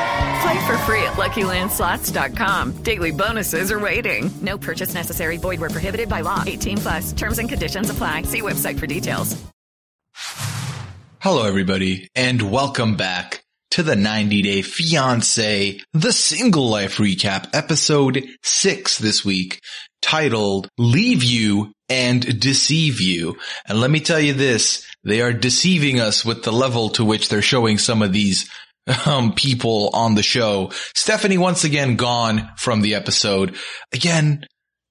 [0.41, 2.83] Play for free at LuckyLandSlots.com.
[2.83, 4.31] Daily bonuses are waiting.
[4.41, 5.37] No purchase necessary.
[5.37, 6.43] Void where prohibited by law.
[6.45, 7.13] 18 plus.
[7.13, 8.23] Terms and conditions apply.
[8.23, 9.39] See website for details.
[11.19, 18.25] Hello, everybody, and welcome back to the 90 Day Fiance, the single life recap, episode
[18.41, 19.61] six this week,
[20.01, 23.37] titled Leave You and Deceive You.
[23.67, 27.29] And let me tell you this, they are deceiving us with the level to which
[27.29, 28.49] they're showing some of these
[29.05, 30.71] um, people on the show.
[30.95, 33.55] Stephanie once again gone from the episode.
[33.93, 34.45] Again,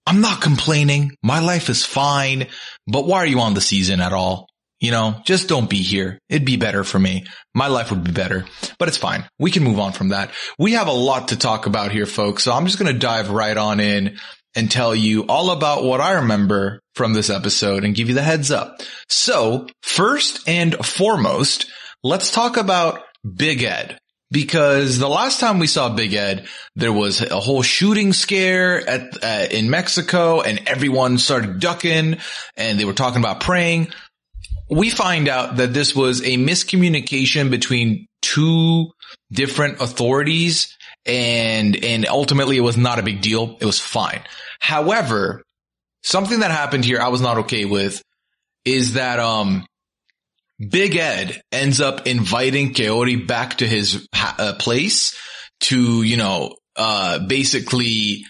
[0.07, 1.13] I'm not complaining.
[1.23, 2.49] My life is fine,
[2.87, 4.47] but why are you on the season at all?
[4.81, 6.19] You know, just don't be here.
[6.31, 7.27] It'd be better for me.
[7.55, 8.47] My life would be better,
[8.79, 9.29] but it's fine.
[9.39, 10.31] We can move on from that.
[10.59, 12.45] We have a lot to talk about here, folks.
[12.45, 14.17] So I'm just going to dive right on in
[14.57, 18.23] and tell you all about what I remember from this episode and give you the
[18.23, 18.81] heads up.
[19.09, 21.71] So first and foremost,
[22.03, 23.03] let's talk about
[23.37, 23.99] Big Ed.
[24.33, 29.25] Because the last time we saw Big Ed, there was a whole shooting scare at,
[29.25, 32.19] uh, in Mexico and everyone started ducking
[32.57, 33.93] and they were talking about praying
[34.71, 38.93] we find out that this was a miscommunication between two
[39.33, 43.57] different authorities and, and ultimately it was not a big deal.
[43.61, 44.23] It was fine.
[44.61, 45.43] However,
[46.03, 48.03] something that happened here I was not okay with
[48.65, 49.67] is that, um,
[50.69, 55.17] Big Ed ends up inviting Kaori back to his uh, place
[55.61, 58.25] to, you know, uh, basically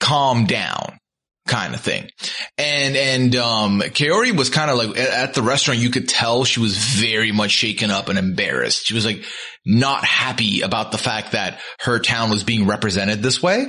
[0.00, 0.98] calm down
[1.46, 2.10] kind of thing.
[2.58, 6.58] And, and, um, Kaori was kind of like at the restaurant, you could tell she
[6.58, 8.86] was very much shaken up and embarrassed.
[8.86, 9.24] She was like
[9.64, 13.68] not happy about the fact that her town was being represented this way.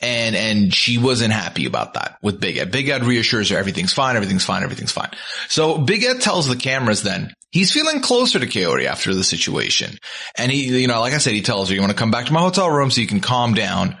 [0.00, 2.70] And, and she wasn't happy about that with Big Ed.
[2.70, 5.10] Big Ed reassures her everything's fine, everything's fine, everything's fine.
[5.48, 9.98] So Big Ed tells the cameras then he's feeling closer to Kaori after the situation.
[10.36, 12.26] And he, you know, like I said, he tells her, you want to come back
[12.26, 13.96] to my hotel room so you can calm down.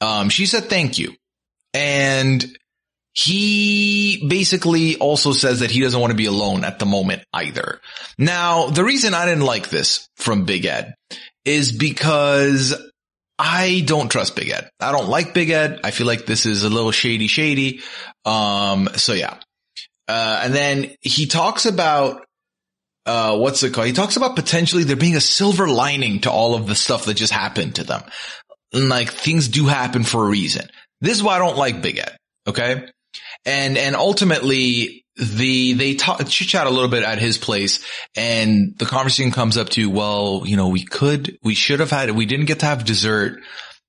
[0.00, 1.14] Um, she said, thank you.
[1.74, 2.44] And
[3.12, 7.80] he basically also says that he doesn't want to be alone at the moment either.
[8.18, 10.94] Now, the reason I didn't like this from Big Ed
[11.44, 12.74] is because
[13.42, 14.68] I don't trust Big Ed.
[14.80, 15.80] I don't like Big Ed.
[15.82, 17.80] I feel like this is a little shady, shady.
[18.26, 19.38] Um, so yeah.
[20.06, 22.26] Uh, and then he talks about
[23.06, 23.86] uh, what's it called?
[23.86, 27.14] He talks about potentially there being a silver lining to all of the stuff that
[27.14, 28.02] just happened to them.
[28.74, 30.68] And like things do happen for a reason.
[31.00, 32.14] This is why I don't like Big Ed.
[32.46, 32.86] Okay.
[33.46, 37.84] And, and ultimately the, they talk, chit chat a little bit at his place
[38.16, 42.10] and the conversation comes up to, well, you know, we could, we should have had,
[42.10, 43.40] we didn't get to have dessert.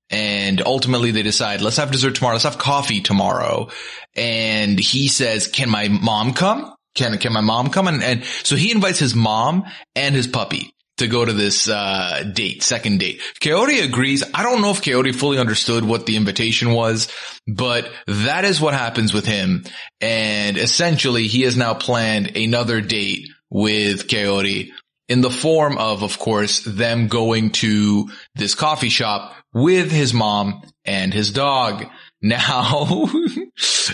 [0.10, 2.34] And ultimately they decide, let's have dessert tomorrow.
[2.36, 3.70] Let's have coffee tomorrow.
[4.14, 6.76] And he says, can my mom come?
[6.96, 7.88] Can, can my mom come?
[7.88, 9.64] And, and so he invites his mom
[9.96, 13.22] and his puppy to go to this, uh, date, second date.
[13.40, 14.24] Kaori agrees.
[14.34, 17.12] I don't know if Kaori fully understood what the invitation was,
[17.48, 19.66] but that is what happens with him.
[20.00, 24.72] And essentially he has now planned another date with Kaori
[25.10, 30.62] in the form of, of course, them going to this coffee shop with his mom
[30.86, 31.86] and his dog.
[32.24, 33.10] Now,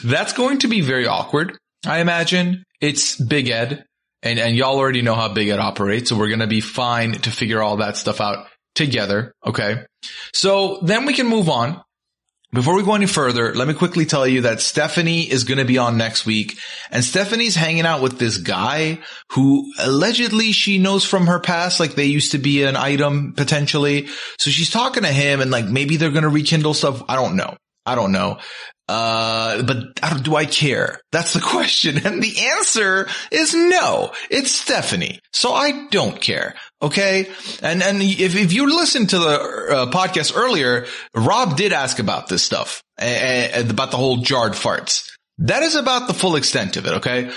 [0.04, 1.58] that's going to be very awkward.
[1.86, 3.86] I imagine it's Big Ed
[4.24, 6.10] and, and y'all already know how Big Ed operates.
[6.10, 9.34] So we're going to be fine to figure all that stuff out together.
[9.46, 9.84] Okay.
[10.34, 11.82] So then we can move on.
[12.54, 15.66] Before we go any further, let me quickly tell you that Stephanie is going to
[15.66, 16.58] be on next week
[16.92, 19.00] and Stephanie's hanging out with this guy
[19.32, 24.08] who allegedly she knows from her past, like they used to be an item potentially.
[24.40, 27.04] So she's talking to him and like maybe they're going to rekindle stuff.
[27.10, 27.58] I don't know.
[27.88, 28.40] I don't know.
[28.90, 31.02] Uh, but do I care?
[31.12, 32.06] That's the question.
[32.06, 34.12] And the answer is no.
[34.30, 35.20] It's Stephanie.
[35.34, 36.56] So I don't care.
[36.82, 37.30] Okay.
[37.62, 42.28] And, and if, if you listened to the uh, podcast earlier, Rob did ask about
[42.28, 45.10] this stuff, uh, about the whole jarred farts.
[45.40, 46.94] That is about the full extent of it.
[46.96, 47.32] Okay.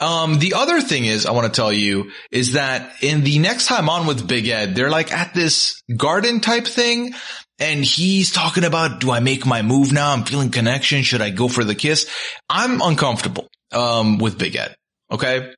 [0.00, 3.66] Um, the other thing is I want to tell you is that in the next
[3.66, 7.14] time on with Big Ed, they're like at this garden type thing
[7.58, 10.12] and he's talking about, do I make my move now?
[10.12, 11.02] I'm feeling connection.
[11.02, 12.10] Should I go for the kiss?
[12.48, 14.74] I'm uncomfortable, um, with Big Ed.
[15.10, 15.52] Okay.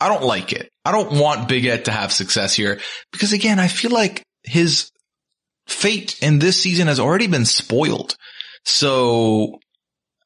[0.00, 0.68] I don't like it.
[0.84, 2.80] I don't want Big Ed to have success here
[3.12, 4.90] because again, I feel like his
[5.66, 8.16] fate in this season has already been spoiled.
[8.64, 9.60] So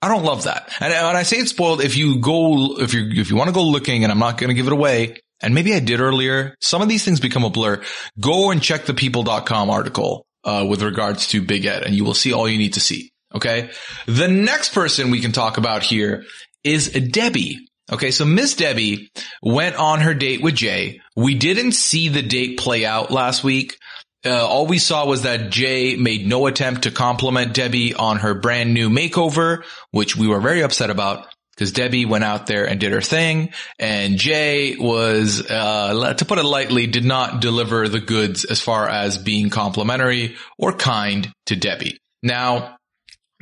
[0.01, 0.73] I don't love that.
[0.81, 3.55] And when I say it's spoiled, if you go, if you, if you want to
[3.55, 6.55] go looking and I'm not going to give it away, and maybe I did earlier,
[6.61, 7.82] some of these things become a blur.
[8.19, 12.14] Go and check the people.com article uh, with regards to Big Ed, and you will
[12.14, 13.10] see all you need to see.
[13.35, 13.70] Okay.
[14.06, 16.24] The next person we can talk about here
[16.64, 17.68] is Debbie.
[17.93, 18.10] Okay.
[18.10, 19.10] So Miss Debbie
[19.43, 21.01] went on her date with Jay.
[21.16, 23.77] We didn't see the date play out last week.
[24.24, 28.35] Uh, all we saw was that Jay made no attempt to compliment Debbie on her
[28.35, 32.78] brand new makeover, which we were very upset about because Debbie went out there and
[32.78, 38.00] did her thing, and Jay was, uh, to put it lightly, did not deliver the
[38.00, 41.98] goods as far as being complimentary or kind to Debbie.
[42.22, 42.76] Now,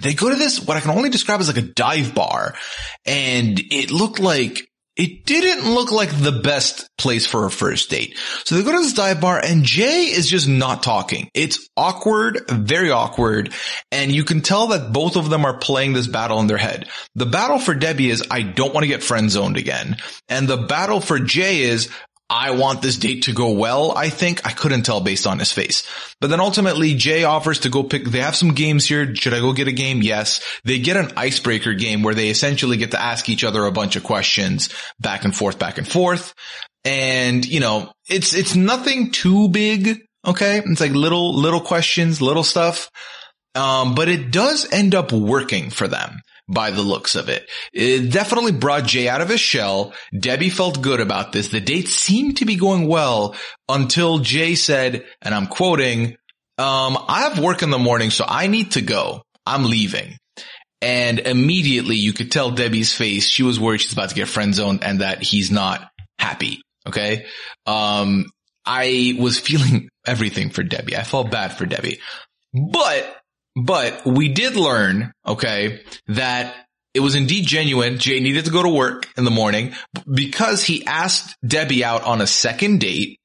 [0.02, 2.54] they go to this, what I can only describe as like a dive bar,
[3.04, 8.16] and it looked like it didn't look like the best place for a first date.
[8.44, 11.28] So they go to this dive bar and Jay is just not talking.
[11.34, 13.52] It's awkward, very awkward.
[13.90, 16.88] And you can tell that both of them are playing this battle in their head.
[17.16, 19.96] The battle for Debbie is, I don't want to get friend zoned again.
[20.28, 21.90] And the battle for Jay is,
[22.30, 23.92] I want this date to go well.
[23.92, 25.86] I think I couldn't tell based on his face.
[26.20, 29.14] But then ultimately Jay offers to go pick, they have some games here.
[29.14, 30.01] Should I go get a game?
[30.01, 30.40] Yes.
[30.64, 33.96] They get an icebreaker game where they essentially get to ask each other a bunch
[33.96, 36.34] of questions back and forth, back and forth.
[36.84, 40.01] And, you know, it's, it's nothing too big.
[40.26, 40.62] Okay.
[40.64, 42.90] It's like little, little questions, little stuff.
[43.55, 47.48] Um, but it does end up working for them by the looks of it.
[47.72, 49.94] It definitely brought Jay out of his shell.
[50.18, 51.48] Debbie felt good about this.
[51.48, 53.34] The date seemed to be going well
[53.68, 56.16] until Jay said, and I'm quoting,
[56.58, 59.22] um, I have work in the morning, so I need to go.
[59.46, 60.18] I'm leaving.
[60.80, 63.26] And immediately you could tell Debbie's face.
[63.26, 65.88] She was worried she's about to get friend zoned and that he's not
[66.18, 66.60] happy.
[66.86, 67.24] Okay.
[67.66, 68.26] Um,
[68.66, 70.96] I was feeling everything for Debbie.
[70.96, 72.00] I felt bad for Debbie,
[72.52, 73.16] but
[73.56, 76.55] but we did learn, okay, that
[76.93, 77.98] it was indeed genuine.
[77.98, 79.74] Jay needed to go to work in the morning
[80.12, 83.18] because he asked Debbie out on a second date.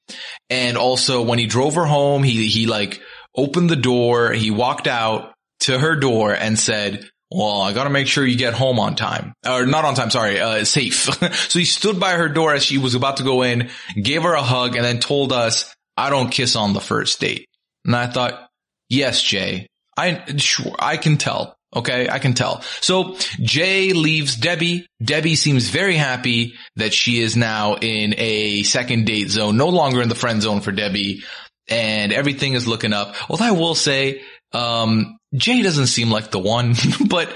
[0.49, 2.99] And also when he drove her home, he, he like
[3.35, 4.31] opened the door.
[4.31, 8.56] He walked out to her door and said, well, I gotta make sure you get
[8.56, 9.34] home on time.
[9.47, 10.95] Or not on time, sorry, uh, safe.
[11.49, 13.69] so he stood by her door as she was about to go in,
[14.01, 17.45] gave her a hug, and then told us, I don't kiss on the first date.
[17.85, 18.49] And I thought,
[18.89, 19.68] yes, Jay,
[19.99, 21.55] I, sure, I can tell.
[21.76, 22.09] Okay.
[22.09, 22.61] I can tell.
[22.81, 24.88] So Jay leaves Debbie.
[25.03, 30.01] Debbie seems very happy that she is now in a second date zone, no longer
[30.01, 31.21] in the friend zone for Debbie
[31.67, 33.15] and everything is looking up.
[33.30, 34.21] Although I will say,
[34.51, 36.73] um, Jay doesn't seem like the one,
[37.07, 37.34] but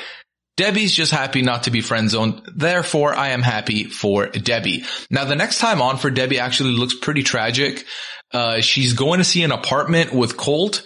[0.57, 2.41] Debbie's just happy not to be friend zoned.
[2.55, 4.83] Therefore, I am happy for Debbie.
[5.09, 7.85] Now, the next time on for Debbie actually looks pretty tragic.
[8.31, 10.83] Uh, she's going to see an apartment with Colt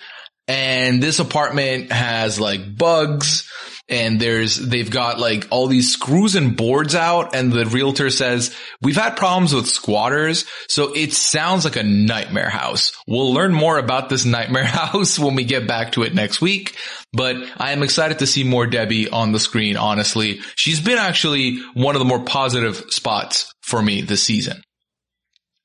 [0.47, 3.49] and this apartment has like bugs
[3.89, 8.55] and there's, they've got like all these screws and boards out and the realtor says,
[8.81, 10.45] we've had problems with squatters.
[10.67, 12.91] So it sounds like a nightmare house.
[13.07, 16.75] We'll learn more about this nightmare house when we get back to it next week.
[17.13, 19.77] But I am excited to see more Debbie on the screen.
[19.77, 24.61] Honestly, she's been actually one of the more positive spots for me this season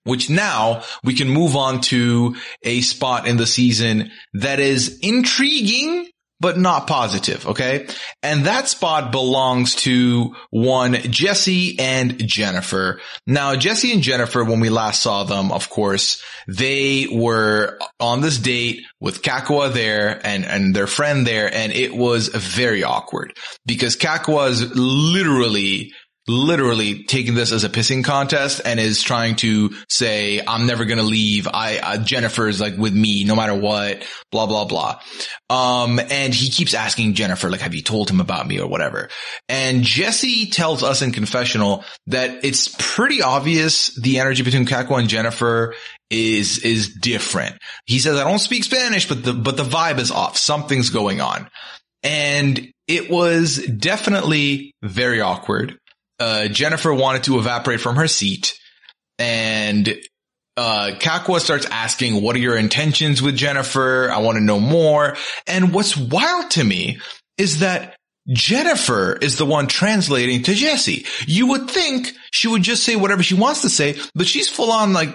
[0.04, 6.08] which now we can move on to a spot in the season that is intriguing,
[6.40, 7.46] but not positive.
[7.46, 7.86] Okay.
[8.22, 13.00] And that spot belongs to one Jesse and Jennifer.
[13.28, 18.38] Now, Jesse and Jennifer, when we last saw them, of course, they were on this
[18.38, 21.52] date with Kakua there and, and their friend there.
[21.52, 25.92] And it was very awkward because Kakua is literally
[26.28, 30.98] literally taking this as a pissing contest and is trying to say, I'm never going
[30.98, 31.48] to leave.
[31.48, 35.00] I, uh, Jennifer's like with me no matter what, blah, blah, blah.
[35.50, 39.08] Um, and he keeps asking Jennifer, like, have you told him about me or whatever?
[39.48, 45.08] And Jesse tells us in confessional that it's pretty obvious the energy between Kakua and
[45.08, 45.74] Jennifer
[46.08, 47.56] is, is different.
[47.86, 50.36] He says, I don't speak Spanish, but the, but the vibe is off.
[50.36, 51.48] Something's going on.
[52.04, 55.78] And it was definitely very awkward
[56.22, 58.56] uh, Jennifer wanted to evaporate from her seat
[59.18, 59.98] and
[60.56, 64.10] uh, Kakua starts asking, what are your intentions with Jennifer?
[64.10, 65.16] I want to know more.
[65.46, 67.00] And what's wild to me
[67.38, 67.96] is that
[68.28, 71.06] Jennifer is the one translating to Jesse.
[71.26, 74.70] You would think she would just say whatever she wants to say, but she's full
[74.70, 75.12] on like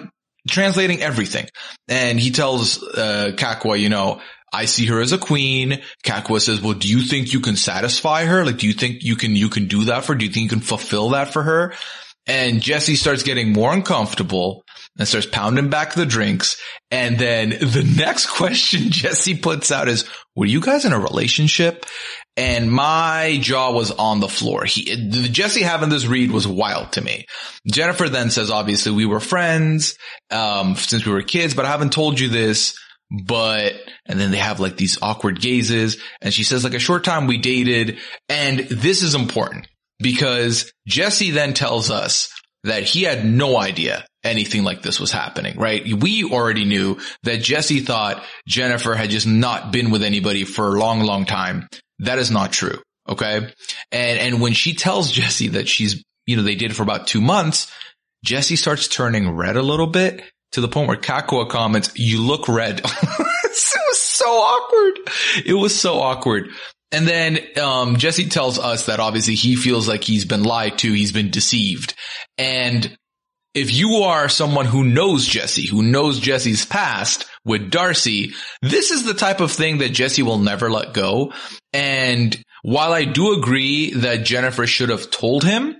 [0.48, 1.46] translating everything.
[1.86, 4.20] And he tells, uh, Kakua, you know,
[4.52, 5.80] I see her as a queen.
[6.04, 8.44] Kakua says, well, do you think you can satisfy her?
[8.44, 10.56] Like, do you think you can, you can do that for, do you think you
[10.56, 11.74] can fulfill that for her?
[12.26, 14.64] And Jesse starts getting more uncomfortable
[14.98, 16.60] and starts pounding back the drinks.
[16.90, 20.04] And then the next question Jesse puts out is,
[20.36, 21.86] were you guys in a relationship?
[22.36, 24.64] And my jaw was on the floor.
[24.64, 27.24] He, Jesse having this read was wild to me.
[27.66, 29.96] Jennifer then says, obviously we were friends,
[30.30, 32.78] um, since we were kids, but I haven't told you this
[33.10, 33.74] but,
[34.06, 37.26] and then they have like these awkward gazes and she says like a short time
[37.26, 37.98] we dated.
[38.28, 39.66] And this is important
[39.98, 42.30] because Jesse then tells us
[42.64, 45.82] that he had no idea anything like this was happening, right?
[45.86, 50.78] We already knew that Jesse thought Jennifer had just not been with anybody for a
[50.78, 51.68] long, long time.
[52.00, 52.80] That is not true.
[53.08, 53.36] Okay.
[53.90, 57.20] And, and when she tells Jesse that she's, you know, they did for about two
[57.20, 57.72] months,
[58.24, 60.22] Jesse starts turning red a little bit
[60.52, 62.80] to the point where Kakua comments, you look red.
[62.84, 62.84] it
[63.48, 65.12] was so awkward.
[65.44, 66.48] It was so awkward.
[66.90, 70.92] And then, um, Jesse tells us that obviously he feels like he's been lied to.
[70.92, 71.94] He's been deceived.
[72.38, 72.96] And
[73.54, 79.04] if you are someone who knows Jesse, who knows Jesse's past with Darcy, this is
[79.04, 81.32] the type of thing that Jesse will never let go.
[81.72, 85.76] And while I do agree that Jennifer should have told him,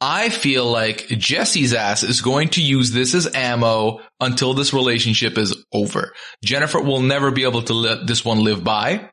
[0.00, 5.36] I feel like Jesse's ass is going to use this as ammo until this relationship
[5.36, 6.12] is over.
[6.44, 9.10] Jennifer will never be able to let this one live by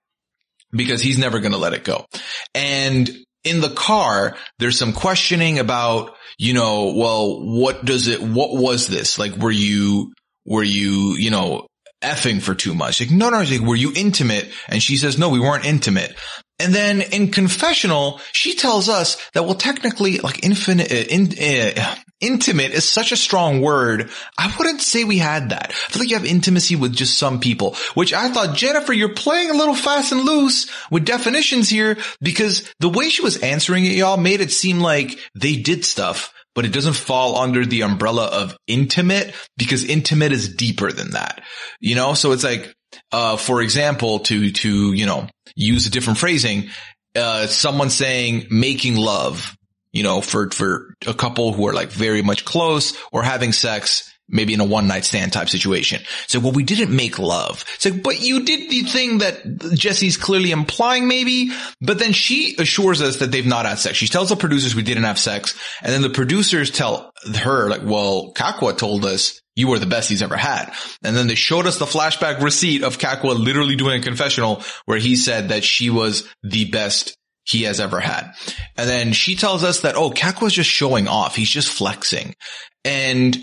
[0.71, 2.05] because he's never going to let it go.
[2.53, 3.09] And
[3.43, 8.87] in the car, there's some questioning about, you know, well, what does it, what was
[8.87, 9.17] this?
[9.17, 10.13] Like, were you,
[10.45, 11.65] were you, you know,
[12.03, 12.99] effing for too much?
[12.99, 14.51] Like, no, no, like, were you intimate?
[14.67, 16.15] And she says, no, we weren't intimate.
[16.57, 21.95] And then in confessional, she tells us that, well, technically, like infinite, uh, in, uh,
[22.21, 24.09] intimate is such a strong word.
[24.37, 25.71] I wouldn't say we had that.
[25.71, 29.13] I feel like you have intimacy with just some people, which I thought, Jennifer, you're
[29.13, 33.85] playing a little fast and loose with definitions here because the way she was answering
[33.85, 37.81] it, y'all made it seem like they did stuff, but it doesn't fall under the
[37.81, 41.41] umbrella of intimate because intimate is deeper than that.
[41.81, 42.73] You know, so it's like,
[43.11, 46.69] uh, for example, to, to, you know, use a different phrasing,
[47.15, 49.57] uh, someone saying making love,
[49.91, 54.11] you know, for, for a couple who are like very much close or having sex,
[54.27, 56.01] maybe in a one night stand type situation.
[56.27, 57.63] So, well, we didn't make love.
[57.75, 62.55] It's like, but you did the thing that Jesse's clearly implying maybe, but then she
[62.59, 63.97] assures us that they've not had sex.
[63.97, 65.57] She tells the producers we didn't have sex.
[65.81, 70.09] And then the producers tell her like, well, Kakua told us you were the best
[70.09, 70.73] he's ever had.
[71.03, 74.99] And then they showed us the flashback receipt of Kakua literally doing a confessional where
[74.99, 78.31] he said that she was the best he has ever had.
[78.77, 81.35] And then she tells us that, oh, Kakua's just showing off.
[81.35, 82.35] He's just flexing.
[82.83, 83.37] And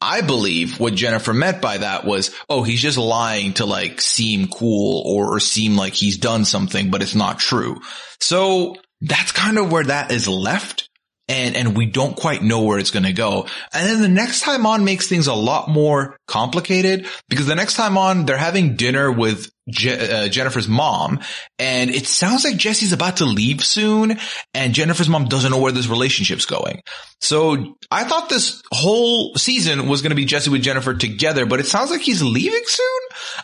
[0.00, 4.46] I believe what Jennifer meant by that was, oh, he's just lying to like seem
[4.46, 7.80] cool or, or seem like he's done something, but it's not true.
[8.20, 10.87] So that's kind of where that is left.
[11.28, 13.46] And, and we don't quite know where it's going to go.
[13.74, 17.74] And then the next time on makes things a lot more complicated because the next
[17.74, 21.20] time on they're having dinner with Je- uh, Jennifer's mom
[21.58, 24.18] and it sounds like Jesse's about to leave soon
[24.54, 26.82] and Jennifer's mom doesn't know where this relationship's going.
[27.20, 31.60] So I thought this whole season was going to be Jesse with Jennifer together, but
[31.60, 33.00] it sounds like he's leaving soon.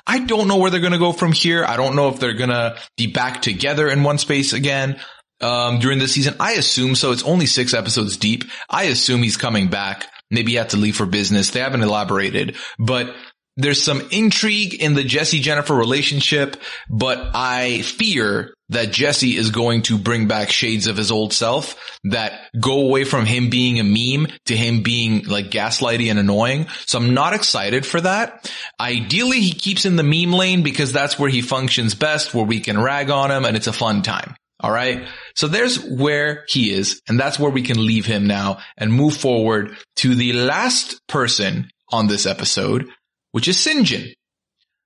[0.06, 1.64] I don't know where they're going to go from here.
[1.64, 5.00] I don't know if they're going to be back together in one space again
[5.44, 6.34] um, during this season?
[6.40, 7.12] I assume so.
[7.12, 8.44] It's only six episodes deep.
[8.68, 10.08] I assume he's coming back.
[10.30, 11.50] Maybe he had to leave for business.
[11.50, 13.14] They haven't elaborated, but
[13.56, 16.56] there's some intrigue in the Jesse Jennifer relationship,
[16.90, 21.76] but I fear that Jesse is going to bring back shades of his old self
[22.04, 26.66] that go away from him being a meme to him being like gaslighty and annoying.
[26.86, 28.50] So I'm not excited for that.
[28.80, 32.58] Ideally, he keeps in the meme lane because that's where he functions best, where we
[32.58, 34.34] can rag on him and it's a fun time.
[34.64, 35.06] All right.
[35.36, 37.02] So there's where he is.
[37.06, 41.68] And that's where we can leave him now and move forward to the last person
[41.92, 42.88] on this episode,
[43.32, 44.14] which is Syngin.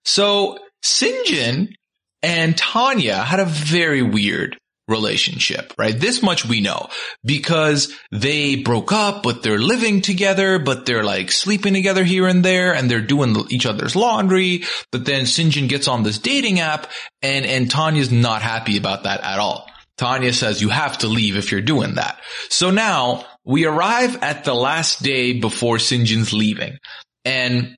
[0.05, 1.68] So Syngin
[2.24, 4.59] and Tanya had a very weird
[4.89, 5.98] relationship, right?
[5.98, 6.89] This much we know
[7.24, 12.44] because they broke up, but they're living together, but they're like sleeping together here and
[12.44, 14.65] there and they're doing each other's laundry.
[14.90, 16.90] But then Syngin gets on this dating app
[17.23, 19.69] and, and Tania's not happy about that at all.
[19.98, 22.19] Tania says you have to leave if you're doing that.
[22.48, 26.78] So now we arrive at the last day before Syngin's leaving
[27.24, 27.77] and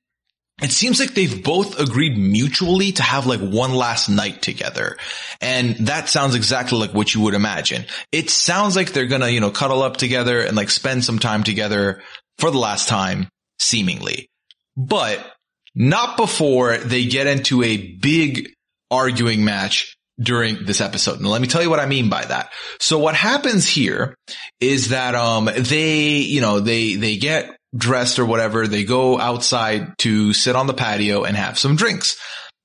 [0.61, 4.97] it seems like they've both agreed mutually to have like one last night together.
[5.41, 7.85] And that sounds exactly like what you would imagine.
[8.11, 11.43] It sounds like they're gonna, you know, cuddle up together and like spend some time
[11.43, 12.01] together
[12.37, 13.27] for the last time,
[13.59, 14.29] seemingly.
[14.77, 15.25] But
[15.73, 18.49] not before they get into a big
[18.89, 21.21] arguing match during this episode.
[21.21, 22.51] Now let me tell you what I mean by that.
[22.79, 24.15] So what happens here
[24.59, 28.67] is that, um, they, you know, they, they get dressed or whatever.
[28.67, 32.17] They go outside to sit on the patio and have some drinks.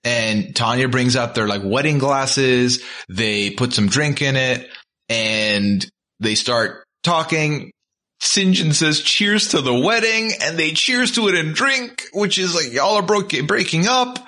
[0.04, 2.82] And Tania brings out their like wedding glasses.
[3.08, 4.68] They put some drink in it
[5.08, 5.84] and
[6.20, 7.72] they start talking.
[8.22, 12.54] Syngin says cheers to the wedding and they cheers to it and drink, which is
[12.54, 14.18] like y'all are broke, breaking up.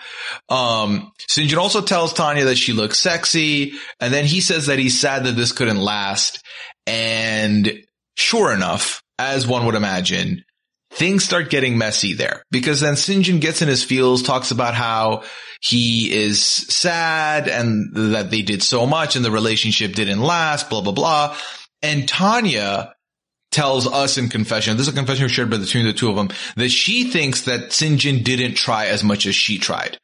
[0.48, 3.72] Um, Syngin also tells Tania that she looks sexy.
[3.98, 6.42] And then he says that he's sad that this couldn't last.
[6.86, 7.82] And
[8.16, 10.44] sure enough, as one would imagine,
[10.90, 15.22] things start getting messy there because then Syngin gets in his feels, talks about how
[15.60, 20.80] he is sad and that they did so much and the relationship didn't last, blah,
[20.80, 21.36] blah, blah.
[21.82, 22.94] And Tania
[23.50, 26.70] tells us in confession, this is a confession shared between the two of them, that
[26.70, 29.98] she thinks that Syngin didn't try as much as she tried.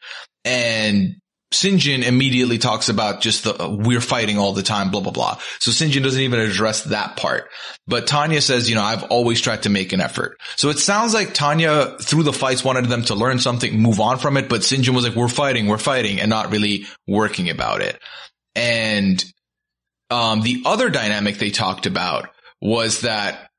[0.44, 1.16] And
[1.52, 5.38] Syngin immediately talks about just the, uh, we're fighting all the time, blah, blah, blah.
[5.60, 7.48] So Syngin doesn't even address that part.
[7.86, 10.36] But Tania says, you know, I've always tried to make an effort.
[10.56, 14.18] So it sounds like Tania through the fights wanted them to learn something, move on
[14.18, 14.48] from it.
[14.48, 18.00] But Syngin was like, we're fighting, we're fighting and not really working about it.
[18.56, 19.24] And,
[20.10, 22.30] um, the other dynamic they talked about
[22.60, 23.50] was that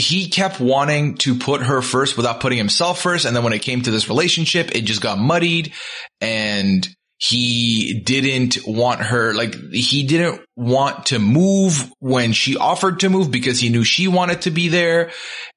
[0.00, 3.24] he kept wanting to put her first without putting himself first.
[3.24, 5.72] And then when it came to this relationship, it just got muddied
[6.20, 13.10] and he didn't want her, like he didn't want to move when she offered to
[13.10, 15.10] move because he knew she wanted to be there.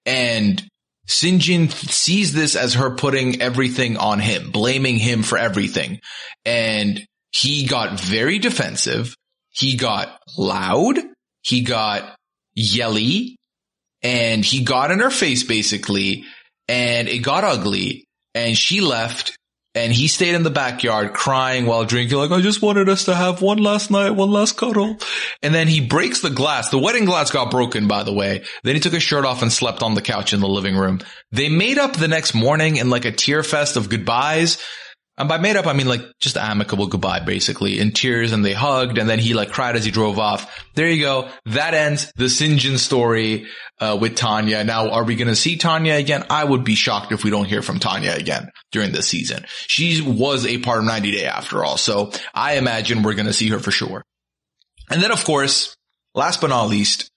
[0.06, 0.62] And
[1.08, 6.00] Syngin sees this as her putting everything on him, blaming him for everything.
[6.44, 9.16] And he got very defensive.
[9.50, 10.98] He got loud.
[11.42, 12.16] He got
[12.56, 13.38] yelly
[14.04, 16.26] and he got in her face basically
[16.68, 18.06] and it got ugly
[18.36, 19.38] and she left
[19.76, 23.16] and he stayed in the backyard crying while drinking like, I just wanted us to
[23.16, 24.98] have one last night, one last cuddle.
[25.42, 26.70] And then he breaks the glass.
[26.70, 28.44] The wedding glass got broken, by the way.
[28.64, 31.00] Then he took his shirt off and slept on the couch in the living room.
[31.32, 34.60] They made up the next morning in like a tear fest of goodbyes.
[35.16, 38.54] And by made up, I mean like just amicable goodbye, basically in tears and they
[38.54, 40.64] hugged and then he like cried as he drove off.
[40.74, 41.30] There you go.
[41.46, 43.46] That ends the Syngin story,
[43.80, 44.64] uh, with Tania.
[44.64, 46.26] Now, are we going to see Tania again?
[46.30, 49.46] I would be shocked if we don't hear from Tania again during this season.
[49.68, 51.78] She was a part of 90 Day after all.
[51.78, 54.04] So I imagine we're going to see her for sure.
[54.90, 55.76] And then of course,
[56.16, 57.12] last but not least,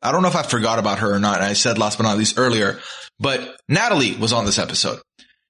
[0.00, 1.42] I don't know if I forgot about her or not.
[1.42, 2.80] I said last but not least earlier,
[3.20, 5.00] but Natalie was on this episode.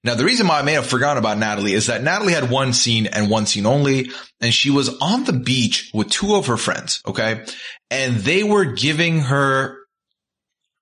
[0.05, 2.73] Now, the reason why I may have forgotten about Natalie is that Natalie had one
[2.73, 4.11] scene and one scene only,
[4.41, 7.45] and she was on the beach with two of her friends, okay?
[7.91, 9.79] And they were giving her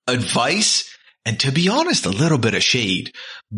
[0.07, 0.91] advice
[1.27, 3.13] and to be honest, a little bit of shade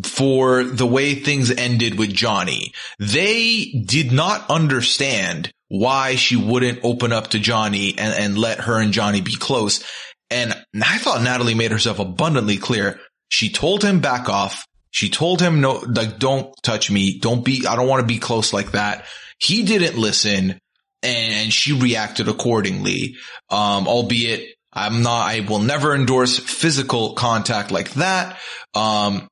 [0.05, 2.73] for the way things ended with Johnny.
[2.99, 8.81] They did not understand why she wouldn't open up to Johnny and, and let her
[8.81, 9.85] and Johnny be close.
[10.29, 13.01] And I thought Natalie made herself abundantly clear.
[13.29, 14.67] She told him back off.
[14.93, 17.19] She told him no, like, don't touch me.
[17.19, 19.06] Don't be, I don't want to be close like that.
[19.39, 20.60] He didn't listen
[21.02, 23.16] and she reacted accordingly.
[23.51, 28.39] Um, albeit I'm not, I will never endorse physical contact like that.
[28.74, 29.28] Um,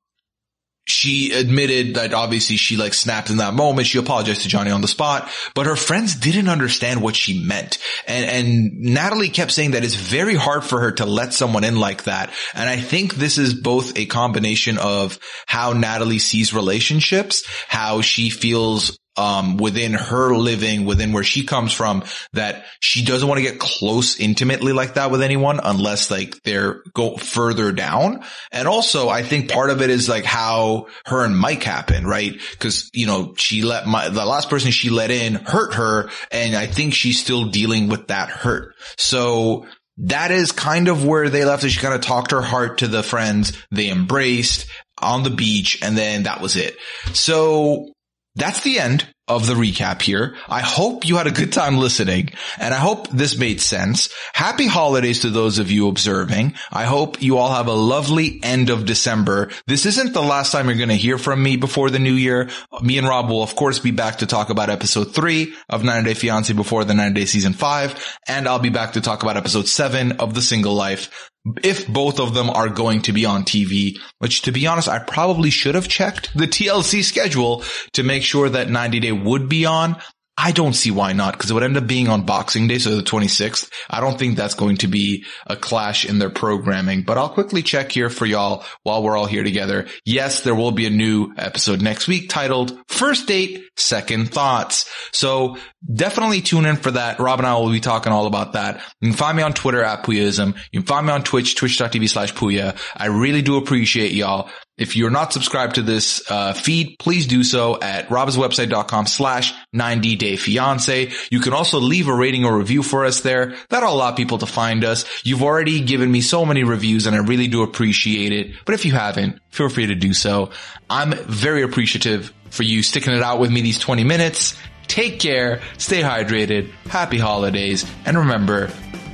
[0.91, 3.87] she admitted that obviously she like snapped in that moment.
[3.87, 7.77] She apologized to Johnny on the spot, but her friends didn't understand what she meant.
[8.07, 11.77] And, and Natalie kept saying that it's very hard for her to let someone in
[11.77, 12.31] like that.
[12.53, 18.29] And I think this is both a combination of how Natalie sees relationships, how she
[18.29, 23.43] feels um, within her living, within where she comes from, that she doesn't want to
[23.43, 28.23] get close intimately like that with anyone unless like they're go further down.
[28.51, 32.39] And also I think part of it is like how her and Mike happened, right?
[32.59, 36.09] Cause, you know, she let my, the last person she let in hurt her.
[36.31, 38.75] And I think she's still dealing with that hurt.
[38.97, 39.65] So
[39.97, 41.69] that is kind of where they left it.
[41.69, 43.57] She kind of talked her heart to the friends.
[43.71, 44.67] They embraced
[44.97, 46.77] on the beach and then that was it.
[47.13, 47.91] So
[48.35, 50.35] that's the end of the recap here.
[50.49, 54.09] I hope you had a good time listening and I hope this made sense.
[54.33, 56.55] Happy holidays to those of you observing.
[56.71, 59.49] I hope you all have a lovely end of December.
[59.67, 62.49] This isn't the last time you're going to hear from me before the new year.
[62.81, 66.09] Me and Rob will of course be back to talk about episode three of 90
[66.09, 68.17] Day Fiance before the 90 Day season five.
[68.27, 71.29] And I'll be back to talk about episode seven of The Single Life
[71.63, 74.99] if both of them are going to be on TV, which to be honest, I
[74.99, 79.65] probably should have checked the TLC schedule to make sure that 90 Day would be
[79.65, 79.97] on.
[80.37, 82.95] I don't see why not because it would end up being on Boxing Day, so
[82.95, 83.69] the 26th.
[83.87, 87.61] I don't think that's going to be a clash in their programming, but I'll quickly
[87.61, 89.87] check here for y'all while we're all here together.
[90.03, 94.89] Yes, there will be a new episode next week titled First Date, Second Thoughts.
[95.11, 95.57] So
[95.93, 97.19] definitely tune in for that.
[97.19, 98.81] Rob and I will be talking all about that.
[98.99, 100.55] You can find me on Twitter at Puyaism.
[100.71, 102.75] You can find me on Twitch, twitch.tv slash Puya.
[102.95, 104.49] I really do appreciate y'all.
[104.81, 110.15] If you're not subscribed to this uh, feed, please do so at robswebsite.com slash 90
[110.15, 111.11] day fiance.
[111.29, 113.53] You can also leave a rating or review for us there.
[113.69, 115.05] That'll allow people to find us.
[115.23, 118.55] You've already given me so many reviews and I really do appreciate it.
[118.65, 120.49] But if you haven't, feel free to do so.
[120.89, 124.55] I'm very appreciative for you sticking it out with me these 20 minutes.
[124.87, 128.71] Take care, stay hydrated, happy holidays, and remember,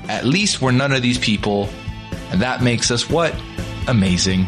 [0.07, 1.68] at least we're none of these people,
[2.31, 3.35] and that makes us what?
[3.89, 4.48] Amazing.